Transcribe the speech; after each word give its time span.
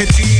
objetivo. 0.00 0.39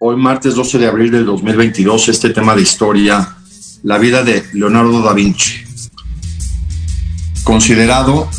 Hoy 0.00 0.14
martes 0.14 0.54
12 0.54 0.78
de 0.78 0.86
abril 0.86 1.10
del 1.10 1.26
2022, 1.26 2.08
este 2.10 2.30
tema 2.30 2.54
de 2.54 2.62
historia, 2.62 3.34
la 3.82 3.98
vida 3.98 4.22
de 4.22 4.44
Leonardo 4.52 5.02
da 5.02 5.12
Vinci, 5.12 5.54
considerado 7.42 8.30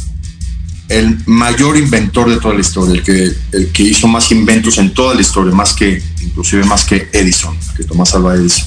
el 0.88 1.18
mayor 1.26 1.76
inventor 1.76 2.30
de 2.30 2.38
toda 2.38 2.54
la 2.54 2.62
historia, 2.62 3.04
el 3.52 3.72
que, 3.74 3.84
hizo 3.84 4.08
más 4.08 4.32
inventos 4.32 4.78
en 4.78 4.94
toda 4.94 5.14
la 5.14 5.20
historia, 5.20 5.54
más 5.54 5.74
que, 5.74 6.02
inclusive 6.22 6.64
más 6.64 6.86
que 6.86 7.10
Edison, 7.12 7.58
que 7.76 7.84
Tomás 7.84 8.16
Alva 8.16 8.36
Edison. 8.36 8.66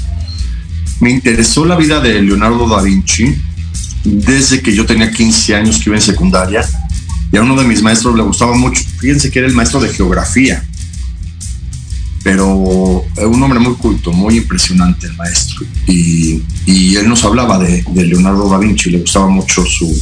Me 1.00 1.10
interesó 1.10 1.64
la 1.64 1.76
vida 1.76 1.98
de 1.98 2.20
Leonardo 2.20 2.69
da 2.69 2.82
Vinci 2.82 3.34
desde 4.04 4.60
que 4.60 4.74
yo 4.74 4.84
tenía 4.84 5.10
15 5.10 5.54
años 5.54 5.78
que 5.78 5.88
iba 5.88 5.97
en 5.97 6.03
secundaria 6.03 6.62
y 7.32 7.38
a 7.38 7.42
uno 7.42 7.56
de 7.56 7.66
mis 7.66 7.82
maestros 7.82 8.14
le 8.14 8.22
gustaba 8.22 8.54
mucho, 8.54 8.82
fíjense 8.98 9.30
que 9.30 9.38
era 9.38 9.48
el 9.48 9.54
maestro 9.54 9.80
de 9.80 9.88
geografía, 9.88 10.62
pero 12.22 12.47
un 12.55 13.43
hombre 13.43 13.59
muy 13.59 13.75
culto, 13.75 14.12
muy 14.12 14.37
impresionante 14.37 15.06
el 15.06 15.16
maestro. 15.16 15.66
Y, 15.87 16.43
y 16.66 16.97
él 16.97 17.09
nos 17.09 17.25
hablaba 17.25 17.59
de, 17.59 17.84
Leonardo 17.94 18.49
da 18.49 18.59
Vinci, 18.59 18.91
le 18.91 19.00
gustaba 19.00 19.28
mucho 19.28 19.65
su, 19.66 19.93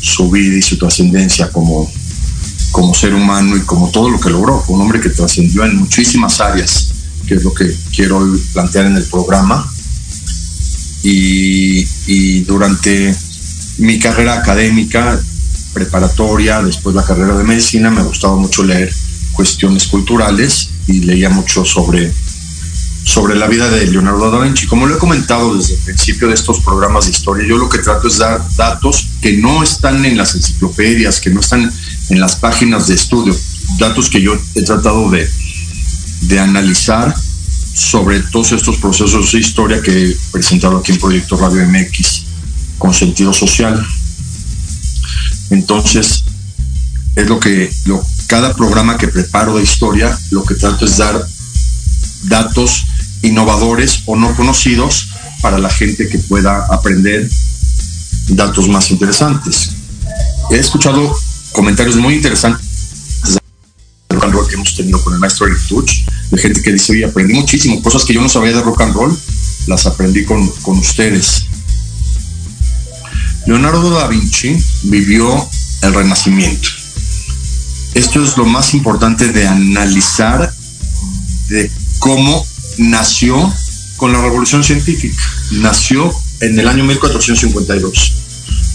su 0.00 0.30
vida 0.30 0.56
y 0.56 0.62
su 0.62 0.76
trascendencia 0.78 1.50
como, 1.50 1.90
como 2.72 2.94
ser 2.94 3.14
humano 3.14 3.56
y 3.56 3.60
como 3.60 3.90
todo 3.90 4.10
lo 4.10 4.20
que 4.20 4.30
logró. 4.30 4.60
Fue 4.60 4.74
un 4.74 4.82
hombre 4.82 5.00
que 5.00 5.10
trascendió 5.10 5.64
en 5.64 5.76
muchísimas 5.76 6.40
áreas, 6.40 6.92
que 7.26 7.34
es 7.34 7.44
lo 7.44 7.54
que 7.54 7.72
quiero 7.94 8.20
plantear 8.52 8.86
en 8.86 8.96
el 8.96 9.04
programa. 9.04 9.64
Y, 11.04 11.86
y 12.08 12.40
durante 12.40 13.14
mi 13.78 14.00
carrera 14.00 14.34
académica, 14.34 15.20
preparatoria, 15.72 16.60
después 16.62 16.96
la 16.96 17.04
carrera 17.04 17.36
de 17.36 17.44
medicina, 17.44 17.90
me 17.90 18.02
gustaba 18.02 18.34
mucho 18.34 18.64
leer 18.64 18.92
cuestiones 19.38 19.86
culturales 19.86 20.70
y 20.88 20.94
leía 20.94 21.30
mucho 21.30 21.64
sobre, 21.64 22.12
sobre 23.04 23.36
la 23.36 23.46
vida 23.46 23.70
de 23.70 23.86
Leonardo 23.86 24.32
da 24.32 24.40
Vinci. 24.40 24.66
Como 24.66 24.84
lo 24.84 24.96
he 24.96 24.98
comentado 24.98 25.54
desde 25.54 25.74
el 25.74 25.80
principio 25.82 26.26
de 26.26 26.34
estos 26.34 26.58
programas 26.58 27.04
de 27.04 27.12
historia, 27.12 27.46
yo 27.46 27.56
lo 27.56 27.68
que 27.68 27.78
trato 27.78 28.08
es 28.08 28.18
dar 28.18 28.44
datos 28.56 29.06
que 29.22 29.34
no 29.34 29.62
están 29.62 30.04
en 30.04 30.16
las 30.16 30.34
enciclopedias, 30.34 31.20
que 31.20 31.30
no 31.30 31.38
están 31.38 31.72
en 32.08 32.20
las 32.20 32.34
páginas 32.34 32.88
de 32.88 32.96
estudio, 32.96 33.32
datos 33.78 34.10
que 34.10 34.20
yo 34.20 34.36
he 34.56 34.62
tratado 34.62 35.08
de, 35.08 35.30
de 36.22 36.40
analizar 36.40 37.14
sobre 37.74 38.18
todos 38.32 38.50
estos 38.50 38.78
procesos 38.78 39.30
de 39.30 39.38
historia 39.38 39.80
que 39.80 39.92
he 39.92 40.16
presentado 40.32 40.78
aquí 40.78 40.90
en 40.90 40.98
Proyecto 40.98 41.36
Radio 41.36 41.64
MX 41.64 42.24
con 42.76 42.92
sentido 42.92 43.32
social. 43.32 43.86
Entonces, 45.50 46.24
es 47.14 47.28
lo 47.28 47.38
que 47.38 47.72
lo, 47.84 48.04
cada 48.28 48.54
programa 48.54 48.98
que 48.98 49.08
preparo 49.08 49.56
de 49.56 49.62
historia, 49.62 50.16
lo 50.30 50.44
que 50.44 50.54
trato 50.54 50.84
es 50.84 50.98
dar 50.98 51.26
datos 52.24 52.84
innovadores 53.22 54.02
o 54.04 54.16
no 54.16 54.36
conocidos 54.36 55.08
para 55.40 55.58
la 55.58 55.70
gente 55.70 56.08
que 56.08 56.18
pueda 56.18 56.66
aprender 56.66 57.28
datos 58.28 58.68
más 58.68 58.90
interesantes. 58.90 59.70
He 60.50 60.56
escuchado 60.56 61.16
comentarios 61.52 61.96
muy 61.96 62.14
interesantes 62.16 62.68
de 63.24 63.40
rock 64.14 64.24
and 64.24 64.34
roll 64.34 64.46
que 64.46 64.54
hemos 64.56 64.76
tenido 64.76 65.02
con 65.02 65.14
el 65.14 65.20
maestro 65.20 65.46
Eric 65.46 65.66
Tuch, 65.66 65.90
de 66.30 66.38
gente 66.38 66.60
que 66.60 66.72
dice, 66.72 66.92
oye, 66.92 67.06
aprendí 67.06 67.32
muchísimo, 67.32 67.82
cosas 67.82 68.04
que 68.04 68.12
yo 68.12 68.20
no 68.20 68.28
sabía 68.28 68.52
de 68.52 68.60
rock 68.60 68.82
and 68.82 68.94
roll, 68.94 69.18
las 69.66 69.86
aprendí 69.86 70.26
con, 70.26 70.46
con 70.60 70.78
ustedes. 70.78 71.46
Leonardo 73.46 73.90
da 73.90 74.06
Vinci 74.06 74.62
vivió 74.82 75.48
el 75.80 75.94
Renacimiento 75.94 76.77
esto 77.98 78.22
es 78.22 78.36
lo 78.36 78.46
más 78.46 78.74
importante 78.74 79.32
de 79.32 79.48
analizar 79.48 80.52
de 81.48 81.68
cómo 81.98 82.46
nació 82.78 83.52
con 83.96 84.12
la 84.12 84.22
revolución 84.22 84.62
científica. 84.62 85.20
Nació 85.50 86.14
en 86.40 86.56
el 86.60 86.68
año 86.68 86.84
1452. 86.84 88.14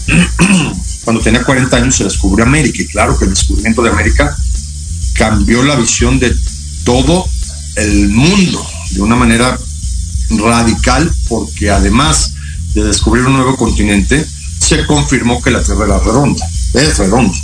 Cuando 1.04 1.22
tenía 1.22 1.42
40 1.42 1.74
años 1.74 1.96
se 1.96 2.04
descubrió 2.04 2.44
América 2.44 2.82
y 2.82 2.86
claro 2.86 3.18
que 3.18 3.24
el 3.24 3.30
descubrimiento 3.30 3.82
de 3.82 3.90
América 3.90 4.36
cambió 5.14 5.62
la 5.62 5.76
visión 5.76 6.18
de 6.20 6.36
todo 6.84 7.26
el 7.76 8.10
mundo 8.10 8.66
de 8.90 9.00
una 9.00 9.16
manera 9.16 9.58
radical 10.30 11.10
porque 11.28 11.70
además 11.70 12.34
de 12.74 12.84
descubrir 12.84 13.24
un 13.24 13.34
nuevo 13.34 13.56
continente, 13.56 14.26
se 14.58 14.84
confirmó 14.84 15.40
que 15.40 15.50
la 15.50 15.62
Tierra 15.62 15.86
era 15.86 15.98
redonda, 15.98 16.46
es 16.74 16.98
redonda. 16.98 17.34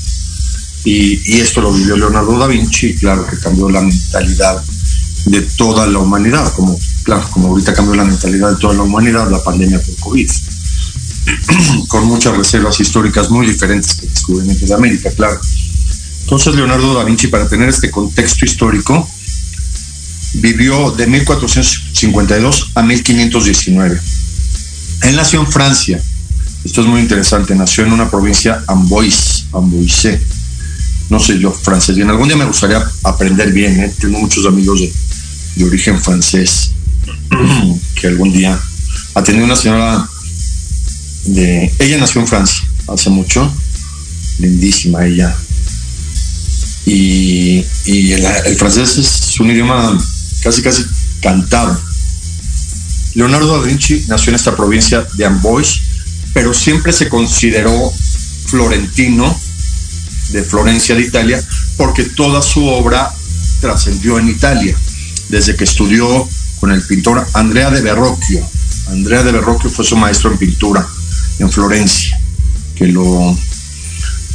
Y, 0.85 1.41
esto 1.41 1.61
lo 1.61 1.73
vivió 1.73 1.97
Leonardo 1.97 2.39
da 2.39 2.47
Vinci 2.47 2.95
claro 2.95 3.27
que 3.27 3.39
cambió 3.39 3.69
la 3.69 3.83
mentalidad 3.83 4.63
de 5.27 5.43
toda 5.43 5.87
la 5.87 5.99
humanidad, 5.99 6.53
como, 6.55 6.79
claro, 7.03 7.29
como 7.31 7.49
ahorita 7.49 7.75
cambió 7.75 7.95
la 7.95 8.05
mentalidad 8.05 8.51
de 8.53 8.57
toda 8.57 8.75
la 8.75 8.83
humanidad 8.83 9.31
la 9.31 9.43
pandemia 9.43 9.81
por 9.81 9.97
COVID, 9.97 10.31
con 11.89 12.07
muchas 12.07 12.37
reservas 12.37 12.81
históricas 12.81 13.31
muy 13.31 13.47
diferentes 13.47 13.95
que 13.95 14.07
el 14.07 14.13
descubrimiento 14.13 14.65
de 14.65 14.75
América, 14.75 15.11
claro. 15.15 15.39
Entonces 16.23 16.55
Leonardo 16.55 16.95
da 16.95 17.05
Vinci, 17.05 17.27
para 17.27 17.49
tener 17.49 17.69
este 17.69 17.91
contexto 17.91 18.45
histórico, 18.45 19.07
vivió 20.35 20.93
de 20.93 21.07
1452 21.07 22.71
a 22.75 22.83
1519. 22.83 24.01
Él 25.03 25.17
nació 25.17 25.41
en 25.41 25.51
Francia. 25.51 26.03
Esto 26.65 26.83
es 26.83 26.87
muy 26.87 27.01
interesante. 27.01 27.55
Nació 27.55 27.85
en 27.85 27.93
una 27.93 28.11
provincia 28.11 28.63
Amboise, 28.67 29.47
Amboise. 29.53 30.21
No 31.11 31.19
sé 31.19 31.39
yo 31.39 31.53
francés 31.53 31.97
bien. 31.97 32.09
Algún 32.09 32.29
día 32.29 32.37
me 32.37 32.45
gustaría 32.45 32.83
aprender 33.03 33.53
bien. 33.53 33.81
¿eh? 33.81 33.93
Tengo 34.01 34.21
muchos 34.21 34.47
amigos 34.47 34.81
de, 34.81 35.65
origen 35.65 36.01
francés 36.01 36.71
que 38.01 38.07
algún 38.07 38.33
día 38.33 38.59
atendí 39.15 39.43
una 39.43 39.57
señora 39.57 40.09
de 41.27 41.71
ella 41.79 41.99
nació 41.99 42.23
en 42.23 42.27
Francia 42.27 42.65
hace 42.89 43.11
mucho 43.11 43.53
lindísima 44.39 45.05
ella 45.05 45.37
y, 46.87 47.63
y 47.85 48.13
el, 48.13 48.25
el, 48.25 48.57
francés 48.57 48.97
es 48.97 49.39
un 49.39 49.51
idioma 49.51 49.99
casi 50.43 50.63
casi 50.63 50.83
cantado 51.21 51.79
Leonardo 53.15 53.61
da 53.61 53.67
Vinci 53.67 54.07
nació 54.09 54.31
en 54.31 54.37
esta 54.37 54.57
provincia 54.57 55.07
de 55.15 55.27
Amboise 55.27 55.83
pero 56.33 56.55
siempre 56.55 56.93
se 56.95 57.11
consideró 57.11 57.93
florentino 58.47 59.39
de 60.33 60.43
Florencia 60.43 60.95
de 60.95 61.03
Italia 61.03 61.43
porque 61.77 62.05
toda 62.05 62.43
su 62.43 62.67
obra 62.67 63.13
trascendió 63.61 64.19
en 64.19 64.29
Italia 64.29 64.77
desde 65.29 65.57
que 65.57 65.65
estudió 65.65 66.29
con 66.59 66.73
el 66.73 66.83
pintor 66.83 67.27
Andrea 67.35 67.71
de 67.71 67.81
Verrocchio. 67.81 68.47
Andrea 68.89 69.23
de 69.23 69.33
Verrocchio 69.33 69.71
fue 69.71 69.85
su 69.85 69.97
maestro 69.97 70.31
en 70.31 70.39
pintura 70.39 70.87
en 71.39 71.51
Florencia, 71.51 72.21
que 72.75 72.87
lo, 72.87 73.37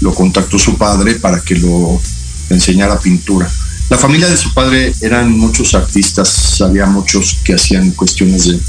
lo 0.02 0.14
contactó 0.14 0.58
su 0.58 0.78
padre 0.78 1.16
para 1.16 1.42
que 1.42 1.56
lo 1.56 2.02
enseñara 2.50 3.00
pintura. 3.00 3.50
La 3.90 3.98
familia 3.98 4.28
de 4.28 4.38
su 4.38 4.54
padre 4.54 4.94
eran 5.02 5.38
muchos 5.38 5.76
artistas, 5.76 6.60
había 6.62 6.88
muchos 6.88 7.38
que 7.44 7.54
hacían 7.54 7.92
cuestiones 7.92 8.48
de, 8.48 8.60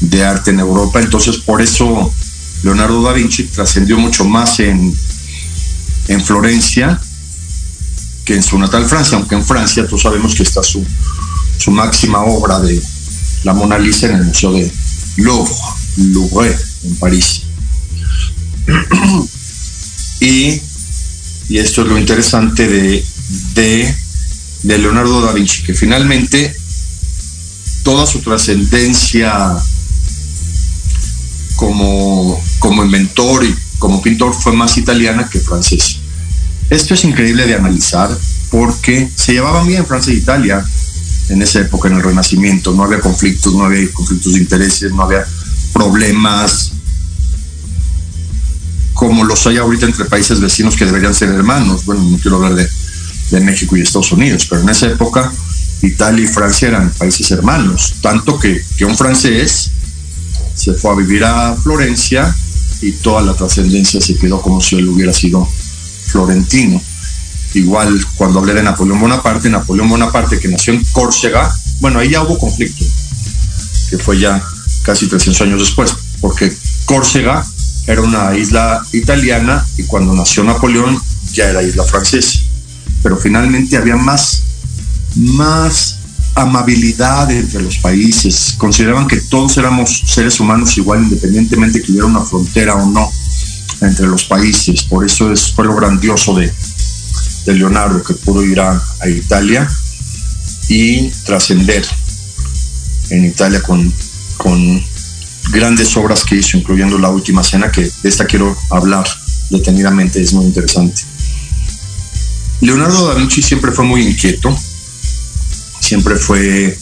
de 0.00 0.24
arte 0.24 0.50
en 0.50 0.58
Europa, 0.58 1.00
entonces 1.00 1.38
por 1.38 1.62
eso 1.62 2.12
Leonardo 2.64 3.02
da 3.02 3.12
Vinci 3.12 3.44
trascendió 3.44 3.98
mucho 3.98 4.24
más 4.24 4.58
en, 4.58 4.92
en 6.08 6.20
Florencia 6.20 7.00
que 8.24 8.34
en 8.34 8.42
su 8.42 8.58
natal 8.58 8.86
Francia, 8.86 9.18
aunque 9.18 9.34
en 9.34 9.44
Francia 9.44 9.86
todos 9.86 10.02
sabemos 10.02 10.34
que 10.34 10.42
está 10.42 10.62
su, 10.62 10.84
su 11.58 11.70
máxima 11.70 12.20
obra 12.20 12.60
de 12.60 12.80
la 13.44 13.52
Mona 13.52 13.78
Lisa 13.78 14.06
en 14.06 14.16
el 14.16 14.24
Museo 14.24 14.52
de 14.52 14.70
Louvre, 15.16 15.52
Louvre 15.96 16.56
en 16.84 16.96
París. 16.96 17.42
y, 20.20 20.60
y, 21.48 21.58
esto 21.58 21.82
es 21.82 21.88
lo 21.88 21.98
interesante 21.98 22.68
de, 22.68 23.04
de, 23.54 23.96
de 24.62 24.78
Leonardo 24.78 25.20
da 25.20 25.32
Vinci, 25.32 25.64
que 25.64 25.74
finalmente 25.74 26.54
toda 27.82 28.06
su 28.06 28.20
trascendencia 28.20 29.56
como, 31.56 32.40
como 32.60 32.84
inventor 32.84 33.44
y 33.44 33.54
como 33.82 34.00
pintor 34.00 34.32
fue 34.32 34.52
más 34.52 34.78
italiana 34.78 35.28
que 35.28 35.40
francesa. 35.40 35.98
Esto 36.70 36.94
es 36.94 37.02
increíble 37.02 37.48
de 37.48 37.56
analizar 37.56 38.16
porque 38.48 39.10
se 39.12 39.32
llevaban 39.32 39.66
bien 39.66 39.84
Francia 39.84 40.12
e 40.12 40.18
Italia 40.18 40.64
en 41.30 41.42
esa 41.42 41.62
época, 41.62 41.88
en 41.88 41.96
el 41.96 42.02
Renacimiento. 42.04 42.72
No 42.74 42.84
había 42.84 43.00
conflictos, 43.00 43.52
no 43.52 43.64
había 43.64 43.90
conflictos 43.90 44.34
de 44.34 44.38
intereses, 44.38 44.92
no 44.92 45.02
había 45.02 45.26
problemas 45.72 46.70
como 48.92 49.24
los 49.24 49.44
hay 49.48 49.56
ahorita 49.56 49.86
entre 49.86 50.04
países 50.04 50.38
vecinos 50.38 50.76
que 50.76 50.84
deberían 50.84 51.12
ser 51.12 51.30
hermanos. 51.30 51.84
Bueno, 51.84 52.04
no 52.04 52.18
quiero 52.18 52.36
hablar 52.36 52.54
de, 52.54 52.68
de 53.32 53.40
México 53.40 53.76
y 53.76 53.80
Estados 53.80 54.12
Unidos, 54.12 54.46
pero 54.48 54.62
en 54.62 54.68
esa 54.68 54.86
época 54.86 55.32
Italia 55.82 56.24
y 56.24 56.28
Francia 56.28 56.68
eran 56.68 56.88
países 56.90 57.28
hermanos, 57.32 57.94
tanto 58.00 58.38
que, 58.38 58.64
que 58.76 58.84
un 58.84 58.96
francés 58.96 59.72
se 60.54 60.72
fue 60.74 60.92
a 60.92 60.94
vivir 60.94 61.24
a 61.24 61.56
Florencia 61.56 62.32
y 62.82 62.92
toda 62.92 63.22
la 63.22 63.34
trascendencia 63.34 64.00
se 64.00 64.16
quedó 64.16 64.42
como 64.42 64.60
si 64.60 64.76
él 64.76 64.88
hubiera 64.88 65.12
sido 65.12 65.48
florentino. 66.06 66.82
Igual 67.54 68.04
cuando 68.16 68.40
hablé 68.40 68.54
de 68.54 68.62
Napoleón 68.62 69.00
Bonaparte, 69.00 69.48
Napoleón 69.48 69.88
Bonaparte 69.88 70.38
que 70.38 70.48
nació 70.48 70.74
en 70.74 70.84
Córcega, 70.92 71.52
bueno, 71.80 71.98
ahí 71.98 72.10
ya 72.10 72.22
hubo 72.22 72.38
conflicto, 72.38 72.84
que 73.90 73.98
fue 73.98 74.18
ya 74.18 74.42
casi 74.82 75.06
300 75.06 75.40
años 75.42 75.60
después, 75.60 75.94
porque 76.20 76.52
Córcega 76.84 77.44
era 77.86 78.00
una 78.00 78.36
isla 78.36 78.84
italiana 78.92 79.64
y 79.76 79.84
cuando 79.84 80.14
nació 80.14 80.44
Napoleón 80.44 81.00
ya 81.32 81.48
era 81.48 81.62
isla 81.62 81.84
francesa. 81.84 82.40
Pero 83.02 83.16
finalmente 83.16 83.76
había 83.76 83.96
más, 83.96 84.42
más 85.16 85.98
amabilidad 86.34 87.30
entre 87.30 87.62
los 87.62 87.78
países, 87.78 88.54
consideraban 88.56 89.06
que 89.06 89.20
todos 89.20 89.56
éramos 89.58 90.02
seres 90.06 90.40
humanos 90.40 90.76
igual 90.78 91.02
independientemente 91.02 91.82
que 91.82 91.92
hubiera 91.92 92.06
una 92.06 92.24
frontera 92.24 92.74
o 92.74 92.86
no 92.86 93.10
entre 93.80 94.06
los 94.06 94.24
países, 94.24 94.84
por 94.84 95.04
eso 95.04 95.32
es, 95.32 95.52
fue 95.52 95.64
lo 95.64 95.74
grandioso 95.74 96.34
de, 96.34 96.52
Leonardo 97.44 98.04
que 98.04 98.14
pudo 98.14 98.44
ir 98.44 98.60
a, 98.60 98.80
a 99.00 99.08
Italia 99.08 99.68
y 100.68 101.08
trascender 101.24 101.84
en 103.10 103.24
Italia 103.24 103.60
con, 103.60 103.92
con 104.36 104.82
grandes 105.50 105.96
obras 105.96 106.24
que 106.24 106.36
hizo, 106.36 106.56
incluyendo 106.56 106.98
La 106.98 107.10
Última 107.10 107.42
Cena, 107.42 107.70
que 107.70 107.82
de 107.82 108.08
esta 108.08 108.26
quiero 108.26 108.56
hablar 108.70 109.06
detenidamente, 109.50 110.22
es 110.22 110.32
muy 110.32 110.46
interesante. 110.46 111.02
Leonardo 112.60 113.08
da 113.08 113.14
Vinci 113.14 113.42
siempre 113.42 113.72
fue 113.72 113.84
muy 113.84 114.06
inquieto, 114.06 114.56
siempre 115.92 116.16
fue 116.16 116.74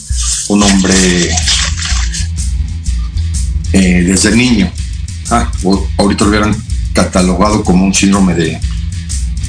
un 0.47 0.63
hombre 0.63 0.95
eh, 3.73 4.03
desde 4.07 4.33
niño. 4.33 4.71
Ah, 5.29 5.51
ahorita 5.97 6.23
lo 6.23 6.29
hubieran 6.29 6.55
catalogado 6.93 7.61
como 7.61 7.83
un 7.83 7.93
síndrome 7.93 8.35
de, 8.35 8.57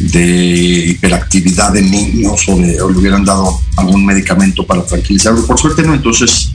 de 0.00 0.84
hiperactividad 0.88 1.72
de 1.74 1.82
niños 1.82 2.42
o, 2.48 2.56
de, 2.56 2.82
o, 2.82 2.90
le 2.90 2.98
hubieran 2.98 3.24
dado 3.24 3.60
algún 3.76 4.04
medicamento 4.04 4.66
para 4.66 4.84
tranquilizarlo. 4.84 5.46
Por 5.46 5.60
suerte 5.60 5.84
no, 5.84 5.94
entonces 5.94 6.50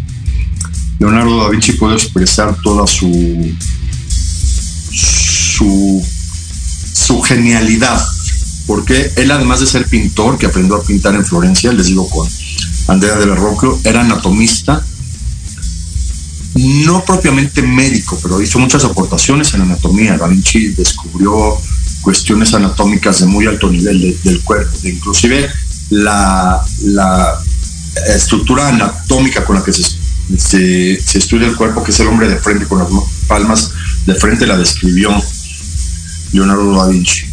Leonardo 1.00 1.44
da 1.44 1.50
Vinci 1.50 1.72
puede 1.74 1.96
expresar 1.96 2.58
toda 2.62 2.86
su 2.88 3.56
su, 4.92 6.06
su 6.92 7.22
genialidad, 7.22 8.06
porque 8.66 9.14
él 9.16 9.32
además 9.32 9.62
de 9.62 9.68
ser 9.68 9.86
pintor, 9.86 10.38
que 10.38 10.48
aprendió 10.48 10.76
a 10.76 10.84
pintar 10.84 11.16
en 11.16 11.26
Florencia, 11.26 11.72
les 11.72 11.86
digo 11.86 12.10
con 12.10 12.28
Andrea 12.88 13.16
de 13.16 13.26
Verrocchio, 13.26 13.80
era 13.84 14.02
anatomista, 14.02 14.84
no 16.86 17.04
propiamente 17.06 17.62
médico, 17.62 18.18
pero 18.22 18.42
hizo 18.42 18.60
muchas 18.60 18.84
aportaciones 18.86 19.54
en 19.54 19.62
anatomía. 19.62 20.18
Da 20.18 20.28
Vinci 20.28 20.70
descubrió 20.70 21.58
cuestiones 22.02 22.54
anatómicas 22.54 23.20
de 23.20 23.26
muy 23.26 23.46
alto 23.46 23.70
nivel 23.70 24.02
de, 24.02 24.18
del 24.24 24.42
cuerpo, 24.42 24.78
de 24.82 24.90
inclusive 24.90 25.50
la, 25.90 26.64
la, 26.84 27.40
estructura 28.16 28.70
anatómica 28.70 29.44
con 29.44 29.56
la 29.56 29.64
que 29.64 29.74
se, 29.74 30.94
estudia 30.94 31.48
el 31.48 31.56
cuerpo, 31.56 31.84
que 31.84 31.92
es 31.92 32.00
el 32.00 32.08
hombre 32.08 32.30
de 32.30 32.38
frente 32.38 32.66
con 32.66 32.80
las 32.80 32.88
palmas 33.28 33.72
de 34.06 34.16
frente, 34.16 34.46
la 34.46 34.58
describió 34.58 35.10
Leonardo 36.32 36.78
da 36.78 36.88
Vinci. 36.88 37.26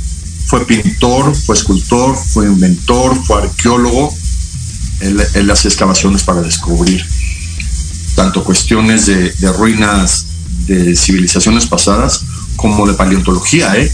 Fue 0.47 0.67
pintor, 0.67 1.35
fue 1.35 1.55
escultor, 1.55 2.17
fue 2.17 2.47
inventor, 2.47 3.17
fue 3.25 3.43
arqueólogo. 3.43 4.15
Él, 5.05 5.23
él 5.35 5.51
hace 5.51 5.69
excavaciones 5.69 6.23
para 6.23 6.41
descubrir 6.43 7.05
tanto 8.15 8.45
cuestiones 8.45 9.07
de, 9.07 9.53
ruinas 9.53 10.27
de 10.67 10.97
civilizaciones 10.97 11.67
pasadas 11.67 12.23
como 12.57 12.87
de 12.87 12.95
paleontología. 12.95 13.77
¿eh? 13.77 13.91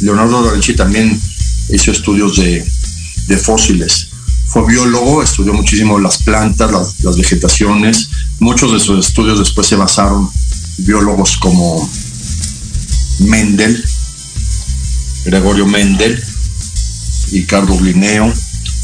Leonardo 0.00 0.44
da 0.44 0.52
Vinci 0.52 0.74
también 0.74 1.20
hizo 1.70 1.90
estudios 1.90 2.36
de, 2.36 2.64
de 3.26 3.36
fósiles. 3.38 4.08
Fue 4.46 4.66
biólogo, 4.66 5.22
estudió 5.22 5.52
muchísimo 5.54 5.98
las 5.98 6.18
plantas, 6.18 6.70
las, 7.02 7.16
vegetaciones. 7.16 8.10
Muchos 8.38 8.72
de 8.72 8.80
sus 8.80 9.06
estudios 9.06 9.38
después 9.38 9.66
se 9.66 9.76
basaron 9.76 10.30
biólogos 10.78 11.36
como 11.38 11.88
Mendel, 13.20 13.82
Gregorio 15.24 15.66
Mendel, 15.66 16.22
Ricardo 17.32 17.80
Linneo. 17.80 18.32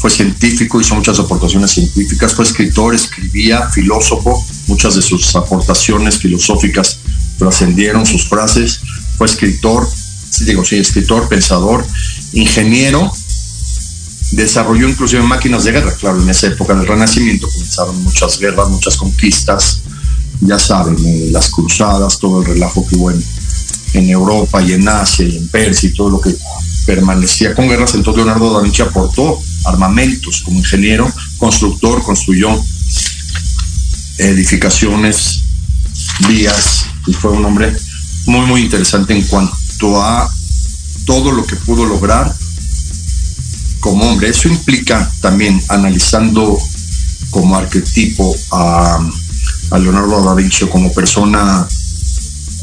Fue 0.01 0.09
científico, 0.09 0.81
hizo 0.81 0.95
muchas 0.95 1.19
aportaciones 1.19 1.69
científicas, 1.69 2.33
fue 2.33 2.43
escritor, 2.43 2.95
escribía, 2.95 3.69
filósofo. 3.69 4.43
Muchas 4.65 4.95
de 4.95 5.03
sus 5.03 5.35
aportaciones 5.35 6.17
filosóficas 6.17 6.97
trascendieron 7.37 8.03
sus 8.07 8.27
frases. 8.27 8.79
Fue 9.15 9.27
escritor, 9.27 9.87
sí, 10.31 10.45
digo, 10.45 10.65
sí, 10.65 10.77
escritor, 10.77 11.29
pensador, 11.29 11.85
ingeniero. 12.33 13.11
Desarrolló 14.31 14.89
inclusive 14.89 15.21
máquinas 15.21 15.65
de 15.65 15.73
guerra. 15.73 15.93
Claro, 15.93 16.19
en 16.19 16.29
esa 16.31 16.47
época 16.47 16.73
del 16.73 16.87
Renacimiento 16.87 17.47
comenzaron 17.53 18.03
muchas 18.03 18.39
guerras, 18.39 18.69
muchas 18.69 18.97
conquistas. 18.97 19.81
Ya 20.39 20.57
saben, 20.57 20.97
eh, 21.05 21.29
las 21.29 21.51
cruzadas, 21.51 22.17
todo 22.17 22.41
el 22.41 22.47
relajo 22.47 22.87
que 22.87 22.95
hubo 22.95 23.11
en, 23.11 23.23
en 23.93 24.09
Europa 24.09 24.63
y 24.63 24.73
en 24.73 24.89
Asia 24.89 25.27
y 25.27 25.37
en 25.37 25.47
Persia 25.49 25.89
y 25.89 25.93
todo 25.93 26.09
lo 26.09 26.19
que 26.19 26.35
permanecía 26.87 27.53
con 27.53 27.67
guerras, 27.69 27.93
entonces 27.93 28.23
Leonardo 28.23 28.51
da 28.51 28.63
Vinci 28.63 28.81
aportó 28.81 29.39
armamentos 29.65 30.41
como 30.43 30.57
ingeniero, 30.57 31.11
constructor, 31.37 32.03
construyó 32.03 32.49
edificaciones, 34.17 35.41
vías, 36.27 36.85
y 37.07 37.13
fue 37.13 37.31
un 37.31 37.45
hombre 37.45 37.75
muy, 38.25 38.45
muy 38.45 38.61
interesante 38.61 39.13
en 39.13 39.23
cuanto 39.23 40.01
a 40.01 40.29
todo 41.05 41.31
lo 41.31 41.45
que 41.45 41.55
pudo 41.55 41.85
lograr 41.85 42.33
como 43.79 44.09
hombre. 44.09 44.29
Eso 44.29 44.47
implica 44.47 45.11
también, 45.21 45.61
analizando 45.69 46.57
como 47.31 47.55
arquetipo 47.55 48.35
a, 48.51 48.99
a 49.71 49.79
Leonardo 49.79 50.23
da 50.23 50.35
Vinci 50.35 50.65
como 50.67 50.93
persona, 50.93 51.67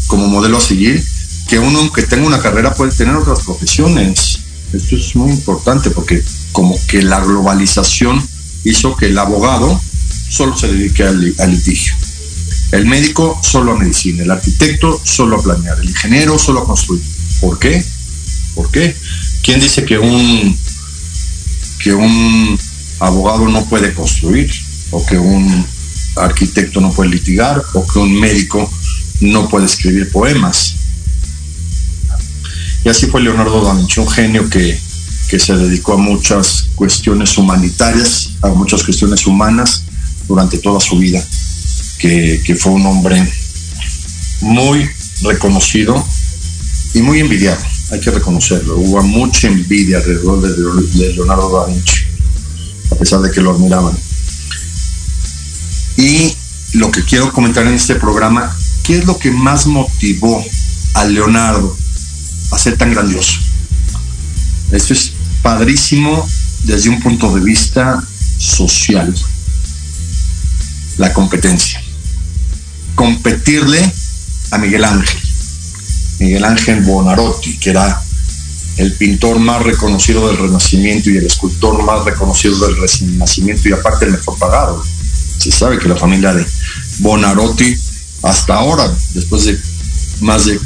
como 0.06 0.28
modelo 0.28 0.58
a 0.58 0.60
seguir, 0.60 1.04
que 1.48 1.58
uno 1.58 1.78
aunque 1.78 2.02
tenga 2.02 2.26
una 2.26 2.40
carrera 2.40 2.74
puede 2.74 2.92
tener 2.92 3.16
otras 3.16 3.40
profesiones. 3.40 4.40
Esto 4.72 4.96
es 4.96 5.16
muy 5.16 5.32
importante 5.32 5.90
porque 5.90 6.22
como 6.52 6.78
que 6.86 7.02
la 7.02 7.20
globalización 7.20 8.26
hizo 8.64 8.96
que 8.96 9.06
el 9.06 9.18
abogado 9.18 9.80
solo 10.28 10.56
se 10.56 10.68
dedique 10.68 11.04
al, 11.04 11.20
litigio. 11.20 11.94
El 12.72 12.86
médico 12.86 13.40
solo 13.42 13.72
a 13.72 13.78
medicina, 13.78 14.22
el 14.22 14.30
arquitecto 14.30 15.00
solo 15.04 15.38
a 15.38 15.42
planear, 15.42 15.78
el 15.80 15.88
ingeniero 15.88 16.38
solo 16.38 16.60
a 16.60 16.66
construir. 16.66 17.02
¿Por 17.40 17.58
qué? 17.58 17.82
¿Por 18.54 18.70
qué? 18.70 18.94
¿Quién 19.42 19.60
dice 19.60 19.84
que 19.84 19.98
un 19.98 20.58
que 21.82 21.94
un 21.94 22.58
abogado 22.98 23.48
no 23.48 23.64
puede 23.66 23.94
construir 23.94 24.50
o 24.90 25.04
que 25.06 25.16
un 25.16 25.64
arquitecto 26.16 26.80
no 26.80 26.92
puede 26.92 27.10
litigar 27.10 27.62
o 27.74 27.86
que 27.86 27.98
un 28.00 28.18
médico 28.18 28.70
no 29.20 29.48
puede 29.48 29.66
escribir 29.66 30.10
poemas? 30.10 30.74
Y 32.84 32.88
así 32.88 33.06
fue 33.06 33.22
Leonardo 33.22 33.64
da 33.64 33.74
Vinci, 33.74 34.00
un 34.00 34.08
genio 34.08 34.48
que, 34.48 34.78
que 35.28 35.38
se 35.38 35.54
dedicó 35.54 35.92
a 35.92 35.98
muchas 35.98 36.68
cuestiones 36.74 37.36
humanitarias, 37.36 38.30
a 38.40 38.48
muchas 38.48 38.82
cuestiones 38.82 39.26
humanas 39.26 39.84
durante 40.26 40.58
toda 40.58 40.80
su 40.80 40.98
vida, 40.98 41.22
que, 41.98 42.56
fue 42.58 42.72
un 42.72 42.86
hombre 42.86 43.30
muy 44.40 44.88
reconocido 45.22 46.02
y 46.94 47.02
muy 47.02 47.20
envidiado, 47.20 47.60
hay 47.90 48.00
que 48.00 48.10
reconocerlo. 48.10 48.78
Hubo 48.78 49.02
mucha 49.02 49.48
envidia 49.48 49.98
alrededor 49.98 50.40
de, 50.40 50.98
de 50.98 51.12
Leonardo 51.14 51.60
da 51.60 51.66
Vinci, 51.66 52.04
a 52.90 52.94
pesar 52.94 53.20
de 53.20 53.30
que 53.30 53.42
lo 53.42 53.50
admiraban. 53.50 53.96
Y 55.98 56.34
lo 56.74 56.90
que 56.90 57.04
quiero 57.04 57.32
comentar 57.32 57.66
en 57.66 57.74
este 57.74 57.96
programa, 57.96 58.56
¿qué 58.84 58.98
es 58.98 59.04
lo 59.04 59.18
que 59.18 59.30
más 59.30 59.66
motivó 59.66 60.42
a 60.94 61.04
Leonardo 61.04 61.76
a 62.50 62.58
ser 62.58 62.78
tan 62.78 62.92
grandioso? 62.92 63.38
Esto 64.70 64.92
es 64.92 65.12
padrísimo 65.48 66.28
desde 66.64 66.90
un 66.90 67.00
punto 67.00 67.34
de 67.34 67.40
vista 67.40 68.04
social. 68.36 69.14
La 70.98 71.14
competencia. 71.14 71.82
Competirle 72.94 73.80
a 74.50 74.58
Miguel 74.58 74.84
Ángel. 74.84 75.18
Miguel 76.18 76.44
Ángel 76.44 76.82
Bonarotti, 76.82 77.56
que 77.56 77.70
era 77.70 77.98
el 78.76 78.92
pintor 78.92 79.38
más 79.38 79.62
reconocido 79.62 80.28
del 80.28 80.36
Renacimiento 80.36 81.08
y 81.08 81.16
el 81.16 81.24
escultor 81.24 81.82
más 81.82 82.04
reconocido 82.04 82.58
del 82.66 82.76
Renacimiento 82.76 83.70
y 83.70 83.72
aparte 83.72 84.04
el 84.04 84.10
mejor 84.10 84.36
pagado. 84.36 84.84
Se 85.38 85.50
sabe 85.50 85.78
que 85.78 85.88
la 85.88 85.96
familia 85.96 86.34
de 86.34 86.44
Bonarotti 86.98 87.74
hasta 88.22 88.54
ahora, 88.54 88.86
después 89.14 89.46
de 89.46 89.58
más 90.20 90.44
de 90.44 90.60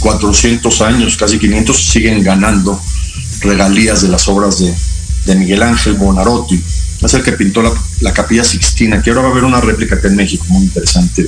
400 0.00 0.82
años, 0.82 1.16
casi 1.16 1.38
500, 1.38 1.74
siguen 1.74 2.22
ganando 2.22 2.78
regalías 3.40 4.02
de 4.02 4.08
las 4.08 4.28
obras 4.28 4.58
de, 4.58 4.74
Miguel 5.36 5.62
Ángel 5.62 5.94
Bonarotti. 5.94 6.62
Es 7.02 7.14
el 7.14 7.22
que 7.22 7.32
pintó 7.32 7.62
la, 7.62 7.72
la, 8.00 8.12
Capilla 8.12 8.44
Sixtina, 8.44 9.00
que 9.00 9.10
ahora 9.10 9.22
va 9.22 9.28
a 9.28 9.30
haber 9.30 9.44
una 9.44 9.60
réplica 9.60 9.94
aquí 9.94 10.08
en 10.08 10.16
México 10.16 10.44
muy 10.48 10.64
interesante. 10.64 11.24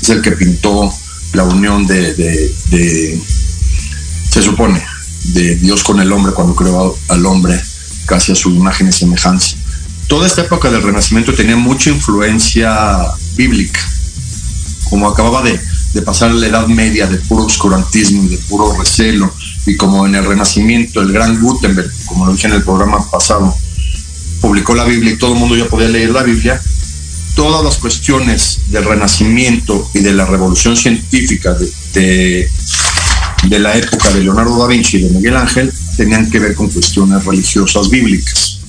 Es 0.00 0.08
el 0.08 0.22
que 0.22 0.32
pintó 0.32 0.92
la 1.32 1.44
unión 1.44 1.86
de, 1.86 2.50
se 4.30 4.42
supone, 4.42 4.82
de 5.34 5.56
Dios 5.56 5.82
con 5.82 6.00
el 6.00 6.10
hombre 6.12 6.32
cuando 6.32 6.54
creó 6.54 6.96
al 7.08 7.26
hombre 7.26 7.60
casi 8.06 8.32
a 8.32 8.36
su 8.36 8.50
imagen 8.50 8.88
y 8.88 8.92
semejanza. 8.92 9.56
Toda 10.06 10.26
esta 10.26 10.42
época 10.42 10.70
del 10.70 10.82
Renacimiento 10.82 11.34
tenía 11.34 11.56
mucha 11.56 11.90
influencia 11.90 12.96
bíblica, 13.34 13.80
como 14.88 15.08
acababa 15.08 15.42
de, 15.42 15.60
de 15.94 16.02
pasar 16.02 16.30
la 16.30 16.46
Edad 16.46 16.68
Media 16.68 17.06
de 17.06 17.18
puro 17.18 17.42
obscurantismo 17.44 18.22
y 18.24 18.28
de 18.28 18.38
puro 18.38 18.76
recelo, 18.78 19.32
y 19.66 19.76
como 19.76 20.06
en 20.06 20.14
el 20.14 20.24
Renacimiento 20.24 21.02
el 21.02 21.12
gran 21.12 21.40
Gutenberg, 21.40 21.90
como 22.06 22.26
lo 22.26 22.32
dije 22.32 22.46
en 22.46 22.54
el 22.54 22.62
programa 22.62 23.10
pasado, 23.10 23.54
publicó 24.40 24.74
la 24.74 24.84
Biblia 24.84 25.12
y 25.12 25.18
todo 25.18 25.32
el 25.32 25.40
mundo 25.40 25.56
ya 25.56 25.68
podía 25.68 25.88
leer 25.88 26.10
la 26.10 26.22
Biblia, 26.22 26.60
todas 27.34 27.64
las 27.64 27.76
cuestiones 27.76 28.60
del 28.68 28.84
Renacimiento 28.84 29.90
y 29.92 30.00
de 30.00 30.12
la 30.12 30.24
revolución 30.24 30.76
científica 30.76 31.54
de, 31.92 32.48
de, 33.48 33.58
la 33.58 33.76
época 33.76 34.10
de 34.10 34.22
Leonardo 34.22 34.58
da 34.58 34.68
Vinci 34.68 34.98
y 34.98 35.02
de 35.02 35.10
Miguel 35.10 35.36
Ángel 35.36 35.72
tenían 35.96 36.30
que 36.30 36.38
ver 36.38 36.54
con 36.54 36.70
cuestiones 36.70 37.24
religiosas 37.24 37.90
bíblicas. 37.90 38.60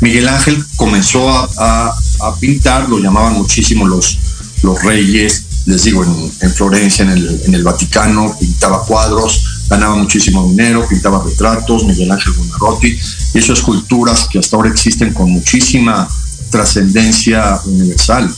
Miguel 0.00 0.28
Ángel 0.28 0.62
comenzó 0.76 1.28
a, 1.30 1.48
a, 1.58 1.88
a 1.88 2.36
pintar, 2.38 2.88
lo 2.88 2.98
llamaban 2.98 3.32
muchísimo 3.32 3.88
los, 3.88 4.18
los 4.62 4.80
reyes, 4.82 5.44
les 5.66 5.84
digo, 5.84 6.04
en, 6.04 6.32
en 6.40 6.54
Florencia, 6.54 7.04
en 7.04 7.10
el, 7.10 7.40
en 7.46 7.54
el, 7.54 7.62
Vaticano, 7.62 8.36
pintaba 8.38 8.84
cuadros, 8.84 9.42
ganaba 9.68 9.96
muchísimo 9.96 10.48
dinero, 10.48 10.86
pintaba 10.88 11.22
retratos, 11.24 11.84
Miguel 11.84 12.10
Ángel 12.10 12.32
Buonarroti, 12.34 12.98
hizo 13.34 13.52
esculturas 13.52 14.28
que 14.30 14.38
hasta 14.38 14.56
ahora 14.56 14.70
existen 14.70 15.12
con 15.12 15.30
muchísima 15.30 16.08
trascendencia 16.50 17.60
universal. 17.64 18.32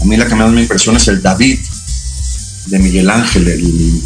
A 0.00 0.04
mí 0.04 0.16
la 0.16 0.26
que 0.26 0.34
más 0.34 0.50
me 0.50 0.62
impresiona 0.62 0.98
es 0.98 1.08
el 1.08 1.22
David 1.22 1.58
de 2.66 2.78
Miguel 2.78 3.10
Ángel, 3.10 3.46
el, 3.48 4.02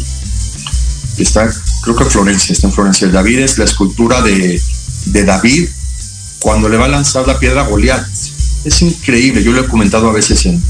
está, 1.17 1.49
creo 1.83 1.95
que 1.95 2.03
en 2.03 2.11
Florencia, 2.11 2.53
está 2.53 2.67
en 2.67 2.73
Florencia. 2.73 3.05
El 3.05 3.13
David 3.13 3.39
es 3.39 3.57
la 3.57 3.65
escultura 3.65 4.21
de, 4.21 4.61
de 5.05 5.23
David 5.23 5.67
cuando 6.39 6.69
le 6.69 6.77
va 6.77 6.85
a 6.85 6.89
lanzar 6.89 7.27
la 7.27 7.39
piedra 7.39 7.61
a 7.61 7.67
Goliat. 7.67 8.05
Es 8.65 8.81
increíble, 8.81 9.43
yo 9.43 9.51
lo 9.51 9.61
he 9.61 9.67
comentado 9.67 10.09
a 10.09 10.13
veces 10.13 10.45
en, 10.45 10.61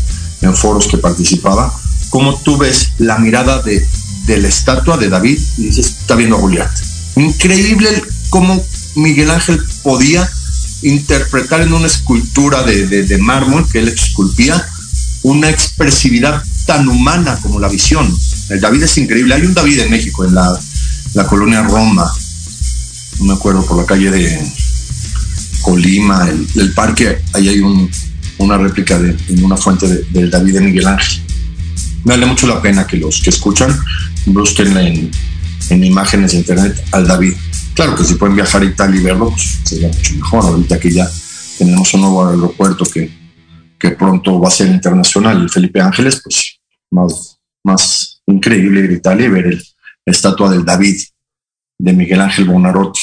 en 0.42 0.56
foros 0.56 0.88
que 0.88 0.98
participaba, 0.98 1.74
cómo 2.10 2.38
tú 2.40 2.58
ves 2.58 2.92
la 2.98 3.18
mirada 3.18 3.62
de, 3.62 3.86
de, 4.30 4.38
la 4.38 4.48
estatua 4.48 4.98
de 4.98 5.10
David 5.10 5.40
y 5.58 5.64
dices, 5.64 5.98
está 6.02 6.16
viendo 6.16 6.38
a 6.38 6.40
Goliat. 6.40 6.72
Increíble 7.16 7.90
cómo 8.30 8.64
Miguel 8.96 9.32
Ángel 9.32 9.60
podía 9.84 10.30
interpretar 10.82 11.62
en 11.62 11.74
una 11.74 11.88
escultura 11.88 12.64
de, 12.64 12.88
de, 12.88 13.18
mármol 13.18 13.68
que 13.70 13.80
él 13.80 13.88
esculpía 13.90 14.66
una 15.24 15.50
expresividad 15.50 16.42
tan 16.66 16.88
humana 16.88 17.38
como 17.42 17.60
la 17.60 17.68
visión. 17.68 18.08
El 18.50 18.62
David 18.62 18.84
es 18.84 18.98
increíble. 18.98 19.36
Hay 19.36 19.42
un 19.42 19.54
David 19.54 19.80
en 19.80 19.92
México, 19.92 20.24
en 20.24 20.36
la, 20.36 20.48
la 21.14 21.28
colonia 21.28 21.64
Roma, 21.64 22.10
no 23.20 23.26
me 23.26 23.34
acuerdo, 23.34 23.66
por 23.66 23.78
la 23.78 23.86
calle 23.86 24.12
de 24.12 24.40
Colima, 25.62 26.30
el, 26.56 26.74
parque, 26.74 27.22
ahí 27.34 27.50
hay 27.50 27.60
un, 27.60 27.90
una 28.38 28.58
réplica 28.58 28.98
de, 28.98 29.16
en 29.28 29.44
una 29.44 29.58
fuente 29.58 29.88
del 29.88 30.08
de 30.12 30.30
David 30.30 30.54
de 30.54 30.62
Miguel 30.62 30.88
Ángel. 30.88 31.22
Me 32.06 32.14
vale 32.14 32.26
mucho 32.26 32.48
la 32.48 32.62
pena 32.62 32.88
que 32.88 32.98
los 32.98 33.22
que 33.22 33.30
escuchan 33.30 33.78
busquen 34.26 34.78
en, 34.78 35.12
en 35.70 35.84
imágenes 35.84 36.32
de 36.32 36.40
internet 36.40 36.84
al 36.92 37.08
David. 37.08 37.34
Claro 37.74 37.96
que 37.96 38.04
si 38.04 38.16
pueden 38.16 38.36
viajar 38.36 38.62
a 38.62 38.66
Italia 38.66 39.00
y 39.00 39.04
verlo, 39.04 39.30
pues 39.30 39.60
sería 39.64 39.88
mucho 39.88 40.14
mejor. 40.16 40.46
Ahorita 40.46 40.80
que 40.80 40.92
ya 40.92 41.10
tenemos 41.58 41.94
un 41.94 42.02
nuevo 42.02 42.28
aeropuerto 42.28 42.86
que, 42.86 43.12
que 43.78 43.92
pronto 43.92 44.40
va 44.40 44.50
a 44.50 44.52
ser 44.52 44.68
internacional, 44.68 45.42
el 45.42 45.50
Felipe 45.50 45.82
Ángeles, 45.82 46.22
pues 46.24 46.60
más, 46.92 47.40
más 47.64 48.22
increíble 48.28 48.82
ir 48.82 48.90
a 48.90 48.94
Italia 48.94 49.26
y 49.26 49.30
ver 49.30 49.48
el, 49.48 49.64
la 50.06 50.12
estatua 50.12 50.50
del 50.50 50.66
David 50.66 51.02
de 51.80 51.94
Miguel 51.94 52.22
Ángel 52.22 52.46
Bonarotti. 52.46 53.02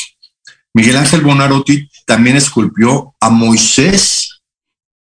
Miguel 0.74 0.96
Ángel 0.96 1.22
Bonarotti 1.22 1.88
también 2.04 2.36
esculpió 2.36 3.14
a 3.20 3.30
Moisés, 3.30 4.42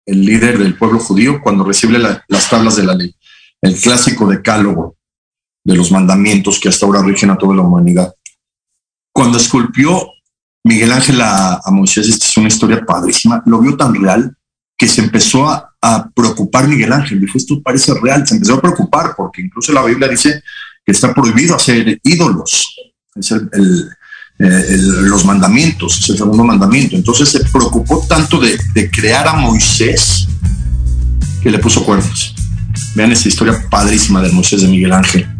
el 0.05 0.25
líder 0.25 0.57
del 0.57 0.75
pueblo 0.75 0.99
judío, 0.99 1.39
cuando 1.41 1.63
recibe 1.63 1.99
las 1.99 2.49
tablas 2.49 2.75
de 2.75 2.83
la 2.83 2.95
ley, 2.95 3.15
el 3.61 3.75
clásico 3.75 4.27
decálogo 4.27 4.97
de 5.63 5.75
los 5.75 5.91
mandamientos 5.91 6.59
que 6.59 6.69
hasta 6.69 6.85
ahora 6.85 7.01
rigen 7.01 7.29
a 7.29 7.37
toda 7.37 7.55
la 7.55 7.61
humanidad. 7.61 8.13
Cuando 9.13 9.37
esculpió 9.37 10.07
Miguel 10.63 10.91
Ángel 10.91 11.19
a, 11.21 11.61
Moisés, 11.71 12.07
esta 12.07 12.25
es 12.25 12.37
una 12.37 12.47
historia 12.47 12.85
padrísima, 12.85 13.41
lo 13.45 13.59
vio 13.59 13.75
tan 13.75 13.93
real 13.93 14.35
que 14.77 14.87
se 14.87 15.01
empezó 15.01 15.47
a, 15.47 15.65
preocupar 16.13 16.67
Miguel 16.67 16.91
Ángel. 16.91 17.21
Dijo, 17.21 17.37
esto 17.37 17.61
parece 17.61 17.93
real, 18.01 18.27
se 18.27 18.33
empezó 18.33 18.55
a 18.55 18.61
preocupar 18.61 19.13
porque 19.15 19.41
incluso 19.41 19.71
la 19.71 19.85
Biblia 19.85 20.09
dice 20.09 20.43
que 20.85 20.91
está 20.91 21.13
prohibido 21.13 21.55
hacer 21.55 21.99
ídolos. 22.03 22.75
Es 23.15 23.33
los 24.37 25.25
mandamientos, 25.25 25.99
es 25.99 26.09
el 26.09 26.17
segundo 26.17 26.43
mandamiento. 26.43 26.97
Entonces 26.97 27.29
se 27.29 27.39
preocupó 27.45 28.05
tanto 28.09 28.39
de, 28.39 28.57
de 28.73 28.91
crear 28.91 29.25
a 29.27 29.33
Moisés 29.33 30.27
que 31.41 31.49
le 31.49 31.59
puso 31.59 31.85
cuernos. 31.85 32.35
Vean 32.93 33.13
esta 33.13 33.29
historia 33.29 33.69
padrísima 33.69 34.21
de 34.21 34.31
Moisés 34.33 34.61
de 34.61 34.67
Miguel 34.67 34.91
Ángel 34.91 35.38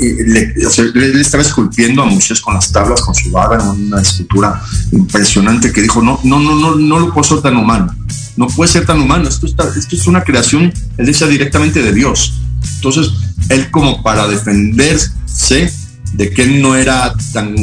le, 0.00 1.20
estaba 1.20 1.42
esculpiendo 1.42 2.02
a 2.02 2.06
Moisés 2.06 2.40
con 2.40 2.54
las 2.54 2.70
tablas, 2.70 3.00
con 3.02 3.14
su 3.14 3.30
vara, 3.30 3.62
en 3.62 3.68
una 3.68 4.00
escultura 4.00 4.62
impresionante 4.92 5.72
que 5.72 5.82
dijo, 5.82 6.02
no, 6.02 6.20
no, 6.24 6.40
no, 6.40 6.54
no, 6.54 6.74
no 6.76 6.98
lo 6.98 7.12
puedo 7.12 7.24
ser 7.24 7.40
tan 7.40 7.56
humano, 7.56 7.94
no 8.36 8.46
puede 8.48 8.70
ser 8.70 8.86
tan 8.86 9.00
humano, 9.00 9.28
esto 9.28 9.46
es 9.46 10.06
una 10.06 10.22
creación, 10.22 10.72
él 10.96 11.06
decía 11.06 11.26
directamente 11.26 11.82
de 11.82 11.92
Dios. 11.92 12.40
Entonces, 12.76 13.12
él 13.48 13.70
como 13.70 14.02
para 14.02 14.26
defenderse 14.26 15.72
de 16.14 16.30
que 16.30 16.42
él 16.42 16.62
no 16.62 16.76
era 16.76 17.14
tan, 17.32 17.54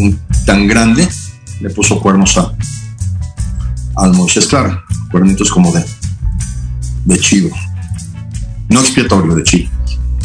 tan 0.46 0.67
grande, 0.67 1.08
le 1.60 1.70
puso 1.70 2.00
cuernos 2.00 2.38
a, 2.38 2.53
al 3.96 4.13
Moisés, 4.13 4.48
claro, 4.48 4.81
cuernitos 5.12 5.50
como 5.51 5.72
de, 5.72 5.84
de 7.05 7.20
chivo, 7.20 7.50
no 8.70 8.81
expiatorio, 8.81 9.36
de 9.36 9.43
chivo. 9.43 9.81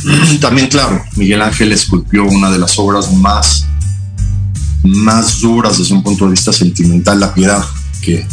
También, 0.40 0.68
claro, 0.68 1.04
Miguel 1.16 1.42
Ángel 1.42 1.72
esculpió 1.72 2.24
una 2.24 2.50
de 2.50 2.58
las 2.58 2.78
obras 2.78 3.12
más, 3.12 3.66
más 4.82 5.40
duras 5.40 5.78
desde 5.78 5.94
un 5.94 6.02
punto 6.02 6.24
de 6.24 6.32
vista 6.32 6.52
sentimental, 6.52 7.18
la 7.18 7.34
piedad, 7.34 7.64
que 8.02 8.26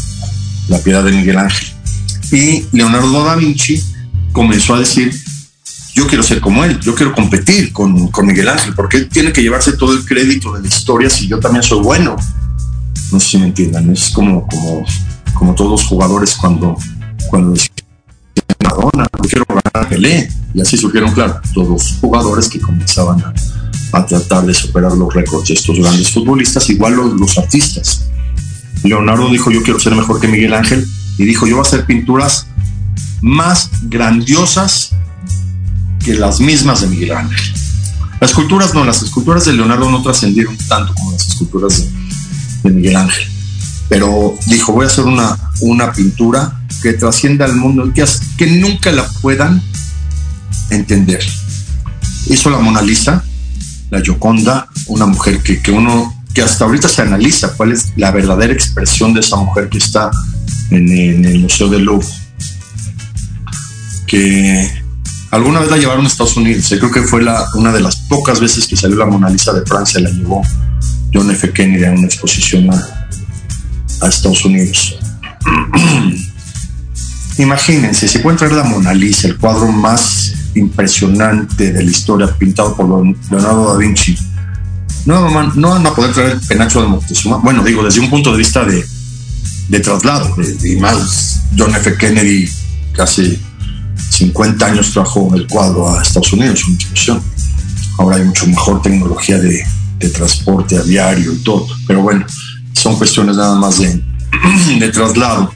la 0.68 0.78
piedad 0.80 1.04
de 1.04 1.12
Miguel 1.12 1.38
Ángel. 1.38 1.68
Y 2.32 2.66
Leonardo 2.72 3.24
da 3.24 3.36
Vinci 3.36 3.82
comenzó 4.32 4.76
a 4.76 4.80
decir, 4.80 5.14
yo 5.96 6.08
quiero 6.08 6.24
ser 6.24 6.42
como 6.42 6.64
él, 6.64 6.80
yo 6.80 6.96
quiero 6.96 7.14
competir 7.14 7.72
con, 7.72 8.08
con 8.08 8.26
Miguel 8.26 8.50
Ángel, 8.50 8.74
porque 8.74 8.98
él 8.98 9.10
tiene 9.10 9.32
que 9.32 9.42
llevarse 9.42 9.74
todo 9.74 9.94
el 9.94 10.06
crédito 10.06 10.54
de 10.54 10.62
la 10.62 10.68
historia 10.68 11.10
si 11.10 11.28
yo 11.28 11.40
también 11.40 11.64
soy 11.64 11.82
bueno. 11.82 12.16
No 13.12 13.20
sé 13.20 13.30
si 13.30 13.38
me 13.38 13.46
entiendan, 13.46 13.90
es 13.92 14.10
como, 14.10 14.48
como, 14.48 14.86
como 15.34 15.56
todos 15.56 15.72
los 15.72 15.84
jugadores 15.84 16.36
cuando, 16.36 16.76
cuando 17.30 17.54
Madonna, 18.64 19.08
yo 19.22 19.30
quiero 19.30 19.46
ganar 19.48 19.90
Pelé. 19.90 20.30
Y 20.54 20.62
así 20.62 20.78
surgieron, 20.78 21.12
claro, 21.12 21.40
todos 21.54 21.70
los 21.70 21.98
jugadores 22.00 22.48
que 22.48 22.60
comenzaban 22.60 23.22
a, 23.22 24.06
tratar 24.06 24.46
de 24.46 24.54
superar 24.54 24.92
los 24.94 25.14
récords 25.14 25.48
de 25.48 25.54
estos 25.54 25.78
grandes 25.78 26.12
futbolistas, 26.12 26.70
igual 26.70 26.96
los, 26.96 27.38
artistas. 27.38 28.06
Leonardo 28.84 29.30
dijo, 29.30 29.52
yo 29.52 29.62
quiero 29.62 29.80
ser 29.80 29.96
mejor 29.96 30.20
que 30.20 30.28
Miguel 30.28 30.54
Ángel, 30.54 30.86
y 31.18 31.26
dijo, 31.26 31.46
yo 31.46 31.58
voy 31.58 31.66
a 31.66 31.68
hacer 31.68 31.86
pinturas 31.86 32.48
más 33.22 33.70
grandiosas 33.84 34.92
que 36.04 36.16
las 36.16 36.40
mismas 36.40 36.82
de 36.82 36.88
Miguel 36.88 37.12
Ángel. 37.12 37.54
Las 38.20 38.32
esculturas 38.32 38.74
no, 38.74 38.84
las 38.84 39.04
esculturas 39.04 39.46
de 39.46 39.54
Leonardo 39.54 39.90
no 39.90 40.02
trascendieron 40.02 40.58
tanto 40.68 40.94
como 40.96 41.12
las 41.12 41.28
esculturas 41.28 41.86
de 42.64 42.72
Miguel 42.72 42.96
Ángel. 42.96 43.33
Pero 43.90 44.38
dijo, 44.48 44.74
voy 44.74 44.86
a 44.86 44.88
hacer 44.88 45.06
una, 45.06 45.38
una 45.62 45.92
pintura 45.92 46.62
que 46.82 46.94
trascienda 46.94 47.46
al 47.46 47.56
mundo, 47.56 47.92
que, 47.94 48.06
que 48.38 48.48
nunca 48.48 48.92
la 48.92 49.08
puedan 49.22 49.62
entender. 50.70 51.24
Hizo 52.28 52.50
la 52.50 52.60
Mona 52.60 52.82
Lisa, 52.82 53.24
la 53.90 54.02
Gioconda, 54.02 54.68
una 54.88 55.06
mujer 55.06 55.42
que, 55.42 55.62
que 55.62 55.72
uno, 55.72 56.14
que 56.34 56.42
hasta 56.42 56.66
ahorita 56.66 56.90
se 56.90 57.02
analiza 57.02 57.54
cuál 57.54 57.72
es 57.72 57.94
la 57.96 58.12
verdadera 58.12 58.54
expresión 58.54 59.14
de 59.14 59.20
esa 59.20 59.36
mujer 59.38 59.70
que 59.70 59.78
está 59.78 60.10
en, 60.72 61.26
el 61.26 61.40
Museo 61.40 61.70
del 61.70 61.84
Louvre. 61.84 62.08
Que 64.08 64.70
alguna 65.32 65.60
vez 65.60 65.72
la 65.72 65.78
llevaron 65.78 66.06
a 66.06 66.08
Estados 66.08 66.38
Unidos. 66.38 66.68
Creo 66.70 66.92
que 66.92 67.04
fue 67.04 67.22
una 67.56 67.72
de 67.72 67.82
las 67.82 67.96
pocas 68.08 68.40
veces 68.40 68.68
que 68.68 68.76
salió 68.76 68.98
la 68.98 69.06
Mona 69.06 69.30
Lisa 69.30 69.54
de 69.54 69.66
Francia, 69.66 70.00
la 70.00 70.10
llevó 70.10 70.42
John 71.14 71.30
F. 71.32 71.52
Kennedy 71.52 71.86
a 71.86 71.92
una 71.92 72.06
exposición 72.06 72.70
a, 72.72 73.03
a 74.04 74.10
Estados 74.10 74.46
Unidos. 74.46 74.98
Imagínense, 77.38 78.08
si 78.08 78.20
pueden 78.20 78.38
traer 78.38 78.54
la 78.54 78.64
Mona 78.64 78.94
Lisa, 78.94 79.28
el 79.28 79.38
cuadro 79.38 79.72
más 79.72 80.34
impresionante 80.56 81.72
de 81.72 81.84
la 81.84 81.90
historia 81.90 82.28
pintado 82.28 82.76
por 82.76 82.88
Leonardo 83.32 83.74
da 83.74 83.78
Vinci, 83.78 84.16
no, 85.06 85.30
no 85.56 85.70
van 85.70 85.86
a 85.86 85.94
poder 85.94 86.14
traer 86.14 86.32
el 86.34 86.40
penacho 86.42 86.82
de 86.82 86.88
Moctezuma. 86.88 87.38
Bueno, 87.38 87.64
digo, 87.64 87.84
desde 87.84 88.00
un 88.00 88.10
punto 88.10 88.32
de 88.32 88.38
vista 88.38 88.64
de, 88.64 88.86
de 89.68 89.80
traslado, 89.80 90.34
y 90.64 90.76
más 90.78 91.42
John 91.58 91.76
F. 91.76 91.98
Kennedy 91.98 92.50
casi 92.94 93.40
50 94.12 94.66
años 94.66 94.92
trajo 94.94 95.34
el 95.36 95.48
cuadro 95.48 95.90
a 95.90 96.02
Estados 96.02 96.32
Unidos, 96.34 96.64
una. 96.66 97.22
Ahora 97.98 98.18
hay 98.18 98.24
mucho 98.24 98.48
mejor 98.48 98.82
tecnología 98.82 99.38
de, 99.38 99.64
de 100.00 100.10
transporte 100.10 100.78
aviario 100.78 101.34
y 101.34 101.38
todo, 101.38 101.68
pero 101.88 102.02
bueno, 102.02 102.26
son 102.74 102.96
cuestiones 102.98 103.38
nada 103.38 103.56
más 103.56 103.80
de, 103.80 104.04
de 104.80 104.90
traslado. 104.90 105.54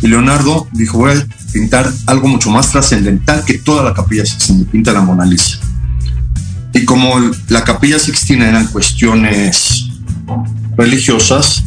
Y 0.00 0.06
Leonardo 0.06 0.68
dijo, 0.72 0.98
voy 0.98 1.12
a 1.12 1.26
pintar 1.52 1.90
algo 2.06 2.28
mucho 2.28 2.50
más 2.50 2.70
trascendental 2.70 3.44
que 3.44 3.58
toda 3.58 3.82
la 3.82 3.94
capilla 3.94 4.24
Sixtina, 4.24 4.64
pinta 4.70 4.92
la 4.92 5.00
Mona 5.00 5.24
Lisa. 5.24 5.58
Y 6.72 6.84
como 6.84 7.14
la 7.48 7.64
capilla 7.64 7.98
Sixtina 7.98 8.48
eran 8.48 8.66
cuestiones 8.68 9.88
religiosas, 10.76 11.64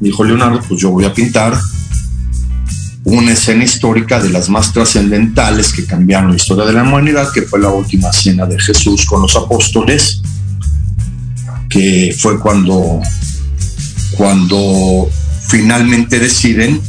dijo 0.00 0.24
Leonardo, 0.24 0.60
pues 0.68 0.80
yo 0.80 0.90
voy 0.90 1.04
a 1.04 1.14
pintar 1.14 1.58
una 3.04 3.32
escena 3.32 3.64
histórica 3.64 4.20
de 4.20 4.30
las 4.30 4.48
más 4.48 4.72
trascendentales 4.72 5.72
que 5.72 5.86
cambiaron 5.86 6.30
la 6.30 6.36
historia 6.36 6.64
de 6.64 6.72
la 6.72 6.82
humanidad, 6.82 7.32
que 7.32 7.42
fue 7.42 7.60
la 7.60 7.68
última 7.68 8.12
cena 8.12 8.46
de 8.46 8.60
Jesús 8.60 9.06
con 9.06 9.22
los 9.22 9.34
apóstoles, 9.36 10.22
que 11.72 12.14
fue 12.18 12.38
cuando, 12.38 13.00
cuando 14.16 15.08
finalmente 15.48 16.18
deciden 16.18 16.80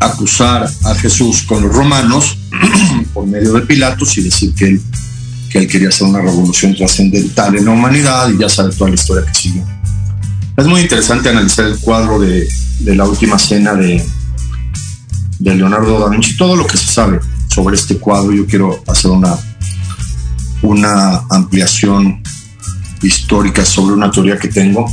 acusar 0.00 0.68
a 0.84 0.94
Jesús 0.96 1.42
con 1.44 1.62
los 1.62 1.74
romanos 1.74 2.36
por 3.14 3.26
medio 3.26 3.54
de 3.54 3.62
Pilatos 3.62 4.18
y 4.18 4.22
decir 4.22 4.54
que 4.54 4.66
él, 4.66 4.82
que 5.50 5.58
él 5.58 5.66
quería 5.66 5.88
hacer 5.88 6.06
una 6.06 6.20
revolución 6.20 6.74
trascendental 6.76 7.56
en 7.56 7.64
la 7.64 7.70
humanidad 7.70 8.28
y 8.28 8.38
ya 8.38 8.48
sabe 8.48 8.74
toda 8.74 8.90
la 8.90 8.96
historia 8.96 9.24
que 9.24 9.34
siguió. 9.34 9.64
Es 10.56 10.66
muy 10.66 10.82
interesante 10.82 11.30
analizar 11.30 11.64
el 11.64 11.78
cuadro 11.78 12.20
de, 12.20 12.46
de 12.80 12.94
la 12.94 13.06
última 13.06 13.38
cena 13.38 13.74
de, 13.74 14.04
de 15.38 15.54
Leonardo 15.54 16.00
da 16.00 16.10
Vinci, 16.10 16.36
todo 16.36 16.54
lo 16.54 16.66
que 16.66 16.76
se 16.76 16.86
sabe 16.86 17.18
sobre 17.48 17.76
este 17.76 17.96
cuadro. 17.96 18.32
Yo 18.32 18.46
quiero 18.46 18.82
hacer 18.86 19.10
una, 19.10 19.34
una 20.62 21.22
ampliación 21.30 22.22
histórica 23.06 23.64
sobre 23.64 23.94
una 23.94 24.10
teoría 24.10 24.38
que 24.38 24.48
tengo 24.48 24.86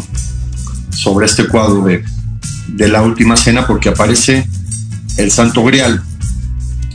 sobre 0.90 1.26
este 1.26 1.46
cuadro 1.46 1.82
de 1.82 2.04
de 2.74 2.88
la 2.88 3.02
última 3.02 3.36
cena 3.36 3.66
porque 3.66 3.88
aparece 3.88 4.48
el 5.16 5.30
Santo 5.30 5.64
Grial. 5.64 6.02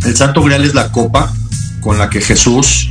El 0.06 0.16
Santo 0.16 0.44
Grial 0.44 0.64
es 0.64 0.74
la 0.74 0.92
copa 0.92 1.34
con 1.82 1.98
la 1.98 2.10
que 2.10 2.22
Jesús 2.22 2.90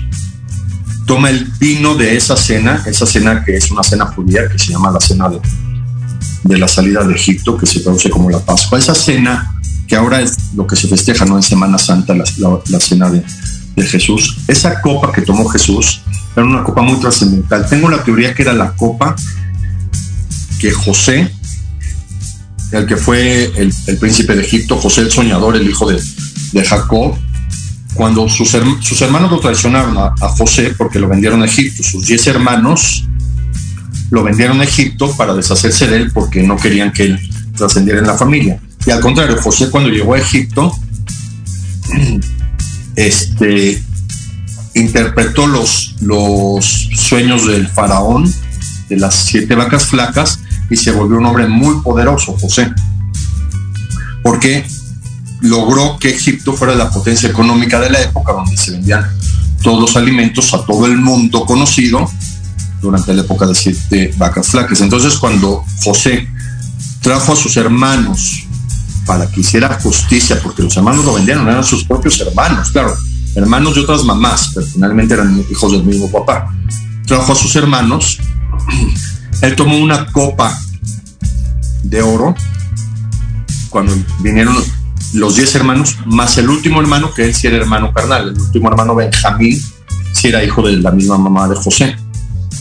toma 1.06 1.30
el 1.30 1.44
vino 1.58 1.94
de 1.94 2.16
esa 2.16 2.36
cena, 2.36 2.82
esa 2.86 3.06
cena 3.06 3.44
que 3.44 3.56
es 3.56 3.70
una 3.70 3.82
cena 3.82 4.06
judía 4.06 4.48
que 4.50 4.58
se 4.58 4.72
llama 4.72 4.90
la 4.90 5.00
cena 5.00 5.28
de, 5.28 5.40
de 6.44 6.58
la 6.58 6.68
salida 6.68 7.04
de 7.04 7.14
Egipto, 7.14 7.56
que 7.56 7.66
se 7.66 7.80
traduce 7.80 8.10
como 8.10 8.30
la 8.30 8.38
Pascua. 8.38 8.78
Esa 8.78 8.94
cena 8.94 9.52
que 9.86 9.96
ahora 9.96 10.20
es 10.20 10.36
lo 10.54 10.66
que 10.66 10.76
se 10.76 10.88
festeja 10.88 11.24
¿no? 11.24 11.36
en 11.36 11.42
Semana 11.42 11.78
Santa, 11.78 12.14
la, 12.14 12.24
la, 12.68 12.80
cena 12.80 13.10
de, 13.10 13.22
de, 13.76 13.86
Jesús. 13.86 14.36
Esa 14.48 14.80
copa 14.80 15.12
que 15.12 15.22
tomó 15.22 15.48
Jesús 15.48 16.02
era 16.36 16.46
una 16.46 16.62
copa 16.62 16.82
muy 16.82 16.98
trascendental. 17.00 17.68
Tengo 17.68 17.88
la 17.88 18.02
teoría 18.02 18.34
que 18.34 18.42
era 18.42 18.52
la 18.52 18.72
copa 18.72 19.14
que 20.58 20.72
José 20.72 21.30
el 22.78 22.86
que 22.86 22.96
fue 22.96 23.52
el, 23.56 23.72
príncipe 23.98 24.34
de 24.34 24.42
Egipto, 24.42 24.76
José 24.76 25.02
el 25.02 25.10
Soñador, 25.10 25.56
el 25.56 25.68
hijo 25.68 25.88
de, 25.88 26.00
Jacob, 26.64 27.16
cuando 27.94 28.28
sus, 28.28 28.52
hermanos 29.00 29.30
lo 29.30 29.40
traicionaron 29.40 29.96
a, 29.96 30.28
José 30.28 30.74
porque 30.76 30.98
lo 30.98 31.08
vendieron 31.08 31.42
a 31.42 31.46
Egipto, 31.46 31.82
sus 31.82 32.06
diez 32.06 32.26
hermanos 32.26 33.06
lo 34.10 34.22
vendieron 34.22 34.60
a 34.60 34.64
Egipto 34.64 35.16
para 35.16 35.34
deshacerse 35.34 35.86
de 35.86 35.96
él 35.96 36.10
porque 36.12 36.42
no 36.42 36.56
querían 36.56 36.92
que 36.92 37.04
él 37.04 37.30
trascendiera 37.56 38.00
en 38.00 38.06
la 38.06 38.14
familia. 38.14 38.60
Y 38.86 38.90
al 38.90 39.00
contrario, 39.00 39.40
José 39.40 39.70
cuando 39.70 39.90
llegó 39.90 40.14
a 40.14 40.18
Egipto, 40.18 40.72
este, 42.96 43.82
interpretó 44.74 45.46
los, 45.46 45.96
los 46.00 46.64
sueños 46.96 47.46
del 47.46 47.68
faraón, 47.68 48.32
de 48.88 48.96
las 48.96 49.14
siete 49.14 49.54
vacas 49.54 49.86
flacas, 49.86 50.40
y 50.70 50.76
se 50.76 50.90
volvió 50.90 51.18
un 51.18 51.26
hombre 51.26 51.46
muy 51.46 51.80
poderoso, 51.82 52.36
José. 52.38 52.72
Porque 54.22 54.64
logró 55.40 55.98
que 55.98 56.10
Egipto 56.10 56.54
fuera 56.54 56.74
la 56.74 56.90
potencia 56.90 57.28
económica 57.28 57.78
de 57.80 57.90
la 57.90 58.00
época 58.00 58.32
donde 58.32 58.56
se 58.56 58.72
vendían 58.72 59.04
todos 59.62 59.80
los 59.80 59.96
alimentos 59.96 60.54
a 60.54 60.64
todo 60.64 60.86
el 60.86 60.96
mundo 60.96 61.44
conocido 61.44 62.10
durante 62.80 63.12
la 63.14 63.22
época 63.22 63.46
de 63.46 63.54
siete 63.54 64.14
vacas 64.16 64.48
flacas. 64.48 64.80
Entonces 64.80 65.16
cuando 65.18 65.64
José 65.82 66.28
trajo 67.00 67.32
a 67.32 67.36
sus 67.36 67.56
hermanos 67.56 68.46
para 69.06 69.30
que 69.30 69.40
hiciera 69.40 69.78
justicia, 69.80 70.40
porque 70.42 70.62
los 70.62 70.76
hermanos 70.76 71.04
lo 71.04 71.14
vendieron, 71.14 71.48
eran 71.48 71.64
sus 71.64 71.84
propios 71.84 72.20
hermanos, 72.20 72.70
claro, 72.70 72.94
hermanos 73.34 73.74
de 73.74 73.80
otras 73.82 74.04
mamás, 74.04 74.50
pero 74.54 74.66
finalmente 74.66 75.14
eran 75.14 75.44
hijos 75.50 75.72
del 75.72 75.84
mismo 75.84 76.10
papá. 76.10 76.54
Trajo 77.06 77.32
a 77.32 77.36
sus 77.36 77.54
hermanos, 77.56 78.18
él 79.42 79.56
tomó 79.56 79.78
una 79.78 80.06
copa 80.06 80.58
de 81.82 82.02
oro 82.02 82.34
cuando 83.68 83.94
vinieron 84.20 84.56
los 85.12 85.36
diez 85.36 85.54
hermanos, 85.54 85.96
más 86.06 86.38
el 86.38 86.48
último 86.48 86.80
hermano, 86.80 87.12
que 87.12 87.24
él 87.24 87.34
sí 87.34 87.46
era 87.46 87.56
hermano 87.56 87.92
carnal, 87.92 88.28
el 88.28 88.40
último 88.40 88.68
hermano 88.68 88.94
Benjamín, 88.94 89.60
sí 90.12 90.28
era 90.28 90.44
hijo 90.44 90.62
de 90.62 90.76
la 90.76 90.90
misma 90.90 91.18
mamá 91.18 91.48
de 91.48 91.56
José, 91.56 91.96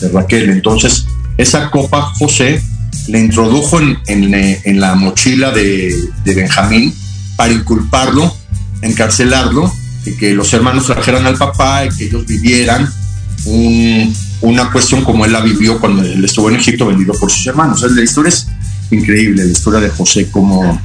de 0.00 0.08
Raquel. 0.08 0.50
Entonces, 0.50 1.06
esa 1.36 1.70
copa 1.70 2.02
José 2.18 2.62
le 3.08 3.20
introdujo 3.20 3.80
en, 3.80 3.98
en, 4.06 4.80
la 4.80 4.94
mochila 4.94 5.50
de, 5.50 5.94
de, 6.24 6.34
Benjamín 6.34 6.94
para 7.36 7.52
inculparlo, 7.52 8.34
encarcelarlo, 8.82 9.72
y 10.06 10.12
que 10.16 10.32
los 10.32 10.52
hermanos 10.52 10.86
trajeran 10.86 11.26
al 11.26 11.36
papá 11.36 11.84
y 11.84 11.88
que 11.90 12.04
ellos 12.06 12.26
vivieran 12.26 12.88
una 14.40 14.70
cuestión 14.70 15.04
como 15.04 15.24
él 15.24 15.32
la 15.32 15.40
vivió 15.40 15.78
cuando 15.78 16.02
él 16.02 16.24
estuvo 16.24 16.48
en 16.48 16.56
Egipto 16.56 16.86
vendido 16.86 17.14
por 17.14 17.30
sus 17.30 17.46
hermanos. 17.46 17.82
la 17.82 18.02
historia 18.02 18.28
es 18.30 18.46
increíble, 18.90 19.44
la 19.44 19.50
historia 19.50 19.80
de 19.80 19.90
José 19.90 20.30
como 20.30 20.80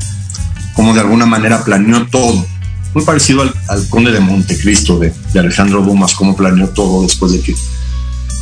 como 0.79 0.93
de 0.93 1.01
alguna 1.01 1.25
manera 1.25 1.61
planeó 1.61 2.07
todo. 2.07 2.45
Muy 2.93 3.03
parecido 3.03 3.41
al, 3.41 3.89
conde 3.89 4.13
de 4.13 4.21
Montecristo 4.21 4.97
de, 4.97 5.13
de, 5.33 5.39
Alejandro 5.41 5.81
Dumas, 5.81 6.15
como 6.15 6.37
planeó 6.37 6.69
todo 6.69 7.03
después 7.03 7.33
de 7.33 7.41
que, 7.41 7.53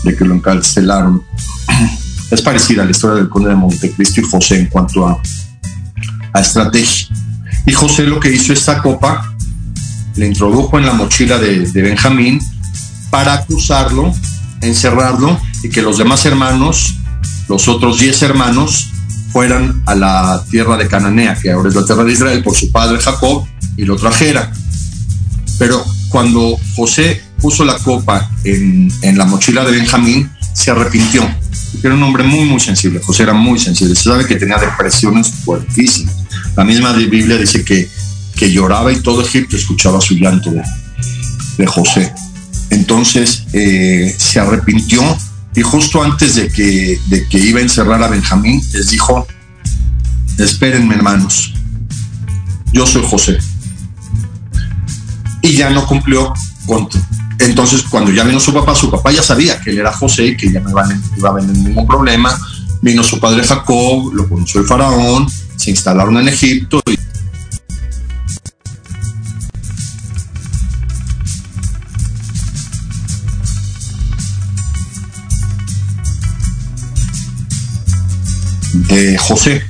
de 0.04 0.16
que 0.16 0.24
lo 0.24 0.36
encarcelaron. 0.36 1.24
Es 2.30 2.42
parecida 2.42 2.82
a 2.82 2.86
la 2.86 2.92
historia 2.92 3.18
del 3.18 3.30
conde 3.30 3.50
de 3.50 3.56
Montecristo 3.56 4.22
y 4.22 4.24
José 4.24 4.60
en 4.60 4.66
cuanto 4.68 5.08
a, 5.08 5.22
a 6.34 6.40
estrategia. 6.40 7.08
Y 7.66 7.72
José 7.74 8.04
lo 8.04 8.20
que 8.20 8.34
hizo 8.34 8.54
esta 8.54 8.82
copa, 8.82 9.34
le 10.16 10.28
introdujo 10.28 10.78
en 10.78 10.86
la 10.86 10.94
mochila 10.94 11.38
de, 11.38 11.70
de 11.70 11.82
Benjamín 11.82 12.40
para 13.10 13.34
acusarlo, 13.34 14.14
encerrarlo 14.62 15.40
y 15.64 15.70
que 15.70 15.82
los 15.82 15.98
demás 15.98 16.26
hermanos, 16.26 16.96
los 17.48 17.68
otros 17.68 18.00
diez 18.00 18.22
hermanos, 18.22 18.92
fueran 19.32 19.84
a 19.86 19.96
la 19.96 20.44
tierra 20.50 20.78
de 20.78 20.88
Cananea, 20.88 21.36
que 21.36 21.52
ahora 21.52 21.70
es 21.70 21.76
la 21.76 21.86
tierra 21.86 22.04
de 22.04 22.14
Israel, 22.14 22.44
por 22.44 22.56
su 22.56 22.72
padre 22.72 23.00
Jacob, 23.00 23.46
y 23.76 23.86
lo 23.86 23.96
trajera. 23.96 24.52
Pero 25.60 25.84
cuando 26.10 26.58
José 26.76 27.22
puso 27.40 27.64
la 27.66 27.78
copa 27.78 28.30
en, 28.44 28.90
la 29.18 29.26
mochila 29.26 29.64
de 29.64 29.72
Benjamín, 29.72 30.32
se 30.54 30.72
arrepintió. 30.72 31.24
Era 31.84 31.94
un 31.94 32.04
hombre 32.04 32.24
muy, 32.24 32.46
muy 32.46 32.60
sensible. 32.60 33.00
José 33.04 33.24
era 33.24 33.34
muy 33.34 33.60
sensible. 33.60 33.96
Se 33.96 34.04
sabe 34.04 34.26
que 34.26 34.36
tenía 34.36 34.58
depresiones 34.58 35.32
fuertísimas. 35.32 36.16
La 36.56 36.64
misma 36.64 36.94
Biblia 36.94 37.38
dice 37.38 37.64
que, 37.64 37.90
que 38.36 38.52
lloraba 38.52 38.92
y 38.92 39.02
todo 39.02 39.22
Egipto 39.22 39.56
escuchaba 39.56 40.02
su 40.02 40.16
llanto 40.16 40.52
de, 40.52 41.66
José. 41.66 42.14
Entonces 42.70 43.44
eh, 43.54 44.16
se 44.18 44.40
arrepintió 44.40 45.02
y 45.56 45.62
justo 45.62 46.04
antes 46.04 46.36
de 46.36 46.50
que, 46.50 47.00
de 47.08 47.28
que 47.28 47.40
iba 47.40 47.60
a 47.60 47.64
encerrar 47.64 48.02
a 48.04 48.08
Benjamín, 48.08 48.62
les 48.74 48.92
dijo, 48.92 49.26
espérenme 50.38 50.94
hermanos, 50.94 51.54
yo 52.72 52.86
soy 52.86 53.04
José. 53.08 53.40
Y 55.42 55.54
ya 55.54 55.70
no 55.70 55.86
cumplió 55.88 56.34
con... 56.66 56.88
Entonces, 57.40 57.84
cuando 57.90 58.12
ya 58.12 58.24
vino 58.24 58.40
su 58.40 58.54
papá, 58.54 58.76
su 58.76 58.90
papá 58.90 59.12
ya 59.12 59.22
sabía 59.22 59.60
que 59.60 59.72
él 59.72 59.80
era 59.80 59.94
José 59.94 60.36
que 60.36 60.52
ya 60.52 60.60
no 60.60 60.70
iba, 60.70 60.88
iba 61.18 61.30
a 61.30 61.34
venir 61.34 61.56
ningún 61.56 61.88
problema. 61.88 62.38
Vino 62.82 63.04
su 63.04 63.20
padre 63.20 63.44
Jacob, 63.44 64.14
lo 64.14 64.28
conoció 64.28 64.62
el 64.62 64.68
faraón, 64.68 65.28
se 65.56 65.72
instalaron 65.72 66.18
en 66.18 66.30
Egipto 66.30 66.82
de 78.88 79.18
José. 79.18 79.64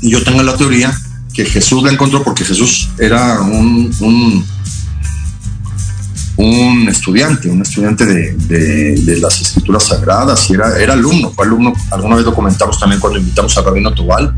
Y 0.00 0.10
yo 0.10 0.22
tengo 0.24 0.42
la 0.42 0.56
teoría 0.56 0.96
que 1.32 1.44
Jesús 1.44 1.82
la 1.82 1.92
encontró 1.92 2.22
porque 2.22 2.44
Jesús 2.44 2.90
era 2.98 3.40
un, 3.40 4.44
estudiante, 6.88 7.48
un 7.48 7.62
estudiante 7.62 8.04
de, 8.06 9.16
las 9.20 9.40
escrituras 9.40 9.84
sagradas, 9.84 10.48
y 10.50 10.54
era, 10.54 10.78
era 10.78 10.92
alumno, 10.94 11.30
fue 11.30 11.46
alumno, 11.46 11.72
alguna 11.90 12.16
vez 12.16 12.24
lo 12.24 12.34
comentamos 12.34 12.78
también 12.78 13.00
cuando 13.00 13.18
invitamos 13.18 13.56
al 13.56 13.64
rabino 13.64 13.92
Tobal 13.92 14.34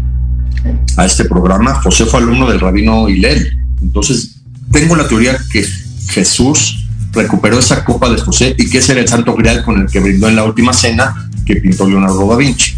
a 0.97 1.05
este 1.05 1.25
programa, 1.25 1.75
José 1.83 2.07
fue 2.07 2.21
alumno 2.21 2.49
del 2.49 2.61
rabino 2.61 3.09
Hillel. 3.09 3.53
Entonces, 3.83 4.37
tengo 4.73 4.97
la 4.97 5.07
teoría 5.07 5.38
que 5.53 5.67
Jesús 6.09 6.87
recuperó 7.12 7.59
esa 7.59 7.85
copa 7.85 8.09
de 8.11 8.21
José 8.21 8.55
y 8.59 8.69
que 8.69 8.79
ese 8.79 8.93
era 8.93 9.01
el 9.03 9.09
santo 9.09 9.35
grial 9.35 9.62
con 9.64 9.81
el 9.81 9.87
que 9.88 10.01
brindó 10.01 10.29
en 10.29 10.37
la 10.37 10.45
última 10.45 10.73
cena 10.73 11.29
que 11.47 11.57
pintó 11.57 11.87
Leonardo 11.87 12.29
da 12.29 12.37
Vinci 12.37 12.75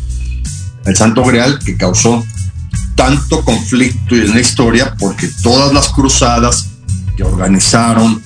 el 0.84 0.96
Santo 0.96 1.22
Grial 1.24 1.58
que 1.58 1.76
causó 1.76 2.24
tanto 2.94 3.44
conflicto 3.44 4.14
en 4.14 4.30
la 4.30 4.40
historia 4.40 4.94
porque 4.98 5.28
todas 5.42 5.72
las 5.72 5.88
cruzadas 5.88 6.68
que 7.16 7.24
organizaron 7.24 8.22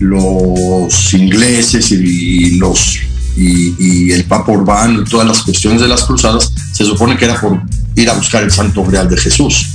los 0.00 1.14
ingleses 1.14 1.90
y 1.92 2.56
los 2.56 2.98
y, 3.36 4.12
el 4.12 4.24
Papa 4.24 4.52
Urbano 4.52 5.02
y 5.02 5.04
todas 5.04 5.26
las 5.26 5.42
cuestiones 5.42 5.80
de 5.80 5.88
las 5.88 6.04
cruzadas 6.04 6.52
se 6.72 6.84
supone 6.84 7.16
que 7.16 7.24
era 7.24 7.40
por 7.40 7.60
ir 7.96 8.08
a 8.08 8.14
buscar 8.14 8.42
el 8.42 8.50
Santo 8.50 8.84
Grial 8.84 9.08
de 9.08 9.16
Jesús. 9.16 9.66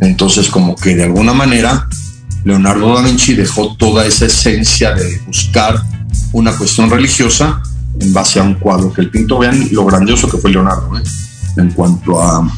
Entonces 0.00 0.48
como 0.48 0.74
que 0.76 0.94
de 0.94 1.04
alguna 1.04 1.32
manera 1.32 1.88
Leonardo 2.44 2.94
da 2.94 3.02
Vinci 3.02 3.34
dejó 3.34 3.76
toda 3.76 4.06
esa 4.06 4.26
esencia 4.26 4.92
de 4.92 5.20
buscar 5.26 5.80
una 6.32 6.56
cuestión 6.56 6.90
religiosa 6.90 7.62
en 8.00 8.12
base 8.12 8.40
a 8.40 8.42
un 8.42 8.54
cuadro 8.54 8.92
que 8.92 9.02
el 9.02 9.10
pintó. 9.10 9.38
Vean 9.38 9.68
lo 9.70 9.84
grandioso 9.84 10.28
que 10.28 10.38
fue 10.38 10.50
Leonardo 10.50 10.98
¿eh? 10.98 11.02
en 11.56 11.70
cuanto 11.70 12.20
a, 12.20 12.50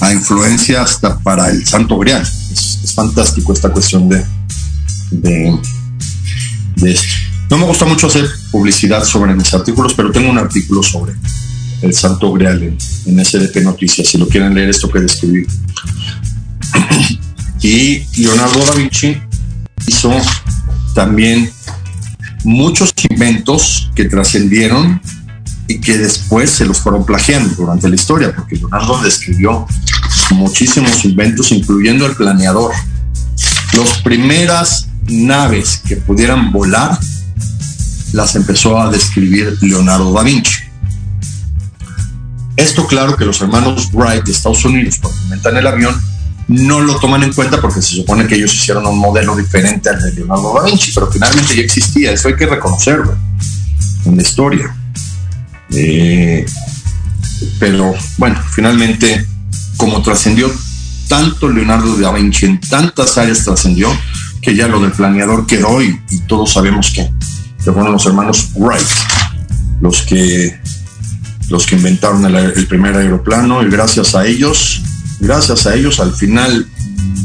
a 0.00 0.12
influencia 0.12 0.82
hasta 0.82 1.18
para 1.18 1.50
el 1.50 1.66
Santo 1.66 1.98
Grial. 1.98 2.22
Es, 2.22 2.72
fantástico 2.94 3.52
esta 3.52 3.70
cuestión 3.70 4.08
de, 4.08 4.24
de, 5.20 5.58
esto. 6.84 7.08
No 7.50 7.58
me 7.58 7.64
gusta 7.66 7.84
mucho 7.84 8.06
hacer 8.06 8.28
publicidad 8.50 9.04
sobre 9.04 9.34
mis 9.34 9.52
artículos, 9.54 9.94
pero 9.94 10.10
tengo 10.10 10.30
un 10.30 10.38
artículo 10.38 10.82
sobre 10.82 11.12
el 11.82 11.94
Santo 11.94 12.32
Grial 12.32 12.62
en, 12.62 13.24
SDP 13.24 13.62
Noticias, 13.62 14.08
si 14.08 14.18
lo 14.18 14.26
quieren 14.26 14.54
leer 14.54 14.70
esto 14.70 14.90
que 14.90 15.00
describí. 15.00 15.46
y 17.62 18.02
Leonardo 18.20 18.64
da 18.64 18.74
Vinci 18.74 19.16
hizo 19.86 20.12
también 20.94 21.50
muchos 22.44 22.92
inventos 23.10 23.90
que 23.94 24.04
trascendieron 24.04 25.00
y 25.66 25.80
que 25.80 25.96
después 25.96 26.50
se 26.50 26.66
los 26.66 26.78
fueron 26.78 27.04
plagiando 27.04 27.54
durante 27.54 27.88
la 27.88 27.94
historia, 27.94 28.34
porque 28.34 28.56
Leonardo 28.56 29.00
describió 29.02 29.66
muchísimos 30.32 31.04
inventos, 31.04 31.52
incluyendo 31.52 32.06
el 32.06 32.14
planeador. 32.14 32.72
Las 33.72 34.02
primeras 34.02 34.88
naves 35.06 35.82
que 35.86 35.96
pudieran 35.96 36.52
volar 36.52 36.98
las 38.12 38.36
empezó 38.36 38.80
a 38.80 38.90
describir 38.90 39.58
Leonardo 39.60 40.12
da 40.12 40.22
Vinci. 40.22 40.62
Esto 42.56 42.86
claro 42.86 43.16
que 43.16 43.24
los 43.24 43.40
hermanos 43.40 43.90
Wright 43.92 44.24
de 44.24 44.32
Estados 44.32 44.64
Unidos, 44.64 44.98
cuando 45.00 45.20
inventan 45.24 45.56
el 45.56 45.66
avión, 45.66 46.00
no 46.46 46.80
lo 46.80 46.98
toman 47.00 47.22
en 47.22 47.32
cuenta 47.32 47.60
porque 47.60 47.82
se 47.82 47.96
supone 47.96 48.26
que 48.26 48.36
ellos 48.36 48.54
hicieron 48.54 48.86
un 48.86 48.98
modelo 48.98 49.34
diferente 49.34 49.88
al 49.88 50.00
de 50.00 50.12
Leonardo 50.12 50.54
da 50.54 50.64
Vinci, 50.66 50.92
pero 50.92 51.10
finalmente 51.10 51.56
ya 51.56 51.62
existía, 51.62 52.12
eso 52.12 52.28
hay 52.28 52.36
que 52.36 52.46
reconocerlo 52.46 53.16
en 54.04 54.16
la 54.16 54.22
historia. 54.22 54.76
Eh, 55.70 56.46
pero 57.58 57.94
bueno, 58.18 58.40
finalmente, 58.52 59.26
como 59.76 60.02
trascendió 60.02 60.52
tanto 61.08 61.48
Leonardo 61.48 61.96
da 61.96 62.12
Vinci 62.12 62.46
en 62.46 62.60
tantas 62.60 63.18
áreas 63.18 63.44
trascendió, 63.44 63.88
que 64.44 64.54
ya 64.54 64.68
lo 64.68 64.80
del 64.80 64.92
planeador 64.92 65.46
quedó 65.46 65.82
y, 65.82 66.00
y 66.10 66.18
todos 66.20 66.52
sabemos 66.52 66.92
que, 66.94 67.10
fueron 67.64 67.92
los 67.92 68.04
hermanos 68.04 68.50
Wright 68.56 68.86
los 69.80 70.02
que 70.02 70.60
los 71.48 71.64
que 71.66 71.76
inventaron 71.76 72.22
el 72.26 72.66
primer 72.66 72.94
aeroplano 72.94 73.62
y 73.62 73.70
gracias 73.70 74.14
a 74.14 74.26
ellos 74.26 74.82
gracias 75.18 75.66
a 75.66 75.74
ellos 75.74 75.98
al 75.98 76.12
final 76.12 76.68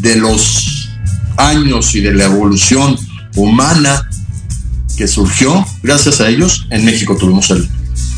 de 0.02 0.16
los 0.16 0.90
años 1.38 1.94
y 1.96 2.02
de 2.02 2.14
la 2.14 2.26
evolución 2.26 2.98
humana 3.36 4.08
que 4.98 5.08
surgió 5.08 5.66
gracias 5.82 6.20
a 6.22 6.30
ellos. 6.30 6.68
En 6.70 6.86
México 6.86 7.16
tuvimos 7.18 7.50
el 7.52 7.68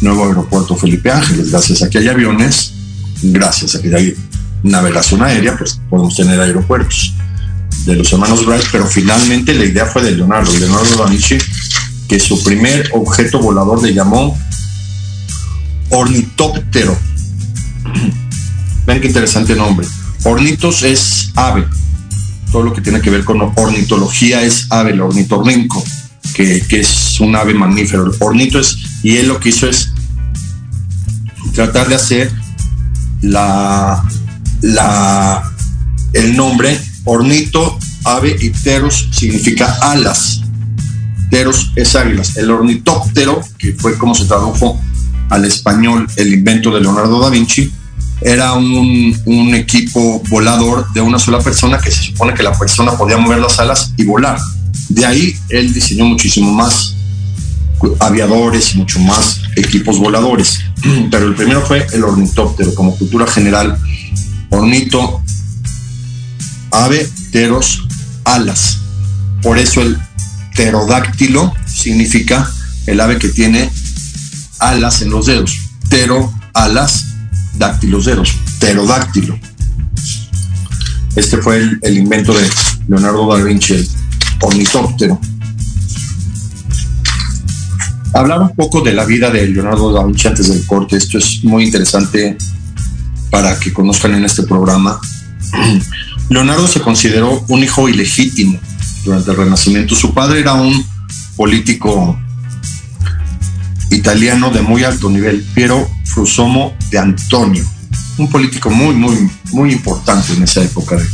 nuevo 0.01 0.25
aeropuerto 0.25 0.75
Felipe 0.75 1.11
Ángeles, 1.11 1.51
gracias 1.51 1.83
a 1.83 1.89
que 1.89 1.99
hay 1.99 2.07
aviones, 2.07 2.73
gracias 3.21 3.75
a 3.75 3.81
que 3.81 3.95
hay 3.95 4.15
navegación 4.63 5.21
aérea, 5.21 5.57
pues 5.57 5.79
podemos 5.89 6.15
tener 6.15 6.39
aeropuertos 6.39 7.13
de 7.85 7.95
los 7.95 8.11
hermanos 8.13 8.45
Wright, 8.45 8.65
pero 8.71 8.85
finalmente 8.85 9.53
la 9.53 9.65
idea 9.65 9.85
fue 9.85 10.03
de 10.03 10.11
Leonardo, 10.11 10.51
Leonardo 10.57 10.97
da 10.97 11.05
Vinci, 11.09 11.37
que 12.07 12.19
su 12.19 12.43
primer 12.43 12.89
objeto 12.93 13.39
volador 13.39 13.81
le 13.81 13.93
llamó 13.93 14.37
ornitóptero. 15.89 16.97
Ven 18.85 19.01
qué 19.01 19.07
interesante 19.07 19.55
nombre. 19.55 19.87
Ornitos 20.23 20.83
es 20.83 21.31
ave. 21.35 21.65
Todo 22.51 22.63
lo 22.63 22.73
que 22.73 22.81
tiene 22.81 23.01
que 23.01 23.09
ver 23.09 23.23
con 23.23 23.41
ornitología 23.55 24.41
es 24.43 24.67
ave, 24.69 24.91
el 24.91 25.01
ornitorrinco, 25.01 25.83
que, 26.33 26.61
que 26.67 26.81
es 26.81 27.19
un 27.19 27.35
ave 27.35 27.53
mamífero. 27.53 28.05
El 28.05 28.11
ornito 28.19 28.59
es, 28.59 28.77
y 29.03 29.17
él 29.17 29.27
lo 29.27 29.39
que 29.39 29.49
hizo 29.49 29.67
es 29.67 29.93
tratar 31.53 31.87
de 31.87 31.95
hacer 31.95 32.31
la, 33.21 34.03
la, 34.61 35.51
el 36.13 36.35
nombre 36.35 36.79
ornito, 37.05 37.77
ave 38.03 38.35
y 38.39 38.49
teros 38.49 39.09
significa 39.11 39.77
alas. 39.81 40.41
Teros 41.29 41.71
es 41.75 41.95
águilas. 41.95 42.37
El 42.37 42.51
ornitóptero, 42.51 43.41
que 43.57 43.73
fue 43.73 43.97
como 43.97 44.15
se 44.15 44.25
tradujo 44.25 44.79
al 45.29 45.45
español 45.45 46.07
el 46.17 46.33
invento 46.33 46.71
de 46.71 46.81
Leonardo 46.81 47.21
da 47.21 47.29
Vinci, 47.29 47.71
era 48.21 48.53
un, 48.53 49.17
un, 49.25 49.55
equipo 49.55 50.21
volador 50.29 50.91
de 50.93 51.01
una 51.01 51.17
sola 51.17 51.39
persona 51.39 51.79
que 51.79 51.89
se 51.89 52.03
supone 52.03 52.35
que 52.35 52.43
la 52.43 52.57
persona 52.57 52.91
podía 52.91 53.17
mover 53.17 53.39
las 53.39 53.59
alas 53.59 53.93
y 53.97 54.03
volar. 54.03 54.37
De 54.89 55.05
ahí 55.05 55.35
él 55.49 55.73
diseñó 55.73 56.05
muchísimo 56.05 56.51
más 56.53 56.95
aviadores 57.99 58.75
y 58.75 58.77
mucho 58.77 58.99
más 58.99 59.41
equipos 59.55 59.97
voladores. 59.99 60.59
Pero 61.11 61.27
el 61.27 61.35
primero 61.35 61.61
fue 61.61 61.85
el 61.93 62.03
ornitóptero, 62.03 62.73
como 62.75 62.95
cultura 62.95 63.27
general. 63.27 63.77
Ornito, 64.49 65.21
ave, 66.71 67.09
teros, 67.31 67.87
alas. 68.25 68.79
Por 69.41 69.57
eso 69.57 69.81
el 69.81 69.97
pterodáctilo 70.53 71.53
significa 71.65 72.49
el 72.87 72.99
ave 72.99 73.17
que 73.17 73.29
tiene 73.29 73.71
alas 74.59 75.01
en 75.01 75.09
los 75.09 75.25
dedos. 75.25 75.57
Tero, 75.89 76.31
alas, 76.53 77.05
dáctilos 77.57 78.05
dedos. 78.05 78.31
Pterodáctilo. 78.59 79.37
Este 81.15 81.37
fue 81.37 81.57
el, 81.57 81.79
el 81.81 81.97
invento 81.97 82.33
de 82.33 82.49
Leonardo 82.87 83.27
da 83.27 83.43
Vinci, 83.43 83.73
el 83.73 83.87
ornitóptero. 84.41 85.19
Hablar 88.13 88.41
un 88.41 88.55
poco 88.55 88.81
de 88.81 88.93
la 88.93 89.05
vida 89.05 89.29
de 89.29 89.47
Leonardo 89.47 89.91
da 89.91 90.05
Vinci 90.05 90.27
antes 90.27 90.49
del 90.49 90.65
corte. 90.65 90.97
Esto 90.97 91.17
es 91.17 91.43
muy 91.43 91.65
interesante 91.65 92.37
para 93.29 93.57
que 93.59 93.73
conozcan 93.73 94.15
en 94.15 94.25
este 94.25 94.43
programa. 94.43 94.99
Leonardo 96.31 96.65
se 96.65 96.79
consideró 96.79 97.43
un 97.49 97.61
hijo 97.61 97.89
ilegítimo 97.89 98.57
durante 99.03 99.31
el 99.31 99.37
Renacimiento. 99.37 99.95
Su 99.95 100.13
padre 100.13 100.39
era 100.39 100.53
un 100.53 100.85
político 101.35 102.17
italiano 103.89 104.49
de 104.49 104.61
muy 104.61 104.85
alto 104.85 105.09
nivel, 105.09 105.45
Piero 105.53 105.89
Frusomo 106.05 106.73
de 106.89 106.99
Antonio, 106.99 107.65
un 108.17 108.29
político 108.29 108.69
muy, 108.69 108.95
muy, 108.95 109.29
muy 109.51 109.73
importante 109.73 110.31
en 110.31 110.43
esa 110.43 110.63
época 110.63 110.95
de, 110.95 111.05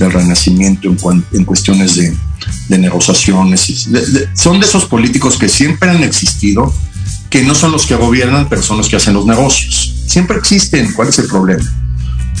del 0.00 0.10
Renacimiento 0.10 0.88
en, 1.32 1.44
cuestiones 1.44 1.94
de, 1.94 2.16
negociaciones. 2.76 3.88
Son 4.34 4.58
de 4.58 4.66
esos 4.66 4.86
políticos 4.86 5.38
que 5.38 5.48
siempre 5.48 5.90
han 5.90 6.02
existido, 6.02 6.74
que 7.30 7.44
no 7.44 7.54
son 7.54 7.70
los 7.70 7.86
que 7.86 7.94
gobiernan, 7.94 8.48
pero 8.48 8.60
son 8.60 8.78
los 8.78 8.88
que 8.88 8.96
hacen 8.96 9.14
los 9.14 9.24
negocios. 9.24 9.94
Siempre 10.08 10.36
existen. 10.36 10.92
¿Cuál 10.94 11.10
es 11.10 11.18
el 11.20 11.28
problema? 11.28 11.62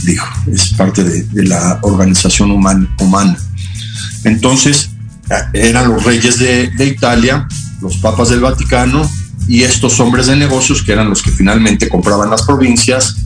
Dijo, 0.04 0.26
es 0.52 0.74
parte 0.74 1.02
de, 1.02 1.26
la 1.44 1.78
organización 1.82 2.50
human, 2.50 2.88
humana. 3.00 3.36
Entonces, 4.24 4.90
eran 5.52 5.88
los 5.88 6.04
reyes 6.04 6.38
de, 6.38 6.86
Italia, 6.86 7.48
los 7.80 7.96
papas 7.98 8.28
del 8.28 8.40
Vaticano 8.40 9.08
y 9.48 9.62
estos 9.62 9.98
hombres 10.00 10.26
de 10.26 10.36
negocios 10.36 10.82
que 10.82 10.92
eran 10.92 11.08
los 11.08 11.22
que 11.22 11.30
finalmente 11.30 11.88
compraban 11.88 12.30
las 12.30 12.42
provincias, 12.42 13.16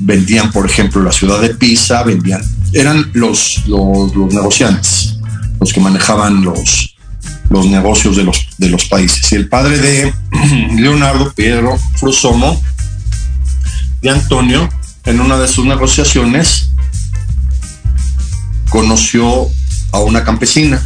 vendían, 0.00 0.52
por 0.52 0.66
ejemplo, 0.66 1.02
la 1.02 1.12
ciudad 1.12 1.40
de 1.40 1.50
Pisa, 1.50 2.02
vendían, 2.02 2.42
eran 2.72 3.10
los, 3.14 3.66
los, 3.66 4.14
los 4.14 4.32
negociantes 4.32 5.18
los 5.60 5.72
que 5.72 5.80
manejaban 5.80 6.42
los, 6.42 6.96
los 7.50 7.66
negocios 7.66 8.16
de 8.16 8.24
los, 8.24 8.48
de 8.58 8.68
los 8.68 8.84
países. 8.86 9.30
Y 9.32 9.36
el 9.36 9.48
padre 9.48 9.78
de 9.78 10.14
Leonardo, 10.76 11.32
Piero 11.32 11.76
Frusomo, 11.96 12.60
de 14.02 14.10
Antonio, 14.10 14.68
en 15.08 15.22
una 15.22 15.38
de 15.38 15.48
sus 15.48 15.64
negociaciones, 15.64 16.68
conoció 18.68 19.48
a 19.90 20.00
una 20.00 20.22
campesina, 20.22 20.82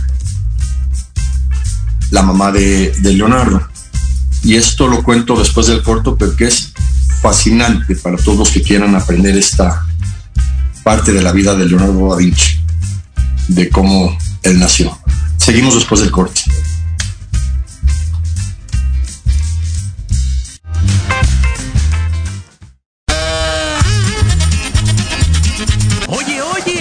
la 2.12 2.22
mamá 2.22 2.52
de, 2.52 2.92
de 3.00 3.14
Leonardo. 3.14 3.66
Y 4.44 4.54
esto 4.54 4.86
lo 4.86 5.02
cuento 5.02 5.34
después 5.36 5.66
del 5.66 5.82
corto 5.82 6.16
porque 6.16 6.44
es 6.44 6.72
fascinante 7.20 7.96
para 7.96 8.16
todos 8.16 8.38
los 8.38 8.50
que 8.50 8.62
quieran 8.62 8.94
aprender 8.94 9.36
esta 9.36 9.84
parte 10.84 11.12
de 11.12 11.22
la 11.22 11.32
vida 11.32 11.56
de 11.56 11.66
Leonardo 11.66 12.10
da 12.10 12.16
Vinci, 12.16 12.60
de 13.48 13.70
cómo 13.70 14.16
él 14.44 14.60
nació. 14.60 14.96
Seguimos 15.36 15.74
después 15.74 16.00
del 16.00 16.12
corte. 16.12 16.42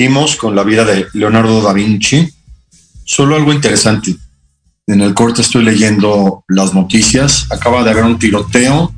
Seguimos 0.00 0.36
con 0.36 0.56
la 0.56 0.62
vida 0.62 0.82
de 0.86 1.08
Leonardo 1.12 1.60
da 1.60 1.74
Vinci. 1.74 2.26
Solo 3.04 3.36
algo 3.36 3.52
interesante. 3.52 4.16
En 4.86 5.02
el 5.02 5.12
corte 5.12 5.42
estoy 5.42 5.62
leyendo 5.62 6.42
las 6.48 6.72
noticias. 6.72 7.46
Acaba 7.50 7.84
de 7.84 7.90
haber 7.90 8.04
un 8.04 8.18
tiroteo 8.18 8.94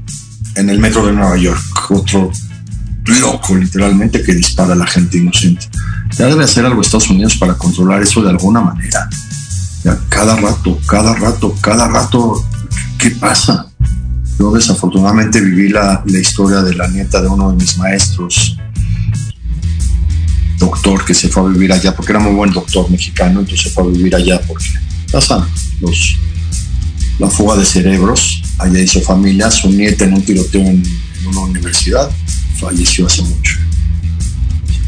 en 0.54 0.70
el 0.70 0.78
metro 0.78 1.04
de 1.04 1.12
Nueva 1.12 1.36
York. 1.36 1.90
Otro 1.90 2.30
loco, 3.20 3.56
literalmente, 3.56 4.22
que 4.22 4.32
dispara 4.32 4.74
a 4.74 4.76
la 4.76 4.86
gente 4.86 5.18
inocente. 5.18 5.66
Ya 6.16 6.26
debe 6.26 6.44
hacer 6.44 6.64
algo 6.64 6.82
Estados 6.82 7.10
Unidos 7.10 7.36
para 7.36 7.54
controlar 7.54 8.00
eso 8.00 8.22
de 8.22 8.30
alguna 8.30 8.60
manera. 8.60 9.08
Ya 9.82 9.98
cada 10.08 10.36
rato, 10.36 10.78
cada 10.86 11.16
rato, 11.16 11.52
cada 11.60 11.88
rato, 11.88 12.48
¿qué 12.96 13.10
pasa? 13.10 13.66
Yo 14.38 14.52
desafortunadamente 14.52 15.40
viví 15.40 15.68
la, 15.68 16.00
la 16.06 16.18
historia 16.20 16.60
de 16.60 16.76
la 16.76 16.86
nieta 16.86 17.20
de 17.20 17.26
uno 17.26 17.50
de 17.50 17.56
mis 17.56 17.76
maestros, 17.76 18.56
doctor, 20.62 21.04
que 21.04 21.12
se 21.12 21.28
fue 21.28 21.42
a 21.42 21.46
vivir 21.46 21.72
allá, 21.72 21.94
porque 21.94 22.12
era 22.12 22.20
muy 22.20 22.32
buen 22.32 22.52
doctor 22.52 22.88
mexicano, 22.88 23.40
entonces 23.40 23.64
se 23.64 23.70
fue 23.70 23.84
a 23.84 23.86
vivir 23.88 24.14
allá 24.14 24.40
porque 24.46 24.66
pasan 25.10 25.44
los, 25.80 26.16
la 27.18 27.28
fuga 27.28 27.56
de 27.56 27.64
cerebros. 27.64 28.42
Allá 28.58 28.80
hizo 28.80 29.00
familia, 29.00 29.50
su 29.50 29.68
nieta 29.70 30.04
en 30.04 30.14
un 30.14 30.22
tiroteo 30.22 30.62
en, 30.62 30.82
una 31.26 31.40
universidad, 31.40 32.10
falleció 32.58 33.06
hace 33.06 33.22
mucho, 33.22 33.54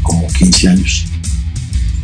como 0.01 0.27
15 0.27 0.67
años 0.67 1.05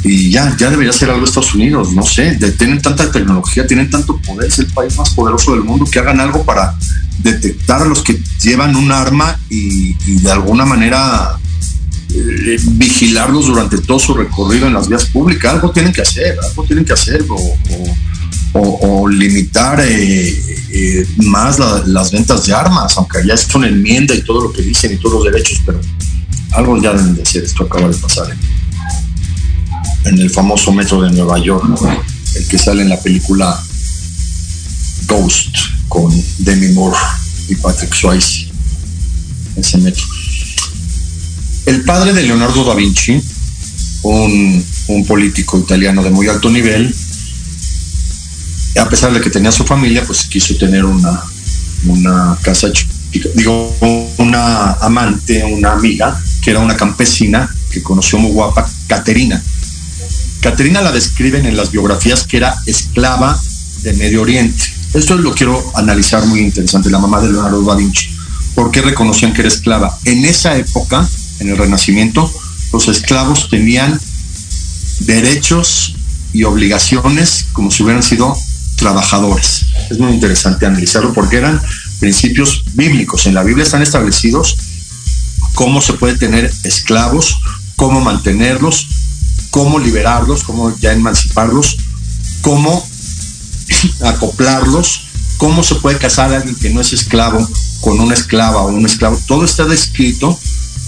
y 0.03 0.31
ya, 0.31 0.55
ya 0.57 0.69
debería 0.69 0.93
ser 0.93 1.09
algo 1.11 1.25
Estados 1.25 1.53
Unidos, 1.53 1.91
no 1.93 2.03
sé, 2.03 2.39
tienen 2.57 2.81
tanta 2.81 3.11
tecnología, 3.11 3.67
tienen 3.67 3.89
tanto 3.89 4.17
poder, 4.17 4.47
es 4.47 4.57
el 4.59 4.67
país 4.67 4.97
más 4.97 5.11
poderoso 5.11 5.51
del 5.51 5.63
mundo, 5.63 5.85
que 5.85 5.99
hagan 5.99 6.19
algo 6.21 6.43
para 6.43 6.75
detectar 7.19 7.81
a 7.81 7.85
los 7.85 8.01
que 8.01 8.19
llevan 8.41 8.75
un 8.75 8.91
arma 8.91 9.37
y 9.49 9.93
de 10.21 10.31
alguna 10.31 10.65
manera 10.65 11.37
eh, 12.13 12.59
vigilarlos 12.73 13.47
durante 13.47 13.77
todo 13.79 13.99
su 13.99 14.13
recorrido 14.13 14.67
en 14.67 14.73
las 14.73 14.87
vías 14.87 15.05
públicas, 15.05 15.53
algo 15.53 15.71
tienen 15.71 15.93
que 15.93 16.01
hacer, 16.01 16.37
algo 16.43 16.63
tienen 16.65 16.85
que 16.85 16.93
hacer, 16.93 17.25
o, 18.53 19.07
limitar 19.07 19.79
eh, 19.79 20.59
eh, 20.71 21.07
más 21.17 21.57
la, 21.57 21.83
las 21.85 22.11
ventas 22.11 22.45
de 22.45 22.53
armas, 22.53 22.97
aunque 22.97 23.19
ya 23.25 23.33
es 23.33 23.53
una 23.55 23.67
enmienda 23.67 24.13
y 24.13 24.21
todo 24.23 24.43
lo 24.43 24.51
que 24.51 24.61
dicen 24.61 24.93
y 24.93 24.97
todos 24.97 25.15
los 25.15 25.31
derechos, 25.31 25.61
pero 25.65 25.79
algo 26.51 26.81
ya 26.81 26.93
deben 26.93 27.15
de 27.15 27.21
hacer, 27.21 27.43
esto 27.43 27.63
acaba 27.63 27.87
de 27.87 27.95
pasar. 27.95 28.35
en 30.05 30.19
el 30.19 30.29
famoso 30.29 30.71
metro 30.71 31.01
de 31.01 31.11
Nueva 31.11 31.39
York, 31.39 31.63
el 32.35 32.47
que 32.47 32.57
sale 32.57 32.81
en 32.81 32.89
la 32.89 32.99
película 32.99 33.57
Ghost 35.07 35.55
con 35.87 36.11
Demi 36.39 36.69
Moore 36.69 36.97
y 37.49 37.55
Patrick 37.55 37.93
Swayze, 37.93 38.47
ese 39.55 39.77
metro. 39.77 40.03
El 41.65 41.83
padre 41.83 42.13
de 42.13 42.23
Leonardo 42.23 42.63
da 42.63 42.73
Vinci, 42.73 43.21
un, 44.03 44.65
político 45.07 45.59
italiano 45.59 46.03
de 46.03 46.09
muy 46.09 46.27
alto 46.27 46.49
nivel, 46.49 46.93
a 48.79 48.89
pesar 48.89 49.13
de 49.13 49.21
que 49.21 49.29
tenía 49.29 49.51
su 49.51 49.63
familia, 49.63 50.03
pues 50.05 50.25
quiso 50.25 50.55
tener 50.55 50.85
una, 50.85 51.21
una 51.85 52.37
casa 52.41 52.71
chica, 52.71 52.93
digo, 53.35 53.75
una 54.17 54.73
amante, 54.73 55.43
una 55.43 55.73
amiga, 55.73 56.19
que 56.41 56.51
era 56.51 56.59
una 56.59 56.75
campesina 56.75 57.53
que 57.69 57.83
conoció 57.83 58.17
muy 58.19 58.31
guapa, 58.31 58.67
Caterina. 58.87 59.41
Caterina 60.41 60.81
la 60.81 60.91
describen 60.91 61.45
en 61.45 61.55
las 61.55 61.71
biografías 61.71 62.23
que 62.23 62.37
era 62.37 62.55
esclava 62.65 63.39
de 63.83 63.93
Medio 63.93 64.23
Oriente. 64.23 64.63
Esto 64.93 65.15
lo 65.15 65.33
quiero 65.33 65.71
analizar 65.75 66.25
muy 66.25 66.39
interesante, 66.39 66.89
la 66.89 66.99
mamá 66.99 67.21
de 67.21 67.31
Leonardo 67.31 67.61
da 67.63 67.75
Vinci. 67.75 68.09
¿Por 68.55 68.71
qué 68.71 68.81
reconocían 68.81 69.33
que 69.33 69.41
era 69.41 69.47
esclava? 69.47 69.97
En 70.05 70.25
esa 70.25 70.57
época, 70.57 71.07
en 71.41 71.49
el 71.49 71.57
Renacimiento, 71.57 72.31
los 72.71 72.87
esclavos 72.87 73.49
tenían 73.49 73.99
derechos 75.01 75.95
y 76.33 76.43
obligaciones 76.43 77.47
como 77.51 77.71
si 77.71 77.83
hubieran 77.83 78.03
sido 78.03 78.37
trabajadores. 78.77 79.65
Es 79.89 79.99
muy 79.99 80.13
interesante 80.13 80.65
analizarlo 80.65 81.13
porque 81.13 81.37
eran 81.37 81.59
principios 81.99 82.63
bíblicos. 82.73 83.25
En 83.25 83.33
la 83.33 83.43
Biblia 83.43 83.63
están 83.63 83.81
establecidos 83.81 84.55
cómo 85.55 85.81
se 85.81 85.93
puede 85.93 86.17
tener 86.17 86.51
esclavos, 86.63 87.35
cómo 87.75 88.01
mantenerlos, 88.01 88.87
cómo 89.49 89.79
liberarlos, 89.79 90.43
cómo 90.43 90.75
ya 90.79 90.93
emanciparlos, 90.93 91.77
cómo 92.41 92.87
acoplarlos, 94.05 95.07
cómo 95.37 95.63
se 95.63 95.75
puede 95.75 95.97
casar 95.97 96.31
a 96.31 96.37
alguien 96.37 96.55
que 96.55 96.69
no 96.69 96.81
es 96.81 96.93
esclavo 96.93 97.47
con 97.81 97.99
una 97.99 98.13
esclava 98.13 98.61
o 98.61 98.67
un 98.67 98.85
esclavo. 98.85 99.19
Todo 99.27 99.43
está 99.43 99.65
descrito 99.65 100.39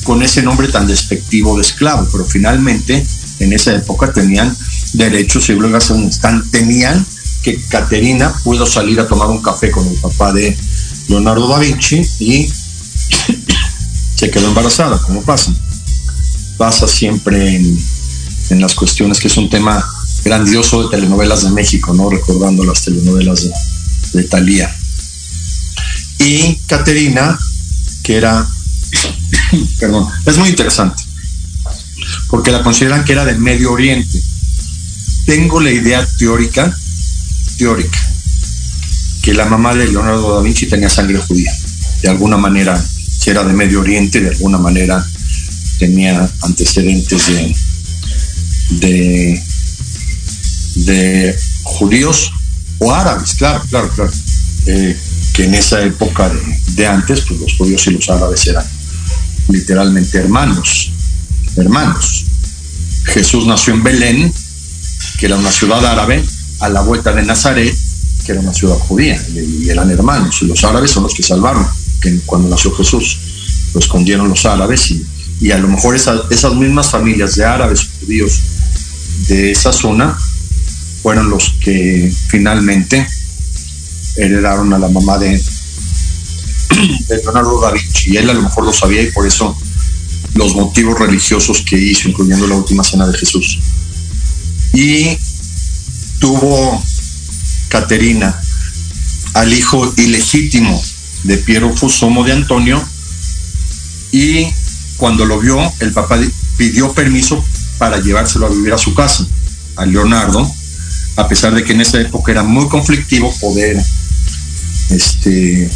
con 0.04 0.22
ese 0.22 0.41
nombre 0.43 0.68
tan 0.68 0.88
despectivo 0.88 1.56
de 1.56 1.62
esclavo, 1.62 2.08
pero 2.12 2.26
finalmente 2.26 3.06
en 3.39 3.54
esa 3.54 3.74
época 3.74 4.12
tenían 4.14 4.56
derechos 4.93 5.49
y 5.49 5.54
obligaciones, 5.54 6.20
tenían 6.51 7.06
que 7.43 7.62
Caterina 7.70 8.34
pudo 8.43 8.66
salir 8.66 8.99
a 8.99 9.08
tomar 9.08 9.28
un 9.28 9.41
café 9.41 9.70
con 9.70 9.86
el 9.88 9.95
papá 9.95 10.32
de 10.32 10.56
Leonardo 11.10 11.47
da 11.47 11.60
Vinci 11.60 12.01
y 12.20 12.47
se 14.16 14.32
quedó 14.32 14.47
embarazada, 14.47 14.99
como 15.01 15.22
pasa. 15.22 15.54
Pasa 16.58 16.88
siempre 16.88 17.56
en, 17.56 17.78
las 18.62 18.76
cuestiones, 18.76 19.20
que 19.20 19.28
es 19.28 19.38
un 19.38 19.49
tema 19.49 19.84
grandioso 20.24 20.84
de 20.84 20.95
telenovelas 20.95 21.43
de 21.43 21.49
México, 21.49 21.91
¿no? 21.93 22.10
Recordando 22.10 22.64
las 22.64 22.84
telenovelas 22.84 23.49
de, 24.14 24.22
de. 24.22 24.70
Y 26.20 26.56
Caterina, 26.68 27.38
que 28.04 28.16
era, 28.16 28.47
perdón, 29.80 30.08
es 30.26 30.38
muy 30.38 30.50
interesante, 30.50 31.02
porque 32.30 32.52
la 32.52 32.64
consideran 32.64 33.04
que 33.04 33.14
era 33.14 33.26
de 33.26 33.36
Medio 33.36 33.72
Oriente. 33.72 34.22
Tengo 35.26 35.62
la 35.62 35.72
idea 35.72 36.06
teórica, 36.18 36.76
teórica, 37.58 38.00
que 39.22 39.34
la 39.34 39.46
mamá 39.46 39.74
de 39.74 39.88
Leonardo 39.88 40.36
da 40.36 40.41
Vinci 40.41 40.66
tenía 40.68 40.89
sangre 40.89 41.18
judía. 41.18 41.52
De 42.02 42.10
alguna 42.10 42.36
manera, 42.36 42.78
si 42.78 43.30
era 43.30 43.44
de 43.44 43.54
Medio 43.54 43.80
Oriente, 43.80 44.20
de 44.20 44.30
alguna 44.30 44.58
manera 44.58 45.06
tenía 45.80 46.30
antecedentes 46.41 47.28
de, 48.70 49.41
de, 50.76 51.39
judíos 51.64 52.32
o 52.80 52.94
árabes, 52.94 53.36
claro, 53.36 53.64
claro, 53.70 53.89
claro. 53.89 54.12
Eh, 54.66 54.98
que 55.34 55.46
en 55.46 55.56
esa 55.56 55.82
época 55.84 56.30
de, 56.30 56.39
de, 56.76 56.88
antes, 56.88 57.22
pues 57.22 57.39
los 57.39 57.54
judíos 57.58 57.88
y 57.88 57.91
los 57.91 58.10
árabes 58.10 58.46
eran 58.48 58.66
literalmente 59.50 60.18
hermanos, 60.18 60.91
hermanos. 61.56 62.26
Jesús 63.06 63.46
nació 63.46 63.74
en 63.74 63.84
Belén, 63.84 64.34
que 65.20 65.26
era 65.26 65.36
una 65.36 65.52
ciudad 65.52 65.86
árabe, 65.86 66.24
a 66.60 66.70
la 66.70 66.82
vuelta 66.82 67.12
de 67.14 67.24
Nazaret, 67.24 67.76
que 68.26 68.32
era 68.32 68.41
una 68.41 68.54
ciudad 68.54 68.78
judía, 68.78 69.22
y, 69.34 69.70
eran 69.70 69.91
hermanos. 69.91 70.41
Y 70.41 70.46
los 70.46 70.64
árabes 70.64 70.91
son 70.91 71.04
los 71.04 71.14
que 71.14 71.24
salvaron, 71.24 71.66
que 72.02 72.20
cuando 72.26 72.48
nació 72.48 72.74
Jesús 72.76 73.18
lo 73.74 73.80
escondieron 73.80 74.30
los 74.30 74.46
árabes 74.46 74.91
y, 74.91 75.06
y 75.41 75.52
a 75.52 75.58
lo 75.58 75.68
mejor 75.68 75.96
esa, 75.96 76.22
esas 76.30 76.54
mismas 76.56 76.89
familias 76.89 77.36
de 77.36 77.44
árabes 77.44 77.89
judíos 78.00 78.39
de 79.28 79.52
esa 79.52 79.74
zona 79.74 80.18
fueron 81.02 81.30
los 81.30 81.56
que 81.60 82.14
finalmente 82.30 83.06
heredaron 84.16 84.74
a 84.74 84.80
la 84.80 84.88
mamá 84.88 85.18
de, 85.18 85.41
de 86.88 87.17
Leonardo 87.17 87.61
da 87.61 87.71
Vinci. 87.71 88.17
Él 88.17 88.29
a 88.29 88.34
lo 88.34 88.41
mejor 88.41 88.65
lo 88.65 88.73
sabía 88.73 89.01
y 89.01 89.11
por 89.11 89.27
eso 89.27 89.57
los 90.36 90.55
motivos 90.55 90.99
religiosos 90.99 91.61
que 91.61 91.77
hizo, 91.77 92.09
incluyendo 92.09 92.47
la 92.47 92.55
última 92.55 92.84
cena 92.84 93.07
de 93.07 93.17
Jesús. 93.17 93.59
Y 94.73 95.17
tuvo 96.19 96.81
Caterina 97.69 98.39
al 99.34 99.53
hijo 99.53 99.93
ilegítimo 99.97 100.81
de 101.23 101.38
Piero 101.38 101.75
Fusomo 101.75 102.23
de 102.23 102.34
Antonio 102.34 102.84
y 104.11 104.47
cuando 104.97 105.25
lo 105.25 105.39
vio, 105.39 105.59
el 105.79 105.91
papá 105.91 106.19
pidió 106.55 106.93
permiso 106.93 107.43
para 107.77 107.99
llevárselo 107.99 108.45
a 108.45 108.49
vivir 108.49 108.73
a 108.73 108.77
su 108.77 108.93
casa, 108.93 109.25
a 109.75 109.86
Leonardo, 109.86 110.49
a 111.15 111.27
pesar 111.27 111.53
de 111.53 111.63
que 111.63 111.73
en 111.73 111.81
esa 111.81 111.99
época 111.99 112.31
era 112.31 112.43
muy 112.43 112.67
conflictivo 112.69 113.34
poder, 113.41 113.84
este, 114.91 115.69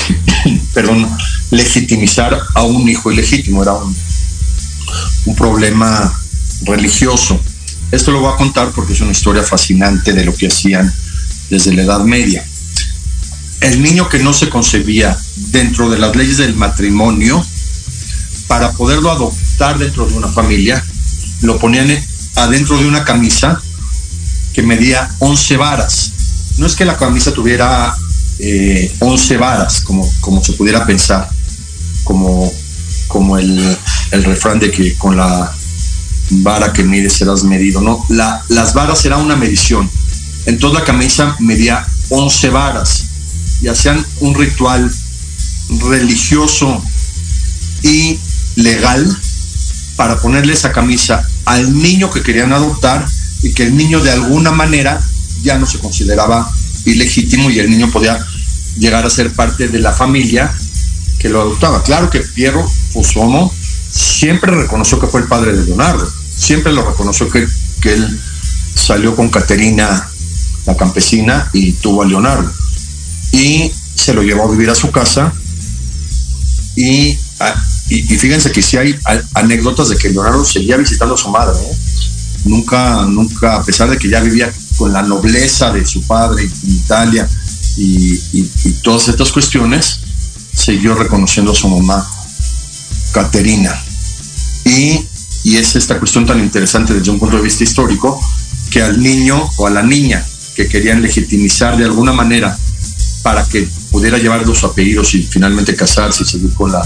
perdón, 0.74 1.08
legitimizar 1.50 2.40
a 2.54 2.62
un 2.62 2.88
hijo 2.88 3.12
ilegítimo, 3.12 3.62
era 3.62 3.74
un, 3.74 3.96
problema 5.36 6.12
religioso. 6.62 7.40
Esto 7.90 8.10
lo 8.10 8.20
voy 8.20 8.32
a 8.32 8.36
contar 8.36 8.70
porque 8.72 8.92
es 8.92 9.00
una 9.00 9.12
historia 9.12 9.42
fascinante 9.42 10.12
de 10.12 10.24
lo 10.24 10.34
que 10.34 10.48
hacían 10.48 10.92
desde 11.48 11.72
la 11.72 11.82
Edad 11.82 12.00
Media. 12.00 12.44
El 13.60 13.82
niño 13.82 14.08
que 14.08 14.18
no 14.18 14.32
se 14.32 14.48
concebía 14.48 15.16
dentro 15.36 15.90
de 15.90 15.98
las 15.98 16.14
leyes 16.14 16.38
del 16.38 16.54
matrimonio, 16.54 17.44
para 18.46 18.72
poderlo 18.72 19.10
adoptar 19.10 19.78
dentro 19.78 20.06
de 20.06 20.14
una 20.14 20.28
familia, 20.28 20.84
lo 21.40 21.58
ponían 21.58 21.88
adentro 22.36 22.78
de 22.78 22.86
una 22.86 23.04
camisa 23.04 23.60
que 24.52 24.62
medía 24.62 25.10
11 25.20 25.56
varas. 25.56 26.12
No 26.58 26.66
es 26.66 26.76
que 26.76 26.84
la 26.84 26.96
camisa 26.96 27.32
tuviera 27.32 27.96
eh, 28.44 28.92
11 28.98 29.36
varas, 29.36 29.82
como, 29.82 30.04
como 30.20 30.42
se 30.42 30.54
pudiera 30.54 30.84
pensar, 30.84 31.30
como, 32.02 32.52
como 33.06 33.38
el, 33.38 33.78
refrán 34.10 34.58
de 34.58 34.72
que 34.72 34.94
con 34.94 35.16
la 35.16 35.54
vara 36.28 36.72
que 36.72 36.82
mide 36.82 37.08
serás 37.08 37.44
medido, 37.44 37.80
¿no? 37.80 38.04
La, 38.08 38.42
las 38.48 38.74
varas 38.74 39.04
era 39.04 39.16
una 39.18 39.36
medición. 39.36 39.88
Entonces 40.46 40.80
la 40.80 40.84
camisa 40.84 41.36
medía 41.38 41.86
11 42.08 42.50
varas 42.50 43.04
y 43.60 43.68
hacían 43.68 44.04
un 44.18 44.34
ritual 44.34 44.92
religioso 45.88 46.82
y 47.84 48.18
legal 48.56 49.06
para 49.94 50.20
ponerle 50.20 50.54
esa 50.54 50.72
camisa 50.72 51.24
al 51.44 51.78
niño 51.80 52.10
que 52.10 52.22
querían 52.22 52.52
adoptar 52.52 53.06
y 53.44 53.52
que 53.52 53.62
el 53.62 53.76
niño 53.76 54.00
de 54.00 54.10
alguna 54.10 54.50
manera 54.50 55.00
ya 55.42 55.58
no 55.58 55.66
se 55.66 55.78
consideraba 55.78 56.52
ilegítimo 56.84 57.50
y 57.50 57.60
el 57.60 57.70
niño 57.70 57.88
podía 57.92 58.18
llegar 58.78 59.04
a 59.04 59.10
ser 59.10 59.32
parte 59.32 59.68
de 59.68 59.78
la 59.78 59.92
familia 59.92 60.52
que 61.18 61.28
lo 61.28 61.40
adoptaba. 61.40 61.82
Claro 61.82 62.10
que 62.10 62.20
Piero 62.20 62.66
Fusomo 62.92 63.52
siempre 63.90 64.52
reconoció 64.52 64.98
que 64.98 65.06
fue 65.06 65.20
el 65.20 65.28
padre 65.28 65.56
de 65.56 65.64
Leonardo, 65.66 66.10
siempre 66.36 66.72
lo 66.72 66.84
reconoció 66.84 67.28
que, 67.28 67.46
que 67.80 67.94
él 67.94 68.20
salió 68.74 69.14
con 69.14 69.28
Caterina, 69.28 70.08
la 70.66 70.76
campesina, 70.76 71.50
y 71.52 71.72
tuvo 71.72 72.02
a 72.02 72.06
Leonardo. 72.06 72.50
Y 73.32 73.70
se 73.94 74.14
lo 74.14 74.22
llevó 74.22 74.48
a 74.48 74.50
vivir 74.50 74.70
a 74.70 74.74
su 74.74 74.90
casa 74.90 75.32
y, 76.74 77.18
y, 77.88 78.02
fíjense 78.18 78.50
que 78.50 78.62
sí 78.62 78.76
hay 78.76 78.98
anécdotas 79.34 79.90
de 79.90 79.96
que 79.96 80.10
Leonardo 80.10 80.44
seguía 80.44 80.76
visitando 80.76 81.14
a 81.14 81.18
su 81.18 81.28
madre. 81.28 81.58
¿eh? 81.60 81.76
Nunca, 82.44 83.04
nunca, 83.06 83.56
a 83.56 83.62
pesar 83.62 83.90
de 83.90 83.98
que 83.98 84.08
ya 84.08 84.20
vivía 84.20 84.52
con 84.76 84.92
la 84.92 85.02
nobleza 85.02 85.70
de 85.70 85.84
su 85.86 86.02
padre 86.06 86.42
en 86.44 86.70
Italia 86.70 87.28
y, 87.76 88.42
todas 88.82 89.08
estas 89.08 89.30
cuestiones, 89.32 90.00
siguió 90.54 90.94
reconociendo 90.94 91.52
a 91.52 91.54
su 91.54 91.68
mamá, 91.68 92.06
Caterina. 93.12 93.74
Y, 94.64 95.00
y 95.44 95.56
es 95.56 95.76
esta 95.76 95.98
cuestión 95.98 96.26
tan 96.26 96.40
interesante 96.40 96.94
desde 96.94 97.10
un 97.10 97.18
punto 97.18 97.36
de 97.36 97.42
vista 97.42 97.64
histórico, 97.64 98.20
que 98.70 98.82
al 98.82 99.00
niño 99.00 99.50
o 99.56 99.66
a 99.66 99.70
la 99.70 99.82
niña 99.82 100.24
que 100.56 100.68
querían 100.68 101.02
legitimizar 101.02 101.76
de 101.76 101.84
alguna 101.84 102.12
manera 102.12 102.56
para 103.22 103.44
que 103.44 103.68
pudiera 103.90 104.18
llevar 104.18 104.46
los 104.46 104.64
apellidos 104.64 105.14
y 105.14 105.22
finalmente 105.22 105.76
casarse 105.76 106.24
y 106.24 106.26
seguir 106.26 106.52
con 106.54 106.72
la, 106.72 106.82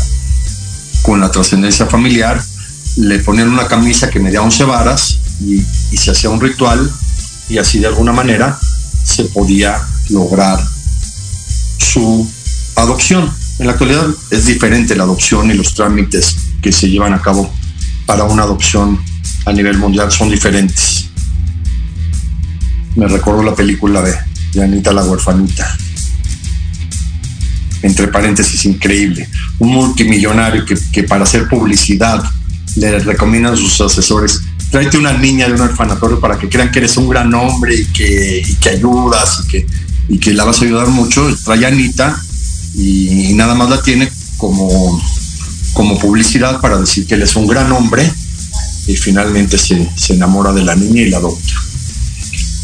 con 1.02 1.20
la 1.20 1.30
trascendencia 1.30 1.86
familiar, 1.86 2.42
le 2.96 3.18
ponían 3.20 3.48
una 3.48 3.66
camisa 3.66 4.10
que 4.10 4.20
medía 4.20 4.42
11 4.42 4.64
varas 4.64 5.18
y 5.40 5.96
se 5.96 6.10
hacía 6.10 6.30
un 6.30 6.40
ritual 6.40 6.90
y 7.48 7.58
así 7.58 7.78
de 7.78 7.86
alguna 7.86 8.12
manera 8.12 8.58
se 9.04 9.24
podía 9.24 9.86
lograr 10.08 10.75
su 11.78 12.30
adopción. 12.76 13.30
En 13.58 13.66
la 13.66 13.72
actualidad 13.72 14.06
es 14.30 14.46
diferente 14.46 14.94
la 14.94 15.04
adopción 15.04 15.50
y 15.50 15.54
los 15.54 15.74
trámites 15.74 16.36
que 16.60 16.72
se 16.72 16.88
llevan 16.88 17.14
a 17.14 17.22
cabo 17.22 17.52
para 18.04 18.24
una 18.24 18.42
adopción 18.42 19.00
a 19.46 19.52
nivel 19.52 19.78
mundial 19.78 20.10
son 20.12 20.30
diferentes. 20.30 21.06
Me 22.94 23.08
recuerdo 23.08 23.42
la 23.42 23.54
película 23.54 24.02
de, 24.02 24.14
de 24.52 24.64
Anita 24.64 24.92
la 24.92 25.04
huerfanita. 25.04 25.76
Entre 27.82 28.08
paréntesis, 28.08 28.64
increíble. 28.64 29.28
Un 29.58 29.70
multimillonario 29.70 30.64
que, 30.64 30.76
que 30.92 31.04
para 31.04 31.24
hacer 31.24 31.48
publicidad 31.48 32.22
le 32.76 32.98
recomiendan 32.98 33.54
a 33.54 33.56
sus 33.56 33.80
asesores 33.80 34.42
tráete 34.70 34.98
una 34.98 35.12
niña 35.12 35.46
de 35.46 35.54
un 35.54 35.60
orfanatorio 35.60 36.20
para 36.20 36.38
que 36.38 36.48
crean 36.48 36.70
que 36.70 36.80
eres 36.80 36.96
un 36.96 37.08
gran 37.08 37.32
hombre 37.34 37.74
y 37.74 37.84
que, 37.86 38.42
y 38.46 38.54
que 38.56 38.70
ayudas 38.70 39.42
y 39.44 39.48
que, 39.48 39.66
y 40.08 40.18
que 40.18 40.32
la 40.32 40.44
vas 40.44 40.60
a 40.60 40.64
ayudar 40.64 40.88
mucho. 40.88 41.26
Trae 41.44 41.66
Anita 41.66 42.20
y, 42.74 43.32
nada 43.34 43.54
más 43.54 43.70
la 43.70 43.82
tiene 43.82 44.10
como, 44.36 45.02
como 45.72 45.98
publicidad 45.98 46.60
para 46.60 46.78
decir 46.78 47.06
que 47.06 47.14
él 47.14 47.22
es 47.22 47.36
un 47.36 47.46
gran 47.46 47.70
hombre 47.72 48.10
y 48.86 48.96
finalmente 48.96 49.58
se, 49.58 49.88
se 49.96 50.14
enamora 50.14 50.52
de 50.52 50.62
la 50.62 50.74
niña 50.76 51.02
y 51.02 51.10
la 51.10 51.18
adopta. 51.18 51.54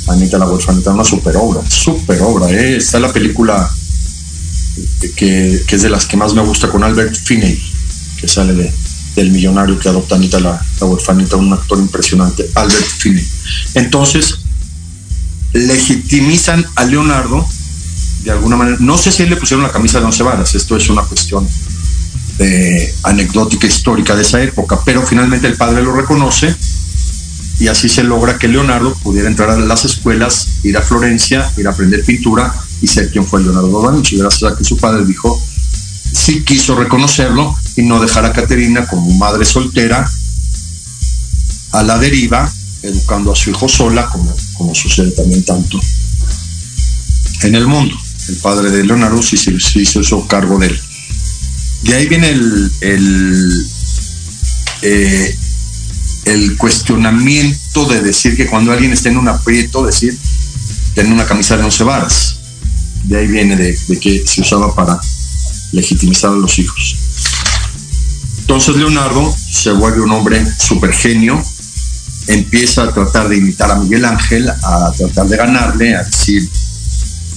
Anita 0.09 0.39
la 0.39 0.49
huerfanita, 0.49 0.91
una 0.91 1.05
super 1.05 1.37
obra, 1.37 1.63
super 1.69 2.21
obra. 2.23 2.51
¿eh? 2.51 2.77
Está 2.77 2.99
la 2.99 3.13
película 3.13 3.71
que, 5.17 5.63
que, 5.67 5.77
es 5.77 5.83
de 5.83 5.91
las 5.91 6.07
que 6.07 6.17
más 6.17 6.35
me 6.35 6.43
gusta 6.43 6.69
con 6.69 6.83
Albert 6.83 7.15
Finney, 7.15 7.61
que 8.21 8.29
sale 8.29 8.53
de, 8.53 8.73
del 9.17 9.31
millonario 9.31 9.79
que 9.79 9.89
adopta 9.89 10.17
Anita 10.17 10.41
la, 10.41 10.65
la 10.81 11.37
un 11.37 11.53
actor 11.53 11.79
impresionante, 11.79 12.49
Albert 12.55 12.87
Finney. 12.99 13.27
Entonces, 13.75 14.39
legitimizan 15.53 16.65
a 16.77 16.85
Leonardo 16.85 17.47
de 18.25 18.31
alguna 18.31 18.57
manera. 18.57 18.77
No 18.81 18.97
sé 18.99 19.13
si 19.13 19.25
él 19.25 19.31
le 19.31 19.37
pusieron 19.37 19.65
la 19.65 19.73
camisa 19.73 19.99
de 19.99 20.07
once 20.07 20.23
varas, 20.23 20.55
esto 20.55 20.77
es 20.77 20.89
una 20.89 21.03
cuestión 21.03 21.47
eh, 22.39 22.95
anecdótica 23.03 23.67
histórica 23.67 24.15
de 24.15 24.23
esa 24.23 24.43
época, 24.43 24.81
pero 24.85 25.07
finalmente 25.07 25.47
el 25.47 25.57
padre 25.57 25.83
lo 25.83 25.95
reconoce 25.95 26.55
y 27.59 27.69
así 27.69 27.89
se 27.89 28.03
logra 28.03 28.39
que 28.39 28.49
Leonardo 28.49 28.95
pudiera 29.03 29.29
entrar 29.29 29.51
a 29.51 29.57
las 29.57 29.85
escuelas, 29.85 30.49
ir 30.63 30.77
a 30.77 30.83
Florencia, 30.83 31.51
ir 31.57 31.67
a 31.67 31.71
aprender 31.71 32.05
pintura 32.05 32.53
y 32.81 32.87
ser 32.87 33.11
quien 33.11 33.25
fue 33.25 33.43
Leonardo 33.43 33.83
da 33.83 33.93
Vinci, 33.93 34.17
gracias 34.17 34.53
a 34.53 34.57
que 34.57 34.65
su 34.65 34.77
padre 34.77 35.05
dijo, 35.05 35.41
sí 36.13 36.43
quiso 36.45 36.75
reconocerlo 36.75 37.55
y 37.77 37.83
no 37.83 38.01
dejar 38.01 38.25
a 38.25 38.33
Caterina 38.33 38.87
como 38.87 39.13
madre 39.15 39.45
soltera 39.45 40.11
a 41.73 41.83
la 41.83 41.99
deriva, 41.99 42.53
educando 42.83 43.33
a 43.33 43.37
su 43.37 43.51
hijo 43.51 43.69
sola, 43.69 44.09
como, 44.09 44.35
como 44.57 44.75
sucede 44.75 45.11
también 45.13 45.45
tanto 45.45 45.81
en 47.43 47.55
el 47.55 47.67
mundo. 47.67 47.97
El 48.29 48.37
padre 48.37 48.71
de 48.71 48.85
Leonardo 48.85 49.21
sí 49.23 49.37
se 49.37 49.81
hizo 49.81 50.27
cargo 50.27 50.59
de 50.59 50.69
él. 50.69 50.81
De 51.83 51.95
ahí 51.95 52.07
viene 52.07 52.31
el, 52.31 52.73
el, 52.81 53.67
eh, 54.83 55.37
el 56.27 56.57
cuestionamiento 56.57 57.87
de 57.87 58.01
decir 58.01 58.37
que 58.37 58.47
cuando 58.47 58.73
alguien 58.73 58.93
está 58.93 59.09
en 59.09 59.17
un 59.17 59.29
aprieto, 59.29 59.85
decir, 59.85 60.17
tener 60.95 61.13
una 61.13 61.27
camisa 61.27 61.57
de 61.57 61.65
11 61.65 61.85
varas. 61.85 62.37
De 63.05 63.19
ahí 63.19 63.27
viene 63.27 63.57
de, 63.57 63.77
de 63.89 63.99
que 63.99 64.25
se 64.27 64.43
usaba 64.43 64.75
para 64.75 65.01
legitimizar 65.73 66.31
a 66.31 66.37
los 66.37 66.59
hijos. 66.59 66.97
Entonces 68.39 68.77
Leonardo 68.77 69.35
se 69.51 69.73
vuelve 69.73 70.03
un 70.03 70.13
hombre 70.13 70.45
super 70.59 70.93
genio, 70.93 71.43
empieza 72.27 72.85
a 72.85 72.93
tratar 72.93 73.29
de 73.29 73.37
imitar 73.37 73.71
a 73.71 73.77
Miguel 73.77 74.05
Ángel, 74.05 74.49
a 74.49 74.93
tratar 74.97 75.27
de 75.27 75.37
ganarle, 75.37 75.97
a 75.97 76.05
decir, 76.05 76.49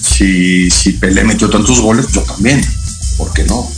si, 0.00 0.70
si 0.70 0.92
Pelé 0.92 1.24
metió 1.24 1.50
tantos 1.50 1.80
goles, 1.80 2.06
yo 2.12 2.22
también, 2.22 2.60
¿por 3.18 3.32
qué 3.32 3.44
no? 3.44 3.68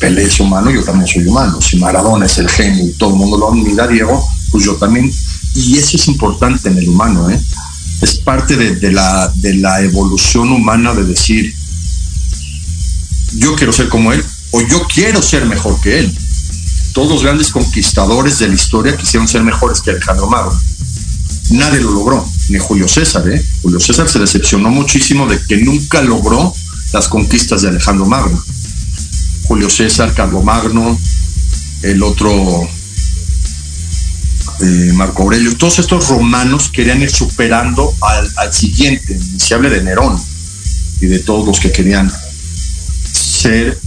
Pelé 0.00 0.24
es 0.24 0.40
humano, 0.40 0.70
yo 0.70 0.82
también 0.82 1.06
soy 1.06 1.26
humano. 1.26 1.60
Si 1.60 1.78
Maradona 1.78 2.26
es 2.26 2.38
el 2.38 2.48
genio 2.48 2.84
y 2.84 2.92
todo 2.92 3.10
el 3.10 3.16
mundo 3.16 3.38
lo 3.38 3.52
admira, 3.52 3.86
Diego, 3.86 4.26
pues 4.50 4.64
yo 4.64 4.74
también. 4.76 5.10
Y 5.54 5.78
eso 5.78 5.96
es 5.96 6.08
importante 6.08 6.68
en 6.68 6.78
el 6.78 6.88
humano, 6.88 7.30
¿eh? 7.30 7.40
Es 8.00 8.16
parte 8.16 8.56
de, 8.56 8.92
la, 8.92 9.32
de 9.36 9.54
la 9.54 9.80
evolución 9.80 10.50
humana 10.50 10.92
de 10.94 11.04
decir, 11.04 11.54
yo 13.34 13.54
quiero 13.54 13.72
ser 13.72 13.88
como 13.88 14.12
él 14.12 14.22
o 14.50 14.60
yo 14.62 14.82
quiero 14.92 15.22
ser 15.22 15.46
mejor 15.46 15.80
que 15.80 16.00
él. 16.00 16.18
Todos 16.94 17.10
los 17.10 17.22
grandes 17.24 17.50
conquistadores 17.50 18.38
de 18.38 18.46
la 18.46 18.54
historia 18.54 18.96
quisieron 18.96 19.26
ser 19.26 19.42
mejores 19.42 19.80
que 19.80 19.90
Alejandro 19.90 20.28
Magno. 20.28 20.56
Nadie 21.50 21.80
lo 21.80 21.90
logró, 21.90 22.24
ni 22.50 22.58
Julio 22.58 22.86
César. 22.86 23.28
¿eh? 23.28 23.44
Julio 23.62 23.80
César 23.80 24.08
se 24.08 24.20
decepcionó 24.20 24.70
muchísimo 24.70 25.26
de 25.26 25.42
que 25.42 25.56
nunca 25.56 26.00
logró 26.02 26.54
las 26.92 27.08
conquistas 27.08 27.62
de 27.62 27.68
Alejandro 27.68 28.06
Magno. 28.06 28.40
Julio 29.42 29.68
César, 29.68 30.14
Carlomagno, 30.14 30.96
el 31.82 32.00
otro 32.00 32.30
eh, 34.60 34.92
Marco 34.94 35.24
Aurelio, 35.24 35.56
todos 35.56 35.80
estos 35.80 36.08
romanos 36.08 36.68
querían 36.68 37.02
ir 37.02 37.10
superando 37.10 37.92
al, 38.36 38.54
siguiente, 38.54 39.18
se 39.36 39.54
habla 39.54 39.68
de 39.68 39.82
Nerón 39.82 40.16
y 41.00 41.06
de 41.06 41.18
todos 41.18 41.44
los 41.44 41.58
que 41.58 41.72
querían 41.72 42.08
ser 43.12 43.80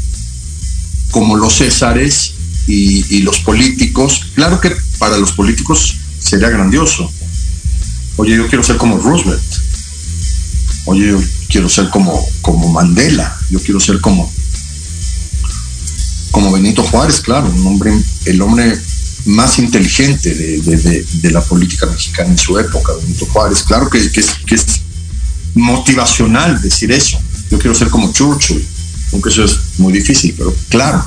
como 1.10 1.38
los 1.38 1.56
Césares 1.56 2.34
y, 2.68 3.22
los 3.22 3.40
políticos. 3.40 4.28
Claro 4.36 4.60
que 4.60 4.76
para 5.00 5.18
los 5.18 5.32
políticos 5.32 5.96
sería 6.20 6.50
grandioso. 6.50 7.12
Oye, 8.18 8.36
yo 8.36 8.48
quiero 8.48 8.64
ser 8.64 8.78
como 8.78 8.98
Roosevelt. 8.98 9.42
Oye, 10.86 11.08
yo 11.08 11.20
quiero 11.50 11.70
ser 11.70 11.90
como, 11.90 12.20
como 12.42 12.72
Mandela. 12.72 13.36
Yo 13.50 13.60
quiero 13.60 13.80
ser 13.80 14.00
como, 14.02 14.32
como 16.32 16.52
Benito 16.52 16.84
Juárez, 16.84 17.22
claro, 17.22 17.50
un 17.50 17.66
hombre, 17.68 17.94
el 18.26 18.42
hombre 18.42 18.78
más 19.26 19.60
inteligente 19.60 20.34
de, 20.34 20.62
de, 20.62 21.32
la 21.32 21.42
política 21.42 21.86
mexicana 21.86 22.30
en 22.30 22.38
su 22.38 22.58
época, 22.58 22.94
Benito 23.02 23.26
Juárez. 23.28 23.64
Claro 23.64 23.90
que 23.90 24.00
es 24.00 24.82
motivacional 25.56 26.62
decir 26.62 26.92
eso. 26.92 27.20
Yo 27.50 27.58
quiero 27.60 27.76
ser 27.76 27.90
como 27.90 28.12
Churchill 28.12 28.66
aunque 29.12 29.30
eso 29.30 29.44
es 29.44 29.60
muy 29.78 29.94
difícil, 29.94 30.34
pero 30.38 30.54
claro, 30.70 31.04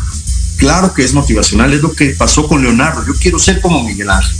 claro 0.60 0.92
que 0.92 1.02
es 1.02 1.14
motivacional, 1.14 1.72
es 1.72 1.80
lo 1.80 1.92
que 1.92 2.10
pasó 2.10 2.46
con 2.46 2.62
Leonardo, 2.62 3.02
yo 3.06 3.14
quiero 3.18 3.38
ser 3.38 3.62
como 3.62 3.82
Miguel 3.82 4.10
Ángel, 4.10 4.36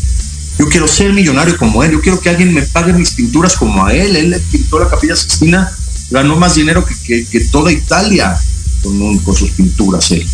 yo 0.59 0.68
quiero 0.68 0.87
ser 0.87 1.14
millonario 1.14 1.57
como 1.57 1.83
él, 1.83 1.93
yo 1.93 2.01
quiero 2.03 2.21
que 2.21 2.29
alguien 2.29 2.53
me 2.53 2.61
pague 2.62 2.93
mis 2.93 3.12
pinturas 3.12 3.57
como 3.57 3.87
a 3.87 3.95
él, 3.95 4.14
él 4.14 4.41
pintó 4.53 4.79
la 4.79 4.89
capilla 4.89 5.16
Sixtina, 5.16 5.73
ganó 6.11 6.37
más 6.37 6.55
dinero 6.57 6.85
que, 6.85 7.25
que, 7.25 7.41
toda 7.51 7.73
Italia 7.73 8.39
con, 8.83 9.35
sus 9.35 9.51
pinturas 9.53 10.11
él. 10.11 10.27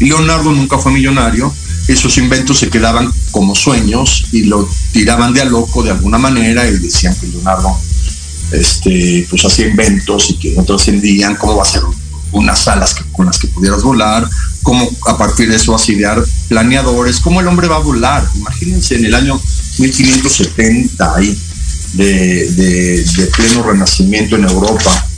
Leonardo 0.00 0.52
nunca 0.52 0.78
fue 0.78 0.90
millonario, 0.92 1.52
esos 1.86 2.16
inventos 2.16 2.58
se 2.58 2.70
quedaban 2.70 3.12
como 3.30 3.54
sueños 3.54 4.26
y 4.32 4.44
lo 4.44 4.66
tiraban 4.92 5.34
de 5.34 5.42
a 5.42 5.44
loco 5.44 5.82
de 5.82 5.90
alguna 5.90 6.16
manera 6.16 6.66
y 6.66 6.78
decían 6.78 7.14
que 7.20 7.26
Leonardo 7.26 7.78
este, 8.52 9.26
pues 9.28 9.44
hacía 9.44 9.68
inventos 9.68 10.30
y 10.30 10.38
que 10.38 10.52
no 10.52 10.64
trascendían, 10.64 11.36
cómo 11.36 11.56
va 11.56 11.62
a 11.62 11.66
ser 11.66 11.82
unas 12.32 12.66
alas 12.68 12.96
con 13.12 13.26
las 13.26 13.38
que 13.38 13.48
pudieras 13.48 13.82
volar, 13.82 14.26
cómo 14.68 14.86
a 15.06 15.16
partir 15.16 15.48
de 15.48 15.56
eso 15.56 15.72
vas 15.72 15.88
a 15.88 15.92
idear 15.92 16.22
planeadores, 16.46 17.20
cómo 17.20 17.40
el 17.40 17.48
hombre 17.48 17.68
va 17.68 17.76
a 17.76 17.78
volar. 17.78 18.28
Imagínense 18.34 18.96
en 18.96 19.06
el 19.06 19.14
año 19.14 19.40
1570 19.78 21.14
ahí, 21.14 21.34
de, 21.94 23.30
pleno 23.34 23.62
renacimiento 23.62 24.36
en 24.36 24.44
Europa, 24.44 25.08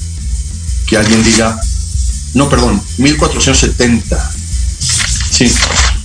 que 0.87 0.97
alguien 0.97 1.25
diga, 1.25 1.61
no, 2.35 2.49
perdón, 2.49 2.81
1470, 2.99 4.33
sí, 4.79 5.53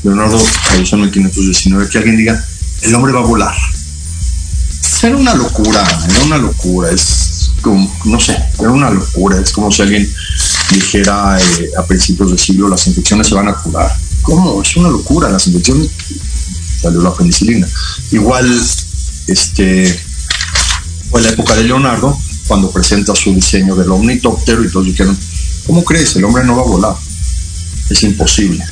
Leonardo 0.01 0.39
falleció 0.39 0.95
en 0.95 1.03
1519, 1.03 1.87
que 1.87 1.97
alguien 1.99 2.17
diga, 2.17 2.43
el 2.81 2.95
hombre 2.95 3.13
va 3.13 3.19
a 3.19 3.25
volar. 3.25 3.55
Era 5.03 5.17
una 5.17 5.35
locura, 5.35 5.83
era 6.09 6.23
una 6.23 6.37
locura, 6.39 6.89
es 6.89 7.34
no 7.73 8.19
sé, 8.19 8.37
era 8.59 8.71
una 8.71 8.89
locura, 8.89 9.39
es 9.39 9.51
como 9.51 9.71
si 9.71 9.81
alguien 9.81 10.07
dijera 10.71 11.37
eh, 11.39 11.71
a 11.77 11.85
principios 11.85 12.29
del 12.29 12.39
siglo 12.39 12.69
las 12.69 12.87
infecciones 12.87 13.27
se 13.27 13.35
van 13.35 13.47
a 13.47 13.55
curar. 13.55 13.95
¿Cómo? 14.21 14.61
Es 14.61 14.75
una 14.75 14.89
locura, 14.89 15.29
las 15.29 15.47
infecciones 15.47 15.89
salió 16.81 17.01
la 17.01 17.13
penicilina. 17.13 17.67
Igual, 18.11 18.61
este, 19.27 19.99
fue 21.09 21.21
la 21.21 21.29
época 21.29 21.55
de 21.55 21.63
Leonardo, 21.63 22.17
cuando 22.47 22.71
presenta 22.71 23.15
su 23.15 23.33
diseño 23.33 23.75
del 23.75 23.91
omnitóptero 23.91 24.63
y 24.63 24.69
todos 24.69 24.85
dijeron, 24.85 25.17
¿cómo 25.65 25.83
crees? 25.83 26.15
El 26.15 26.25
hombre 26.25 26.43
no 26.43 26.55
va 26.55 26.63
a 26.63 26.65
volar. 26.65 26.95
Es 27.89 28.03
imposible. 28.03 28.63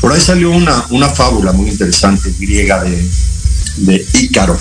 Por 0.00 0.12
ahí 0.12 0.20
salió 0.20 0.50
una, 0.50 0.86
una 0.90 1.08
fábula 1.08 1.52
muy 1.52 1.70
interesante 1.70 2.34
griega 2.38 2.82
de, 2.82 3.10
de 3.78 4.06
Ícaro, 4.14 4.58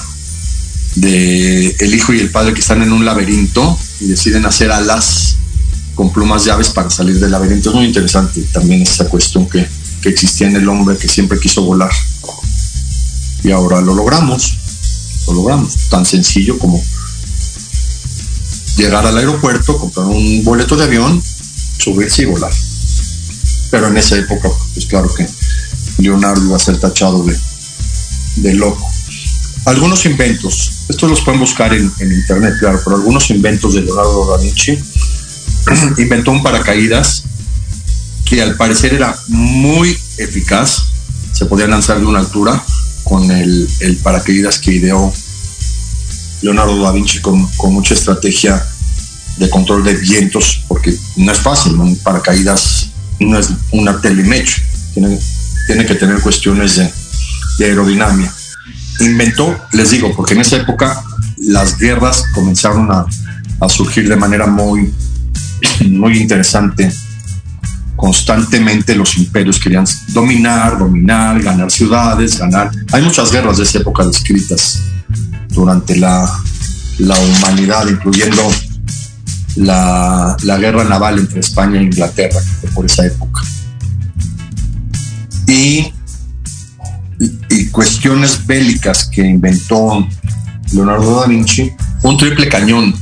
de 0.95 1.75
el 1.79 1.93
hijo 1.93 2.13
y 2.13 2.19
el 2.19 2.31
padre 2.31 2.53
que 2.53 2.61
están 2.61 2.81
en 2.81 2.91
un 2.91 3.05
laberinto 3.05 3.77
y 3.99 4.07
deciden 4.07 4.45
hacer 4.45 4.71
alas 4.71 5.35
con 5.93 6.11
plumas 6.11 6.43
de 6.45 6.51
aves 6.51 6.69
para 6.69 6.89
salir 6.89 7.19
del 7.19 7.31
laberinto. 7.31 7.69
Es 7.69 7.75
muy 7.75 7.85
interesante 7.85 8.41
también 8.53 8.81
esta 8.81 9.05
cuestión 9.05 9.47
que, 9.49 9.67
que 10.01 10.09
existía 10.09 10.47
en 10.47 10.55
el 10.55 10.67
hombre 10.67 10.97
que 10.97 11.07
siempre 11.07 11.39
quiso 11.39 11.63
volar. 11.63 11.91
Y 13.43 13.51
ahora 13.51 13.81
lo 13.81 13.93
logramos, 13.93 14.57
lo 15.27 15.33
logramos. 15.33 15.75
Tan 15.89 16.05
sencillo 16.05 16.57
como 16.57 16.81
llegar 18.77 19.05
al 19.05 19.17
aeropuerto, 19.17 19.77
comprar 19.77 20.07
un 20.07 20.43
boleto 20.43 20.75
de 20.75 20.85
avión, 20.85 21.21
subirse 21.77 22.23
y 22.23 22.25
volar. 22.25 22.51
Pero 23.71 23.87
en 23.87 23.97
esa 23.97 24.17
época, 24.17 24.49
pues 24.73 24.85
claro 24.85 25.13
que 25.13 25.27
Leonardo 25.97 26.43
iba 26.43 26.55
a 26.55 26.59
ser 26.59 26.77
tachado 26.77 27.23
de, 27.23 27.37
de 28.37 28.53
loco. 28.53 28.85
Algunos 29.65 30.05
inventos, 30.05 30.71
estos 30.87 31.09
los 31.09 31.21
pueden 31.21 31.39
buscar 31.39 31.73
en, 31.73 31.91
internet, 31.99 32.55
claro, 32.59 32.79
pero 32.83 32.97
algunos 32.97 33.29
inventos 33.31 33.73
de 33.73 33.81
Leonardo 33.81 34.31
da 34.31 34.37
Vinci. 34.37 34.77
Inventó 35.97 36.31
un 36.31 36.43
paracaídas 36.43 37.23
que 38.25 38.41
al 38.41 38.55
parecer 38.55 38.93
era 38.93 39.15
muy 39.27 39.97
eficaz, 40.17 40.83
se 41.31 41.45
podía 41.45 41.67
lanzar 41.67 41.99
de 41.99 42.05
una 42.05 42.19
altura 42.19 42.63
con 43.03 43.29
el, 43.31 43.67
paracaídas 44.03 44.59
que 44.59 44.73
ideó 44.73 45.13
Leonardo 46.41 46.81
da 46.81 46.91
Vinci 46.91 47.19
con, 47.19 47.47
mucha 47.71 47.93
estrategia 47.93 48.63
de 49.37 49.49
control 49.49 49.83
de 49.83 49.95
vientos, 49.95 50.63
porque 50.67 50.95
no 51.17 51.31
es 51.31 51.39
fácil, 51.39 51.73
un 51.73 51.95
paracaídas 51.97 52.89
no 53.19 53.37
es 53.39 53.49
una 53.71 53.99
telemech, 54.01 54.61
tiene, 54.93 55.19
tiene 55.67 55.85
que 55.85 55.95
tener 55.95 56.19
cuestiones 56.21 56.77
de, 56.77 56.91
de, 57.59 57.65
aerodinámica. 57.65 58.33
Inventó, 58.99 59.55
les 59.73 59.91
digo, 59.91 60.13
porque 60.15 60.33
en 60.33 60.41
esa 60.41 60.57
época 60.57 61.01
las 61.37 61.77
guerras 61.77 62.23
comenzaron 62.33 62.91
a, 62.91 63.05
a 63.59 63.69
surgir 63.69 64.07
de 64.07 64.15
manera 64.15 64.47
muy, 64.47 64.93
muy 65.89 66.17
interesante. 66.17 66.91
Constantemente 67.95 68.93
los 68.95 69.17
imperios 69.17 69.59
querían 69.59 69.85
dominar, 70.09 70.77
dominar, 70.77 71.41
ganar 71.41 71.71
ciudades, 71.71 72.37
ganar. 72.37 72.71
Hay 72.91 73.01
muchas 73.01 73.31
guerras 73.31 73.57
de 73.57 73.63
esa 73.63 73.79
época 73.79 74.05
descritas 74.05 74.81
durante 75.49 75.95
la, 75.95 76.29
la 76.99 77.17
humanidad, 77.17 77.87
incluyendo 77.87 78.43
la, 79.55 80.35
la, 80.43 80.57
guerra 80.57 80.83
naval 80.83 81.19
entre 81.19 81.39
España 81.39 81.79
e 81.79 81.83
Inglaterra, 81.83 82.39
que 82.39 82.67
fue 82.67 82.69
por 82.71 82.85
esa 82.85 83.05
época. 83.05 83.41
Y, 85.47 85.93
cuestiones 87.71 88.45
bélicas 88.45 89.05
que 89.05 89.21
inventó 89.21 90.07
Leonardo 90.73 91.21
da 91.21 91.27
Vinci, 91.27 91.71
un 92.03 92.17
triple 92.17 92.49
cañón. 92.49 92.93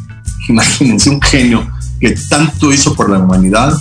Imagínense 0.48 1.10
un 1.10 1.20
genio 1.20 1.70
que 2.00 2.10
tanto 2.28 2.72
hizo 2.72 2.94
por 2.94 3.10
la 3.10 3.18
humanidad, 3.18 3.72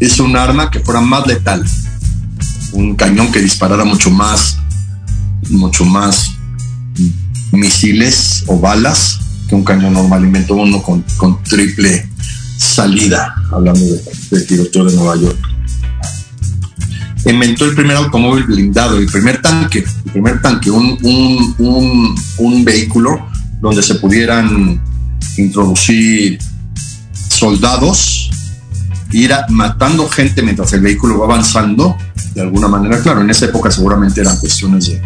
hizo 0.00 0.24
un 0.24 0.36
arma 0.36 0.70
que 0.70 0.80
fuera 0.80 1.00
más 1.00 1.26
letal, 1.26 1.64
un 2.72 2.94
cañón 2.96 3.30
que 3.30 3.40
disparara 3.40 3.84
mucho 3.84 4.10
más, 4.10 4.58
mucho 5.50 5.84
más 5.84 6.30
misiles 7.52 8.44
o 8.46 8.58
balas 8.58 9.18
que 9.48 9.54
un 9.54 9.64
cañón 9.64 9.92
normal. 9.92 10.24
Inventó 10.24 10.54
uno 10.54 10.82
con, 10.82 11.04
con 11.16 11.42
triple 11.42 12.08
salida, 12.56 13.34
hablando 13.52 13.80
de, 13.80 14.02
de 14.30 14.44
tiroteo 14.44 14.84
de 14.84 14.96
Nueva 14.96 15.16
York. 15.16 15.57
Inventó 17.26 17.64
el 17.64 17.74
primer 17.74 17.96
automóvil 17.96 18.44
blindado, 18.44 18.98
el 18.98 19.06
primer 19.06 19.42
tanque, 19.42 19.84
el 20.06 20.12
primer 20.12 20.40
tanque, 20.40 20.70
un, 20.70 20.96
un, 21.02 21.54
un, 21.58 22.14
un 22.38 22.64
vehículo 22.64 23.26
donde 23.60 23.82
se 23.82 23.96
pudieran 23.96 24.80
introducir 25.36 26.38
soldados, 27.28 28.30
ir 29.12 29.32
a, 29.32 29.46
matando 29.48 30.08
gente 30.08 30.42
mientras 30.42 30.72
el 30.72 30.80
vehículo 30.80 31.18
va 31.18 31.26
avanzando, 31.26 31.96
de 32.34 32.42
alguna 32.42 32.68
manera, 32.68 33.00
claro, 33.00 33.20
en 33.20 33.30
esa 33.30 33.46
época 33.46 33.70
seguramente 33.70 34.20
eran 34.20 34.36
cuestiones 34.38 34.88
de, 34.88 35.02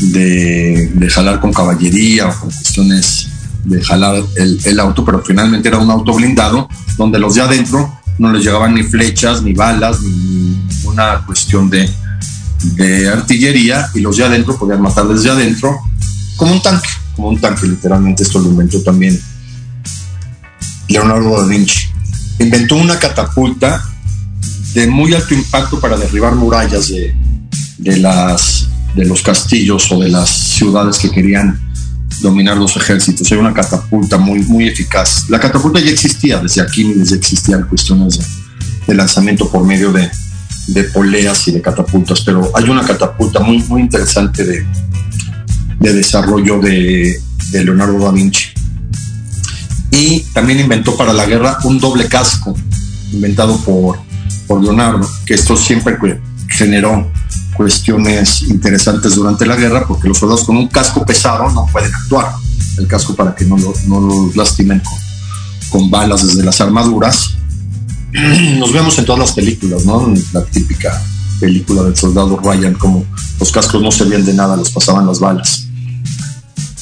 de, 0.00 0.90
de, 0.94 1.10
jalar 1.10 1.40
con 1.40 1.52
caballería 1.52 2.28
o 2.28 2.40
con 2.40 2.50
cuestiones 2.50 3.28
de 3.64 3.82
jalar 3.82 4.22
el, 4.36 4.60
el, 4.64 4.80
auto, 4.80 5.04
pero 5.04 5.22
finalmente 5.22 5.68
era 5.68 5.78
un 5.78 5.90
auto 5.90 6.12
blindado 6.14 6.68
donde 6.96 7.18
los 7.18 7.34
de 7.34 7.42
adentro 7.42 7.98
no 8.18 8.32
les 8.32 8.44
llegaban 8.44 8.74
ni 8.74 8.82
flechas, 8.82 9.42
ni 9.42 9.52
balas, 9.52 10.00
ni 10.02 10.53
una 10.94 11.26
cuestión 11.26 11.68
de, 11.68 11.90
de 12.76 13.08
artillería 13.08 13.90
y 13.94 14.00
los 14.00 14.16
de 14.16 14.24
adentro 14.24 14.58
podían 14.58 14.80
matar 14.80 15.06
desde 15.06 15.30
adentro 15.30 15.76
como 16.36 16.52
un 16.52 16.62
tanque, 16.62 16.88
como 17.14 17.28
un 17.28 17.40
tanque 17.40 17.66
literalmente, 17.66 18.22
esto 18.22 18.38
lo 18.38 18.48
inventó 18.48 18.80
también 18.80 19.20
Leonardo 20.88 21.40
da 21.40 21.46
Vinci. 21.46 21.88
Inventó 22.38 22.76
una 22.76 22.98
catapulta 22.98 23.82
de 24.74 24.86
muy 24.86 25.14
alto 25.14 25.34
impacto 25.34 25.80
para 25.80 25.96
derribar 25.96 26.34
murallas 26.34 26.88
de, 26.88 27.14
de 27.78 27.96
las 27.98 28.68
de 28.94 29.04
los 29.04 29.22
castillos 29.22 29.90
o 29.90 30.00
de 30.00 30.08
las 30.08 30.30
ciudades 30.30 30.98
que 30.98 31.10
querían 31.10 31.60
dominar 32.20 32.56
los 32.56 32.76
ejércitos. 32.76 33.30
Era 33.30 33.40
una 33.40 33.52
catapulta 33.52 34.18
muy, 34.18 34.40
muy 34.42 34.68
eficaz. 34.68 35.28
La 35.28 35.40
catapulta 35.40 35.80
ya 35.80 35.90
existía 35.90 36.38
desde 36.38 36.60
aquí, 36.60 36.92
desde 36.92 37.16
existían 37.16 37.64
cuestiones 37.64 38.18
de, 38.18 38.24
de 38.86 38.94
lanzamiento 38.94 39.50
por 39.50 39.64
medio 39.64 39.92
de, 39.92 40.08
de, 40.68 40.84
poleas 40.84 41.48
y 41.48 41.52
de 41.52 41.62
catapultas, 41.62 42.20
pero 42.22 42.50
hay 42.54 42.64
una 42.68 42.84
catapulta 42.84 43.40
muy, 43.40 43.62
muy 43.64 43.82
interesante 43.82 44.44
de, 44.44 44.66
de 45.80 45.92
desarrollo 45.92 46.60
de, 46.60 47.20
Leonardo 47.52 47.98
da 47.98 48.10
Vinci. 48.10 48.48
Y 49.90 50.20
también 50.32 50.60
inventó 50.60 50.96
para 50.96 51.12
la 51.12 51.26
guerra 51.26 51.58
un 51.64 51.78
doble 51.78 52.08
casco, 52.08 52.56
inventado 53.12 53.56
por, 53.58 53.98
por 54.46 54.62
Leonardo, 54.62 55.08
que 55.24 55.34
esto 55.34 55.56
siempre 55.56 55.96
generó 56.48 57.10
cuestiones 57.54 58.42
interesantes 58.42 59.14
durante 59.14 59.46
la 59.46 59.56
guerra 59.56 59.86
porque 59.86 60.08
los 60.08 60.18
soldados 60.18 60.44
con 60.44 60.56
un 60.56 60.68
casco 60.68 61.04
pesado 61.06 61.50
no 61.50 61.66
pueden 61.66 61.94
actuar. 61.94 62.32
El 62.78 62.86
casco 62.88 63.14
para 63.14 63.34
que 63.34 63.44
no, 63.44 63.56
lo, 63.56 63.72
no 63.86 64.00
los 64.00 64.36
lastimen 64.36 64.82
con, 65.70 65.90
balas 65.90 66.26
desde 66.26 66.44
las 66.44 66.60
armaduras. 66.60 67.36
Nos 68.58 68.72
vemos 68.72 68.96
en 68.98 69.04
todas 69.04 69.20
las 69.20 69.32
películas, 69.32 69.84
¿no? 69.84 70.12
La 70.32 70.44
típica 70.44 71.02
película 71.40 71.82
del 71.82 71.96
soldado 71.96 72.38
Ryan, 72.42 72.74
como 72.74 73.04
los 73.40 73.50
cascos 73.50 73.82
no 73.82 73.90
servían 73.90 74.24
de 74.24 74.32
nada, 74.32 74.56
los 74.56 74.70
pasaban 74.70 75.06
las 75.06 75.18
balas. 75.18 75.66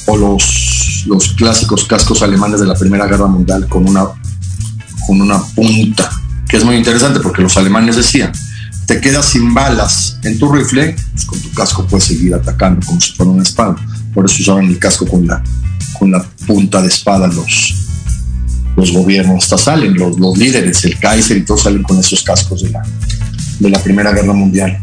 O 0.05 0.15
los, 0.15 1.05
los 1.07 1.29
clásicos 1.29 1.85
cascos 1.85 2.21
alemanes 2.21 2.59
de 2.59 2.67
la 2.67 2.75
Primera 2.75 3.07
Guerra 3.07 3.25
Mundial 3.25 3.67
con 3.67 3.89
una, 3.89 4.05
con 5.07 5.21
una 5.21 5.41
punta, 5.55 6.11
que 6.47 6.57
es 6.57 6.63
muy 6.63 6.75
interesante 6.75 7.19
porque 7.19 7.41
los 7.41 7.57
alemanes 7.57 7.95
decían, 7.95 8.31
te 8.85 9.01
quedas 9.01 9.25
sin 9.25 9.53
balas 9.55 10.19
en 10.23 10.37
tu 10.37 10.51
rifle, 10.51 10.95
pues 11.13 11.25
con 11.25 11.39
tu 11.39 11.49
casco 11.51 11.87
puedes 11.87 12.03
seguir 12.03 12.35
atacando 12.35 12.85
como 12.85 13.01
si 13.01 13.13
fuera 13.13 13.31
una 13.31 13.43
espada. 13.43 13.75
Por 14.13 14.25
eso 14.25 14.35
usaban 14.39 14.65
el 14.65 14.77
casco 14.77 15.07
con 15.07 15.25
la, 15.25 15.41
con 15.97 16.11
la 16.11 16.23
punta 16.45 16.79
de 16.81 16.89
espada 16.89 17.27
los, 17.27 17.73
los 18.75 18.91
gobiernos. 18.91 19.43
Hasta 19.43 19.57
salen 19.57 19.93
los, 19.95 20.37
líderes, 20.37 20.83
el 20.85 20.97
Kaiser 20.99 21.37
y 21.37 21.45
todos 21.45 21.63
salen 21.63 21.83
con 21.83 21.99
esos 21.99 22.23
cascos 22.23 22.61
de 22.63 22.69
la, 22.69 22.83
de 23.59 23.69
la 23.69 23.81
Primera 23.81 24.11
Guerra 24.11 24.33
Mundial. 24.33 24.79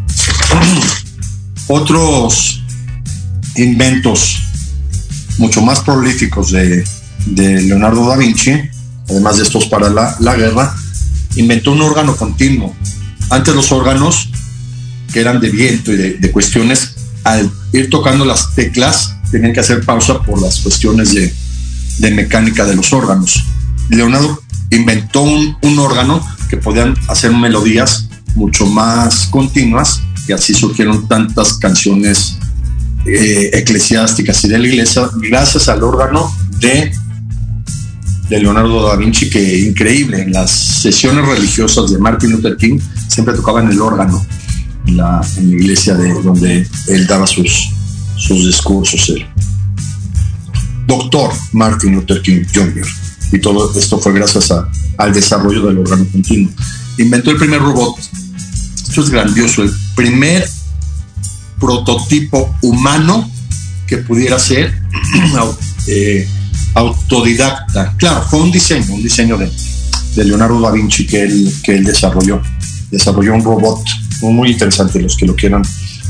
Otros 1.69 2.63
inventos 3.57 4.39
mucho 5.39 5.63
más 5.63 5.81
prolíficos 5.81 6.53
de, 6.53 6.85
de 7.27 7.63
Leonardo 7.63 8.09
da 8.09 8.17
Vinci, 8.17 8.53
además 9.09 9.39
de 9.39 9.45
estos 9.45 9.67
para 9.67 9.89
la, 9.89 10.17
la 10.21 10.37
guerra, 10.37 10.75
inventó 11.37 11.73
un 11.73 11.83
órgano 11.83 12.17
continuo. 12.17 12.75
Antes 13.31 13.55
los 13.55 13.73
órganos, 13.73 14.29
que 15.13 15.21
eran 15.21 15.41
de 15.41 15.51
viento 15.51 15.93
y 15.93 15.97
de, 15.97 16.15
de, 16.15 16.31
cuestiones, 16.31 16.95
al 17.25 17.51
ir 17.73 17.91
tocando 17.91 18.25
las 18.25 18.55
teclas, 18.55 19.15
tenían 19.31 19.53
que 19.53 19.61
hacer 19.61 19.85
pausa 19.85 20.21
por 20.23 20.41
las 20.41 20.61
cuestiones 20.61 21.15
de, 21.15 21.33
de 21.99 22.11
mecánica 22.11 22.65
de 22.65 22.77
los 22.77 22.93
órganos. 22.93 23.41
Leonardo 23.91 24.43
inventó 24.71 25.23
un, 25.23 25.79
órgano 25.79 26.25
que 26.49 26.57
podían 26.57 26.95
hacer 27.09 27.33
melodías 27.33 28.09
mucho 28.35 28.67
más 28.67 29.27
continuas 29.27 30.01
y 30.29 30.33
así 30.33 30.55
surgieron 30.55 31.09
tantas 31.09 31.55
canciones 31.55 32.37
eh, 33.07 33.51
eclesiásticas 33.53 34.45
y 34.45 34.49
de 34.49 34.59
la 34.59 34.69
iglesia 34.69 35.11
gracias 35.17 35.69
al 35.69 35.83
órgano 35.83 36.33
de, 36.61 36.93
Leonardo 38.29 38.87
da 38.87 38.95
Vinci 38.95 39.29
que 39.29 39.59
increíble 39.59 40.23
en 40.23 40.33
las 40.33 40.51
sesiones 40.51 41.27
religiosas 41.27 41.91
de 41.91 41.99
Martin 41.99 42.31
Luther 42.31 42.57
King 42.57 42.79
siempre 43.09 43.35
tocaban 43.35 43.69
el 43.71 43.81
órgano 43.81 44.25
en 44.87 44.97
la, 44.99 45.21
en 45.37 45.51
la 45.51 45.57
iglesia 45.57 45.95
de 45.95 46.13
donde 46.23 46.65
él 46.87 47.07
daba 47.09 47.27
sus, 47.27 47.71
sus 48.17 48.47
discursos 48.47 49.09
él. 49.09 49.27
doctor 50.87 51.33
Martin 51.53 51.97
Luther 51.97 52.23
King 52.23 52.45
Jr. 52.55 52.87
y 53.33 53.39
todo 53.41 53.73
esto 53.79 53.99
fue 53.99 54.13
gracias 54.13 54.51
a, 54.51 54.69
al 54.99 55.13
desarrollo 55.13 55.67
del 55.67 55.79
órgano 55.79 56.07
continuo 56.11 56.53
inventó 56.99 57.31
el 57.31 57.37
primer 57.37 57.61
robot 57.61 57.97
esto 58.89 59.03
es 59.03 59.11
grandioso 59.11 59.63
el 59.63 59.71
primer 59.95 60.49
prototipo 61.59 62.55
humano 62.63 63.31
que 63.87 63.99
pudiera 63.99 64.39
ser 64.39 64.73
eh, 65.87 66.27
autodidacta. 66.75 67.95
Claro, 67.97 68.25
fue 68.29 68.41
un 68.41 68.51
diseño, 68.51 68.95
un 68.95 69.03
diseño 69.03 69.37
de, 69.37 69.51
Leonardo 70.25 70.61
da 70.61 70.71
Vinci 70.71 71.07
que 71.07 71.23
él, 71.23 71.53
que 71.63 71.77
él 71.77 71.85
desarrolló. 71.85 72.41
Desarrolló 72.91 73.35
un 73.35 73.45
robot 73.45 73.85
muy, 74.21 74.33
muy 74.33 74.51
interesante, 74.51 75.01
los 75.01 75.17
que 75.17 75.27
lo 75.27 75.35
quieran 75.35 75.63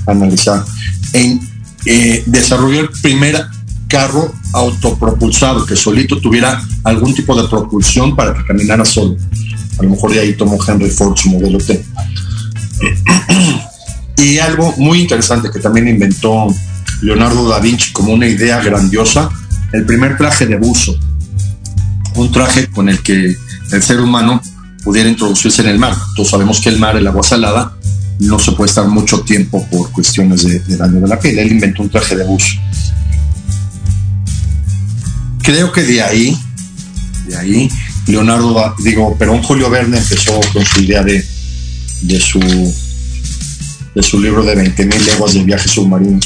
analizar. 0.07 0.65
En, 1.13 1.41
eh, 1.85 2.23
desarrolló 2.27 2.81
el 2.81 2.91
primer 3.03 3.45
carro 3.91 4.33
autopropulsado, 4.55 5.67
que 5.67 5.77
solito 5.77 6.19
tuviera 6.21 6.63
algún 6.85 7.15
tipo 7.15 7.41
de 7.41 7.49
propulsión 7.49 8.17
para 8.17 8.33
que 8.33 8.45
caminara 8.45 8.85
solo. 8.85 9.17
A 9.79 9.83
lo 9.83 9.91
mejor 9.91 10.13
de 10.13 10.21
ahí 10.21 10.35
tomó 10.35 10.59
Henry 10.67 10.91
Ford 10.91 11.17
su 11.17 11.31
modelo 11.31 11.59
T. 11.59 11.85
Y 14.17 14.39
algo 14.39 14.75
muy 14.77 15.01
interesante 15.01 15.51
que 15.51 15.61
también 15.61 15.89
inventó 15.89 16.47
Leonardo 17.03 17.49
da 17.49 17.59
Vinci 17.59 17.93
como 17.93 18.13
una 18.13 18.27
idea 18.27 18.61
grandiosa, 18.61 19.31
el 19.73 19.87
primer 19.87 20.17
traje 20.17 20.47
de 20.47 20.57
buzo. 20.57 20.95
Un 22.15 22.31
traje 22.31 22.67
con 22.69 22.89
el 22.89 23.03
que 23.03 23.35
el 23.73 23.83
ser 23.83 24.01
humano 24.01 24.43
pudiera 24.85 25.09
introducirse 25.09 25.63
en 25.63 25.69
el 25.69 25.79
mar. 25.79 25.95
Todos 26.15 26.31
sabemos 26.31 26.61
que 26.61 26.69
el 26.69 26.79
mar, 26.79 26.97
el 26.97 27.07
agua 27.07 27.23
salada, 27.23 27.73
no 28.19 28.39
se 28.39 28.53
puede 28.53 28.69
estar 28.69 28.87
mucho 28.87 29.21
tiempo 29.21 29.67
por 29.71 29.91
cuestiones 29.93 30.45
de, 30.45 30.77
daño 30.77 31.01
de 31.01 31.09
la 31.09 31.19
piel. 31.19 31.39
Él 31.39 31.53
inventó 31.53 31.83
un 31.83 31.89
traje 31.89 32.17
de 32.17 32.25
buzo. 32.25 32.57
Creo 35.43 35.73
que 35.73 35.83
de 35.83 36.03
ahí, 36.03 36.37
de 37.27 37.37
ahí, 37.37 37.71
Leonardo, 38.07 38.75
digo, 38.79 39.17
Perón 39.17 39.43
Julio 39.43 39.71
Verne 39.71 39.99
empezó 39.99 40.41
con 40.53 40.65
su 40.65 40.81
idea 40.81 41.03
de, 41.03 41.25
de 42.03 42.21
su 42.21 42.41
de 43.95 44.03
su 44.03 44.21
libro 44.21 44.45
de 44.45 44.55
20.000 44.55 45.05
leguas 45.05 45.35
de 45.35 45.43
viaje 45.43 45.69
submarino. 45.69 46.21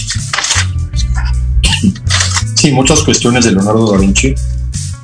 Sí, 2.54 2.72
muchas 2.72 3.00
cuestiones 3.00 3.44
de 3.44 3.52
Leonardo 3.52 3.92
da 3.92 3.98
Vinci 3.98 4.34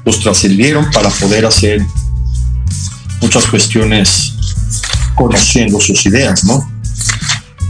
los 0.04 0.20
trascendieron 0.20 0.90
para 0.90 1.10
poder 1.10 1.44
hacer 1.44 1.84
muchas 3.20 3.46
cuestiones 3.46 4.34
conociendo 5.14 5.78
sus 5.78 6.06
ideas, 6.06 6.44
¿no? 6.44 6.66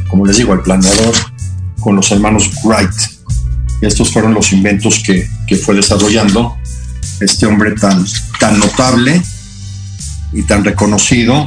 Como 0.08 0.26
les 0.26 0.36
digo, 0.36 0.54
el 0.54 0.60
planeador 0.60 1.14
con 1.80 1.96
los 1.96 2.10
hermanos 2.12 2.50
Wright. 2.62 2.90
Estos 3.80 4.12
fueron 4.12 4.34
los 4.34 4.52
inventos 4.52 5.02
que, 5.04 5.28
que 5.50 5.56
fue 5.56 5.74
desarrollando 5.74 6.56
este 7.18 7.44
hombre 7.44 7.72
tan, 7.72 8.06
tan 8.38 8.60
notable 8.60 9.20
y 10.32 10.44
tan 10.44 10.64
reconocido 10.64 11.44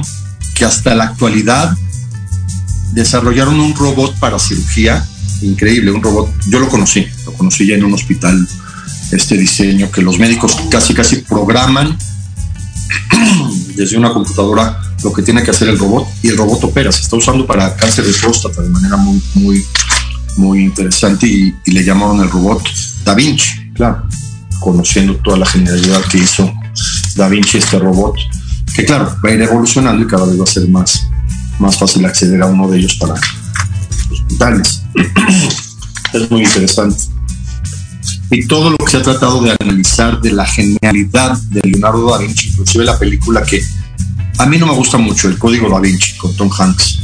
que 0.54 0.66
hasta 0.66 0.94
la 0.94 1.04
actualidad 1.04 1.74
desarrollaron 2.92 3.58
un 3.58 3.74
robot 3.74 4.14
para 4.18 4.38
cirugía 4.38 5.02
increíble, 5.40 5.90
un 5.90 6.02
robot, 6.02 6.30
yo 6.48 6.58
lo 6.58 6.68
conocí, 6.68 7.06
lo 7.24 7.32
conocí 7.32 7.66
ya 7.66 7.76
en 7.76 7.84
un 7.84 7.94
hospital, 7.94 8.46
este 9.10 9.38
diseño 9.38 9.90
que 9.90 10.02
los 10.02 10.18
médicos 10.18 10.54
casi 10.70 10.92
casi 10.92 11.22
programan 11.22 11.96
desde 13.74 13.96
una 13.96 14.12
computadora 14.12 14.82
lo 15.02 15.14
que 15.14 15.22
tiene 15.22 15.42
que 15.42 15.50
hacer 15.50 15.68
el 15.68 15.78
robot 15.78 16.06
y 16.22 16.28
el 16.28 16.36
robot 16.36 16.62
opera, 16.64 16.92
se 16.92 17.00
está 17.00 17.16
usando 17.16 17.46
para 17.46 17.74
cáncer 17.74 18.04
de 18.04 18.12
próstata 18.12 18.60
de 18.60 18.68
manera 18.68 18.98
muy, 18.98 19.22
muy, 19.32 19.64
muy 20.36 20.62
interesante 20.62 21.26
y, 21.26 21.54
y 21.64 21.70
le 21.70 21.82
llamaron 21.82 22.20
el 22.20 22.30
robot 22.30 22.62
Da 23.02 23.14
Vinci, 23.14 23.63
claro, 23.74 24.02
conociendo 24.60 25.14
toda 25.16 25.38
la 25.38 25.46
genialidad 25.46 26.00
que 26.10 26.18
hizo 26.18 26.52
Da 27.16 27.28
Vinci 27.28 27.58
este 27.58 27.78
robot, 27.78 28.16
que 28.74 28.84
claro, 28.84 29.16
va 29.24 29.30
a 29.30 29.34
ir 29.34 29.42
evolucionando 29.42 30.02
y 30.02 30.06
cada 30.06 30.26
vez 30.26 30.38
va 30.38 30.44
a 30.44 30.48
ser 30.48 30.68
más, 30.68 31.06
más 31.58 31.78
fácil 31.78 32.04
acceder 32.06 32.42
a 32.42 32.46
uno 32.46 32.68
de 32.68 32.78
ellos 32.78 32.96
para 32.96 33.14
hospitales. 34.10 34.82
es 36.12 36.30
muy 36.30 36.42
interesante. 36.42 37.04
Y 38.30 38.46
todo 38.46 38.70
lo 38.70 38.76
que 38.78 38.90
se 38.90 38.96
ha 38.96 39.02
tratado 39.02 39.42
de 39.42 39.54
analizar 39.60 40.20
de 40.20 40.32
la 40.32 40.46
genialidad 40.46 41.36
de 41.50 41.60
Leonardo 41.64 42.10
da 42.10 42.18
Vinci, 42.18 42.48
inclusive 42.48 42.84
la 42.84 42.98
película 42.98 43.42
que 43.42 43.60
a 44.38 44.46
mí 44.46 44.58
no 44.58 44.66
me 44.66 44.74
gusta 44.74 44.98
mucho, 44.98 45.28
El 45.28 45.38
Código 45.38 45.68
da 45.68 45.78
Vinci, 45.78 46.16
con 46.16 46.34
Tom 46.36 46.50
Hanks, 46.50 47.00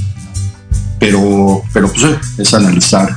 pero, 0.98 1.62
pero 1.72 1.92
pues 1.92 2.18
es 2.38 2.54
analizar 2.54 3.16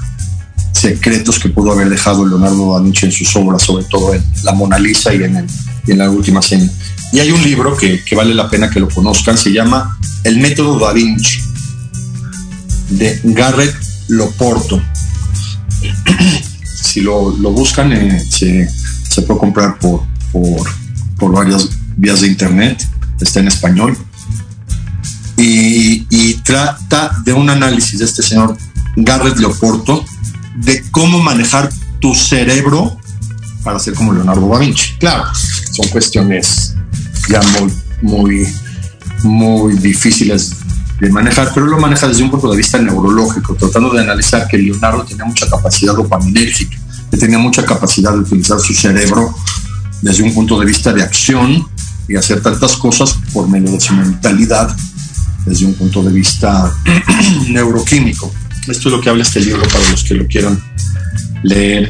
secretos 0.74 1.40
que 1.40 1.50
pudo 1.50 1.72
haber 1.72 1.90
dejado 1.90 2.26
Leonardo 2.26 2.74
da 2.74 2.82
Vinci 2.82 3.06
en 3.06 3.12
sus 3.12 3.36
obras, 3.36 3.64
sobre 3.64 3.86
todo 3.86 4.14
en 4.14 4.24
La 4.44 4.54
Mona 4.54 4.80
Lisa 4.80 5.14
y 5.14 5.24
en, 5.24 5.38
el, 5.38 5.46
y 5.88 5.92
en 5.92 5.98
la 6.00 6.10
última 6.10 6.42
cena. 6.42 6.70
Y 7.12 7.20
hay 7.20 7.32
un 7.32 7.42
libro 7.44 7.78
que, 7.78 8.02
vale 8.16 8.34
la 8.34 8.50
pena 8.50 8.70
que 8.70 8.80
lo 8.80 8.90
conozcan, 8.90 9.38
se 9.38 9.52
llama 9.52 9.98
El 10.24 10.40
método 10.40 10.80
da 10.80 10.94
Vinci, 10.94 11.40
de 12.90 13.20
Garrett 13.24 13.76
Loporto. 14.10 14.82
si 16.82 17.02
lo, 17.02 17.32
buscan, 17.32 17.94
eh, 17.94 18.24
se, 18.30 19.22
puede 19.22 19.40
comprar 19.40 19.78
por, 19.78 20.04
por, 21.18 21.32
varias 21.32 21.70
vías 21.96 22.22
de 22.22 22.28
internet, 22.28 22.86
está 23.22 23.40
en 23.40 23.48
español. 23.48 23.98
Y, 25.38 26.06
y 26.10 26.36
trata 26.44 27.12
de 27.26 27.34
un 27.34 27.50
análisis 27.50 28.00
de 28.00 28.06
este 28.06 28.22
señor 28.22 28.56
Garrett 28.96 29.38
Leoporto 29.38 30.06
de 30.56 30.84
cómo 30.92 31.20
manejar 31.20 31.70
tu 32.00 32.14
cerebro 32.14 32.98
para 33.64 33.80
ser 33.80 33.94
como 33.94 34.14
Leonardo 34.14 34.48
da 34.50 34.60
Vinci. 34.60 34.96
Claro, 35.00 35.26
son 35.72 35.88
cuestiones 35.90 36.76
ya 37.30 37.42
muy, 37.60 37.74
muy, 38.02 38.48
muy 39.24 39.78
difíciles 39.78 40.52
de 41.00 41.10
manejar, 41.10 41.52
pero 41.54 41.66
lo 41.66 41.80
maneja 41.80 42.08
desde 42.08 42.24
un 42.24 42.32
punto 42.32 42.52
de 42.52 42.58
vista 42.58 42.78
neurológico, 42.78 43.56
tratando 43.56 43.92
de 43.92 44.02
analizar 44.02 44.48
que 44.48 44.58
Leonardo 44.58 45.04
tenía 45.04 45.26
mucha 45.26 45.50
capacidad 45.50 45.96
dopaminérgica, 45.96 46.78
que 47.10 47.18
tenía 47.18 47.38
mucha 47.38 47.66
capacidad 47.66 48.12
de 48.12 48.20
utilizar 48.20 48.60
su 48.60 48.74
cerebro 48.74 49.34
desde 50.02 50.24
un 50.24 50.34
punto 50.34 50.60
de 50.60 50.66
vista 50.66 50.94
de 50.94 51.02
acción 51.02 51.66
y 52.08 52.16
hacer 52.16 52.42
tantas 52.42 52.76
cosas 52.76 53.18
por 53.32 53.48
medio 53.48 53.72
de 53.72 53.80
su 53.80 53.94
mentalidad 53.94 54.76
desde 55.46 55.66
un 55.66 55.74
punto 55.74 56.04
de 56.04 56.12
vista 56.12 56.74
neuroquímico. 57.50 58.32
Esto 58.68 58.88
es 58.88 58.96
lo 58.96 59.02
que 59.02 59.10
habla 59.10 59.24
este 59.24 59.42
libro 59.42 59.62
para 59.64 59.90
los 59.92 60.04
que 60.04 60.14
lo 60.14 60.26
quieran 60.26 60.62
leer. 61.44 61.90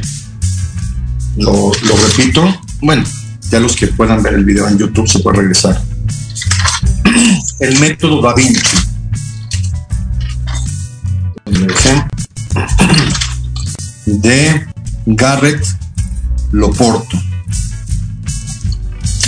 Lo, 1.36 1.72
repito, 2.08 2.62
bueno, 2.80 3.04
ya 3.50 3.60
los 3.60 3.76
que 3.76 3.86
puedan 3.88 4.22
ver 4.22 4.34
el 4.34 4.44
video 4.44 4.68
en 4.68 4.78
YouTube 4.78 5.08
se 5.08 5.20
puede 5.20 5.38
regresar. 5.38 5.80
El 7.60 7.78
método 7.78 8.20
Da 8.20 8.34
Vinci. 8.34 8.76
De 14.06 14.66
Garrett 15.06 15.64
Loporto. 16.50 17.16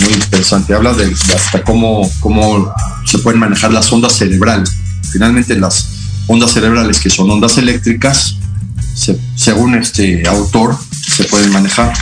Muy 0.00 0.12
interesante. 0.14 0.74
Habla 0.74 0.94
de, 0.94 1.06
de 1.06 1.34
hasta 1.34 1.62
cómo, 1.62 2.10
cómo 2.18 2.74
se 3.04 3.18
pueden 3.18 3.38
manejar 3.38 3.72
las 3.72 3.92
ondas 3.92 4.14
cerebrales. 4.14 4.70
Finalmente 5.12 5.56
las 5.56 5.95
ondas 6.26 6.52
cerebrales 6.52 7.00
que 7.00 7.10
son 7.10 7.30
ondas 7.30 7.58
eléctricas, 7.58 8.36
se, 8.94 9.18
según 9.36 9.74
este 9.74 10.26
autor, 10.26 10.76
se 10.90 11.24
pueden 11.24 11.52
manejar. 11.52 11.92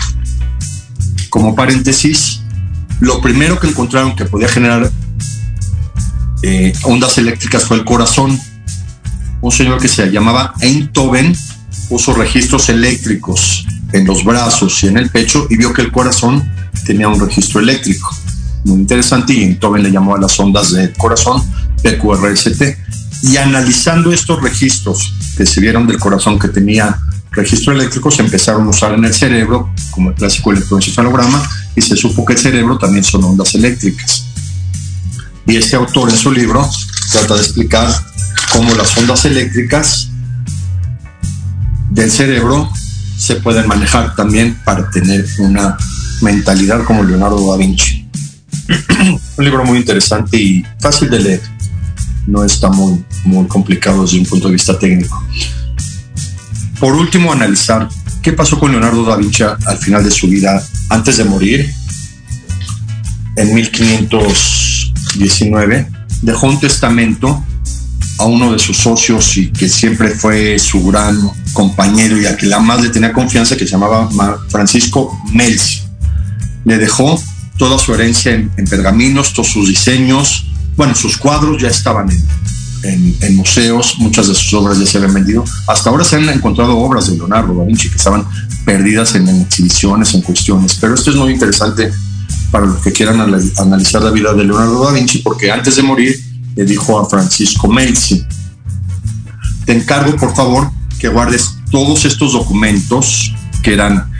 Como 1.30 1.54
paréntesis, 1.54 2.40
lo 3.00 3.20
primero 3.20 3.58
que 3.58 3.68
encontraron 3.68 4.14
que 4.16 4.24
podía 4.24 4.48
generar 4.48 4.90
eh, 6.42 6.72
ondas 6.84 7.18
eléctricas 7.18 7.64
fue 7.64 7.78
el 7.78 7.84
corazón. 7.84 8.38
un 9.40 9.52
señor 9.52 9.80
que 9.80 9.88
se 9.88 10.10
llamaba 10.10 10.54
Einthoven 10.60 11.36
puso 11.88 12.14
registros 12.14 12.68
eléctricos 12.68 13.66
en 13.92 14.06
los 14.06 14.24
brazos 14.24 14.82
y 14.82 14.88
en 14.88 14.98
el 14.98 15.10
pecho 15.10 15.46
y 15.50 15.56
vio 15.56 15.72
que 15.72 15.82
el 15.82 15.92
corazón 15.92 16.50
tenía 16.84 17.08
un 17.08 17.20
registro 17.20 17.60
eléctrico. 17.60 18.14
Muy 18.64 18.80
interesante 18.80 19.34
y 19.34 19.42
Einthoven 19.42 19.82
le 19.82 19.90
llamó 19.90 20.14
a 20.16 20.18
las 20.18 20.38
ondas 20.38 20.72
del 20.72 20.92
corazón 20.94 21.42
PQRST. 21.82 22.62
Y 23.26 23.38
analizando 23.38 24.12
estos 24.12 24.42
registros 24.42 25.14
que 25.36 25.46
se 25.46 25.60
vieron 25.60 25.86
del 25.86 25.98
corazón 25.98 26.38
que 26.38 26.48
tenía 26.48 26.98
registro 27.30 27.72
eléctrico, 27.72 28.10
se 28.10 28.22
empezaron 28.22 28.66
a 28.66 28.70
usar 28.70 28.92
en 28.92 29.04
el 29.04 29.14
cerebro 29.14 29.72
como 29.90 30.10
el 30.10 30.14
clásico 30.14 30.52
electroencefalograma 30.52 31.42
y 31.74 31.80
se 31.80 31.96
supo 31.96 32.24
que 32.24 32.34
el 32.34 32.38
cerebro 32.38 32.76
también 32.76 33.02
son 33.02 33.24
ondas 33.24 33.54
eléctricas. 33.54 34.26
Y 35.46 35.56
este 35.56 35.76
autor 35.76 36.10
en 36.10 36.16
su 36.16 36.30
libro 36.30 36.68
trata 37.12 37.34
de 37.34 37.40
explicar 37.40 37.88
cómo 38.52 38.74
las 38.74 38.96
ondas 38.98 39.24
eléctricas 39.24 40.10
del 41.90 42.10
cerebro 42.10 42.70
se 43.18 43.36
pueden 43.36 43.66
manejar 43.66 44.14
también 44.14 44.60
para 44.64 44.90
tener 44.90 45.26
una 45.38 45.78
mentalidad 46.20 46.84
como 46.84 47.02
Leonardo 47.02 47.50
da 47.50 47.56
Vinci. 47.56 48.06
un 49.36 49.44
libro 49.44 49.64
muy 49.64 49.78
interesante 49.78 50.36
y 50.36 50.64
fácil 50.78 51.08
de 51.08 51.20
leer. 51.20 51.53
No 52.26 52.44
está 52.44 52.70
muy, 52.70 53.04
muy 53.24 53.46
complicado 53.46 54.02
desde 54.02 54.18
un 54.18 54.26
punto 54.26 54.48
de 54.48 54.54
vista 54.54 54.76
técnico. 54.78 55.22
Por 56.80 56.94
último, 56.94 57.32
analizar 57.32 57.88
qué 58.22 58.32
pasó 58.32 58.58
con 58.58 58.72
Leonardo 58.72 59.04
da 59.04 59.16
Vinci 59.16 59.42
al 59.42 59.78
final 59.78 60.02
de 60.04 60.10
su 60.10 60.28
vida, 60.28 60.62
antes 60.88 61.18
de 61.18 61.24
morir, 61.24 61.70
en 63.36 63.54
1519, 63.54 65.88
dejó 66.22 66.46
un 66.46 66.60
testamento 66.60 67.44
a 68.18 68.24
uno 68.24 68.52
de 68.52 68.58
sus 68.58 68.76
socios 68.76 69.36
y 69.36 69.50
que 69.50 69.68
siempre 69.68 70.10
fue 70.10 70.58
su 70.58 70.84
gran 70.86 71.18
compañero 71.52 72.20
y 72.20 72.26
a 72.26 72.36
que 72.36 72.46
la 72.46 72.60
más 72.60 72.82
le 72.82 72.90
tenía 72.90 73.12
confianza, 73.12 73.56
que 73.56 73.64
se 73.64 73.72
llamaba 73.72 74.08
Francisco 74.48 75.20
Melzi. 75.32 75.82
Le 76.64 76.78
dejó 76.78 77.20
toda 77.58 77.78
su 77.78 77.94
herencia 77.94 78.34
en, 78.34 78.50
pergaminos, 78.68 79.32
todos 79.32 79.48
sus 79.48 79.68
diseños, 79.68 80.46
bueno, 80.76 80.94
sus 80.94 81.16
cuadros 81.16 81.60
ya 81.60 81.68
estaban 81.68 82.08
en, 82.84 83.36
museos, 83.36 83.96
muchas 83.98 84.28
de 84.28 84.34
sus 84.34 84.52
obras 84.54 84.78
ya 84.78 84.86
se 84.86 84.98
habían 84.98 85.14
vendido. 85.14 85.44
Hasta 85.68 85.90
ahora 85.90 86.04
se 86.04 86.16
han 86.16 86.28
encontrado 86.28 86.76
obras 86.78 87.06
de 87.08 87.16
Leonardo 87.16 87.54
da 87.54 87.64
Vinci 87.64 87.88
que 87.88 87.96
estaban 87.96 88.26
perdidas 88.64 89.14
en, 89.14 89.28
exhibiciones, 89.28 90.14
en 90.14 90.22
cuestiones, 90.22 90.76
pero 90.80 90.94
esto 90.94 91.10
es 91.10 91.16
muy 91.16 91.32
interesante 91.32 91.92
para 92.50 92.66
los 92.66 92.78
que 92.78 92.92
quieran 92.92 93.20
analizar 93.20 94.02
la 94.02 94.10
vida 94.10 94.32
de 94.34 94.44
Leonardo 94.44 94.84
da 94.84 94.92
Vinci, 94.92 95.18
porque 95.18 95.50
antes 95.50 95.76
de 95.76 95.82
morir 95.82 96.14
le 96.54 96.64
dijo 96.64 96.98
a 96.98 97.08
Francisco 97.08 97.68
Melzi, 97.68 98.24
te 99.64 99.72
encargo 99.72 100.16
por 100.16 100.34
favor 100.34 100.70
que 100.98 101.08
guardes 101.08 101.54
todos 101.70 102.04
estos 102.04 102.32
documentos 102.32 103.32
que 103.62 103.72
eran 103.72 104.12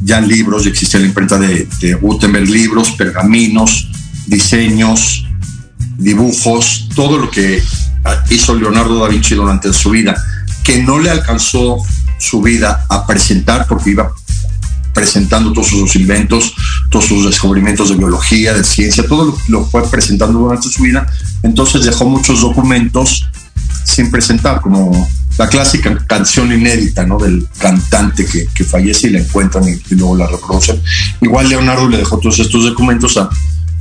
ya 0.00 0.20
libros, 0.20 0.66
existía 0.66 1.00
la 1.00 1.06
imprenta 1.06 1.38
de, 1.38 1.68
de 1.80 1.94
Gutenberg, 1.94 2.48
libros, 2.48 2.90
pergaminos, 2.90 3.88
diseños, 4.26 5.24
dibujos, 6.02 6.88
todo 6.94 7.18
lo 7.18 7.30
que 7.30 7.62
hizo 8.30 8.54
Leonardo 8.54 9.00
da 9.00 9.08
Vinci 9.08 9.34
durante 9.34 9.72
su 9.72 9.90
vida, 9.90 10.16
que 10.64 10.82
no 10.82 10.98
le 10.98 11.10
alcanzó 11.10 11.78
su 12.18 12.42
vida 12.42 12.84
a 12.88 13.06
presentar 13.06 13.66
porque 13.66 13.90
iba 13.90 14.12
presentando 14.94 15.52
todos 15.52 15.68
sus 15.68 15.96
inventos, 15.96 16.54
todos 16.90 17.06
sus 17.06 17.24
descubrimientos 17.24 17.88
de 17.88 17.96
biología, 17.96 18.52
de 18.52 18.64
ciencia, 18.64 19.06
todo 19.06 19.36
lo, 19.48 19.64
fue 19.64 19.88
presentando 19.88 20.40
durante 20.40 20.68
su 20.68 20.82
vida. 20.82 21.06
Entonces 21.42 21.84
dejó 21.84 22.04
muchos 22.04 22.42
documentos 22.42 23.26
sin 23.84 24.10
presentar, 24.10 24.60
como 24.60 25.08
la 25.38 25.48
clásica 25.48 25.96
canción 26.06 26.52
inédita 26.52 27.06
¿no? 27.06 27.18
del 27.18 27.48
cantante 27.58 28.26
que, 28.26 28.46
que 28.54 28.64
fallece 28.64 29.08
y 29.08 29.10
la 29.10 29.20
encuentran 29.20 29.66
y, 29.66 29.72
y, 29.90 29.96
luego 29.96 30.16
la 30.16 30.26
reproducen. 30.26 30.80
Igual 31.22 31.48
Leonardo 31.48 31.88
le 31.88 31.96
dejó 31.98 32.18
todos 32.18 32.38
estos 32.38 32.64
documentos 32.64 33.16
a 33.16 33.30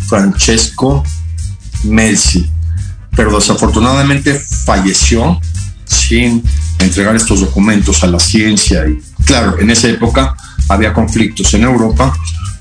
Francesco 0.08 1.04
Melzi, 1.84 2.50
pero 3.16 3.36
desafortunadamente 3.36 4.40
falleció 4.66 5.40
sin 5.86 6.44
entregar 6.80 7.16
estos 7.16 7.42
documentos 7.42 8.04
a 8.04 8.08
la 8.08 8.20
ciencia. 8.20 8.88
Y 8.88 9.00
claro, 9.26 9.60
en 9.60 9.70
esa 9.70 9.88
época 9.88 10.36
había 10.70 10.94
conflictos 10.94 11.54
en 11.54 11.64
Europa. 11.64 12.14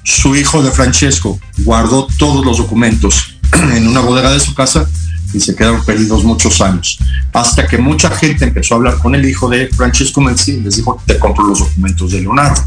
Su 0.02 0.34
hijo 0.34 0.62
de 0.62 0.70
Francesco 0.70 1.38
guardó 1.58 2.08
todos 2.18 2.44
los 2.44 2.58
documentos 2.58 3.36
en 3.52 3.86
una 3.86 4.00
bodega 4.00 4.32
de 4.32 4.40
su 4.40 4.54
casa 4.54 4.86
y 5.32 5.40
se 5.40 5.54
quedaron 5.54 5.84
perdidos 5.84 6.24
muchos 6.24 6.60
años. 6.60 6.98
Hasta 7.32 7.66
que 7.66 7.78
mucha 7.78 8.10
gente 8.10 8.44
empezó 8.44 8.74
a 8.74 8.78
hablar 8.78 8.98
con 8.98 9.14
el 9.14 9.28
hijo 9.28 9.48
de 9.48 9.68
Francesco 9.68 10.20
Melzi 10.20 10.52
y 10.52 10.60
les 10.60 10.76
dijo, 10.76 11.00
te 11.06 11.18
compro 11.18 11.46
los 11.46 11.60
documentos 11.60 12.10
de 12.10 12.20
Leonardo, 12.20 12.62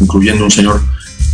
incluyendo 0.00 0.44
un 0.44 0.50
señor 0.50 0.82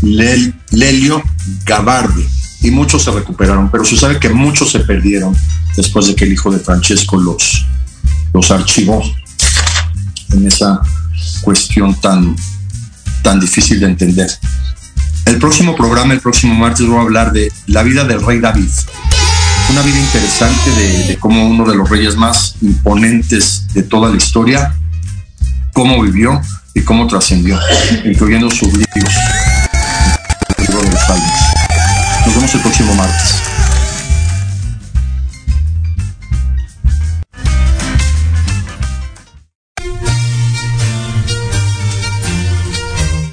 Lel 0.02 0.54
Lelio 0.70 1.22
Gabardi. 1.64 2.26
Y 2.62 2.70
muchos 2.70 3.02
se 3.02 3.10
recuperaron, 3.10 3.70
pero 3.70 3.84
se 3.84 3.96
sabe 3.96 4.18
que 4.18 4.28
muchos 4.28 4.70
se 4.70 4.80
perdieron 4.80 5.36
después 5.76 6.06
de 6.06 6.14
que 6.14 6.24
el 6.24 6.32
hijo 6.32 6.50
de 6.50 6.58
Francesco 6.58 7.18
los, 7.18 7.66
los 8.32 8.50
archivó 8.50 9.02
en 10.30 10.46
esa 10.46 10.80
cuestión 11.42 11.94
tan, 12.00 12.36
tan 13.22 13.40
difícil 13.40 13.80
de 13.80 13.86
entender. 13.86 14.30
El 15.26 15.38
próximo 15.38 15.76
programa, 15.76 16.14
el 16.14 16.20
próximo 16.20 16.54
martes, 16.54 16.86
voy 16.86 16.98
a 16.98 17.02
hablar 17.02 17.32
de 17.32 17.52
la 17.66 17.82
vida 17.82 18.04
del 18.04 18.24
rey 18.24 18.40
David. 18.40 18.68
Una 19.70 19.82
vida 19.82 19.98
interesante 19.98 20.70
de, 20.70 21.16
cómo 21.18 21.46
uno 21.46 21.64
de 21.64 21.76
los 21.76 21.88
reyes 21.88 22.16
más 22.16 22.56
imponentes 22.60 23.66
de 23.72 23.82
toda 23.84 24.10
la 24.10 24.16
historia, 24.16 24.74
cómo 25.72 26.02
vivió 26.02 26.40
y 26.74 26.82
cómo 26.82 27.06
trascendió, 27.06 27.58
incluyendo 28.04 28.50
sus 28.50 28.68
libros. 28.68 29.14
El 30.58 30.64
libro 30.66 30.82
de 30.82 30.90
los. 30.90 31.41
El 32.42 32.60
próximo 32.60 32.92
martes. 32.96 33.40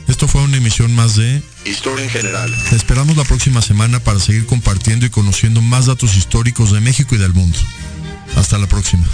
Esto 0.07 0.28
fue 0.28 0.43
una 0.43 0.57
emisión 0.57 0.95
más 0.95 1.16
de 1.16 1.41
Historia 1.66 2.03
en 2.03 2.12
general. 2.12 2.55
Te 2.70 2.76
esperamos 2.76 3.18
la 3.18 3.24
próxima 3.24 3.64
semana 3.64 3.99
para 3.99 4.20
seguir 4.20 4.45
compartiendo 4.45 5.07
y 5.07 5.10
conociendo 5.10 5.60
más 5.60 5.88
datos 5.88 6.16
históricos 6.16 6.72
de 6.72 6.80
México 6.80 7.16
y 7.16 7.18
del 7.18 7.34
mundo. 7.34 7.57
Hasta 8.38 8.60
la 8.60 8.68
próxima. 8.68 9.07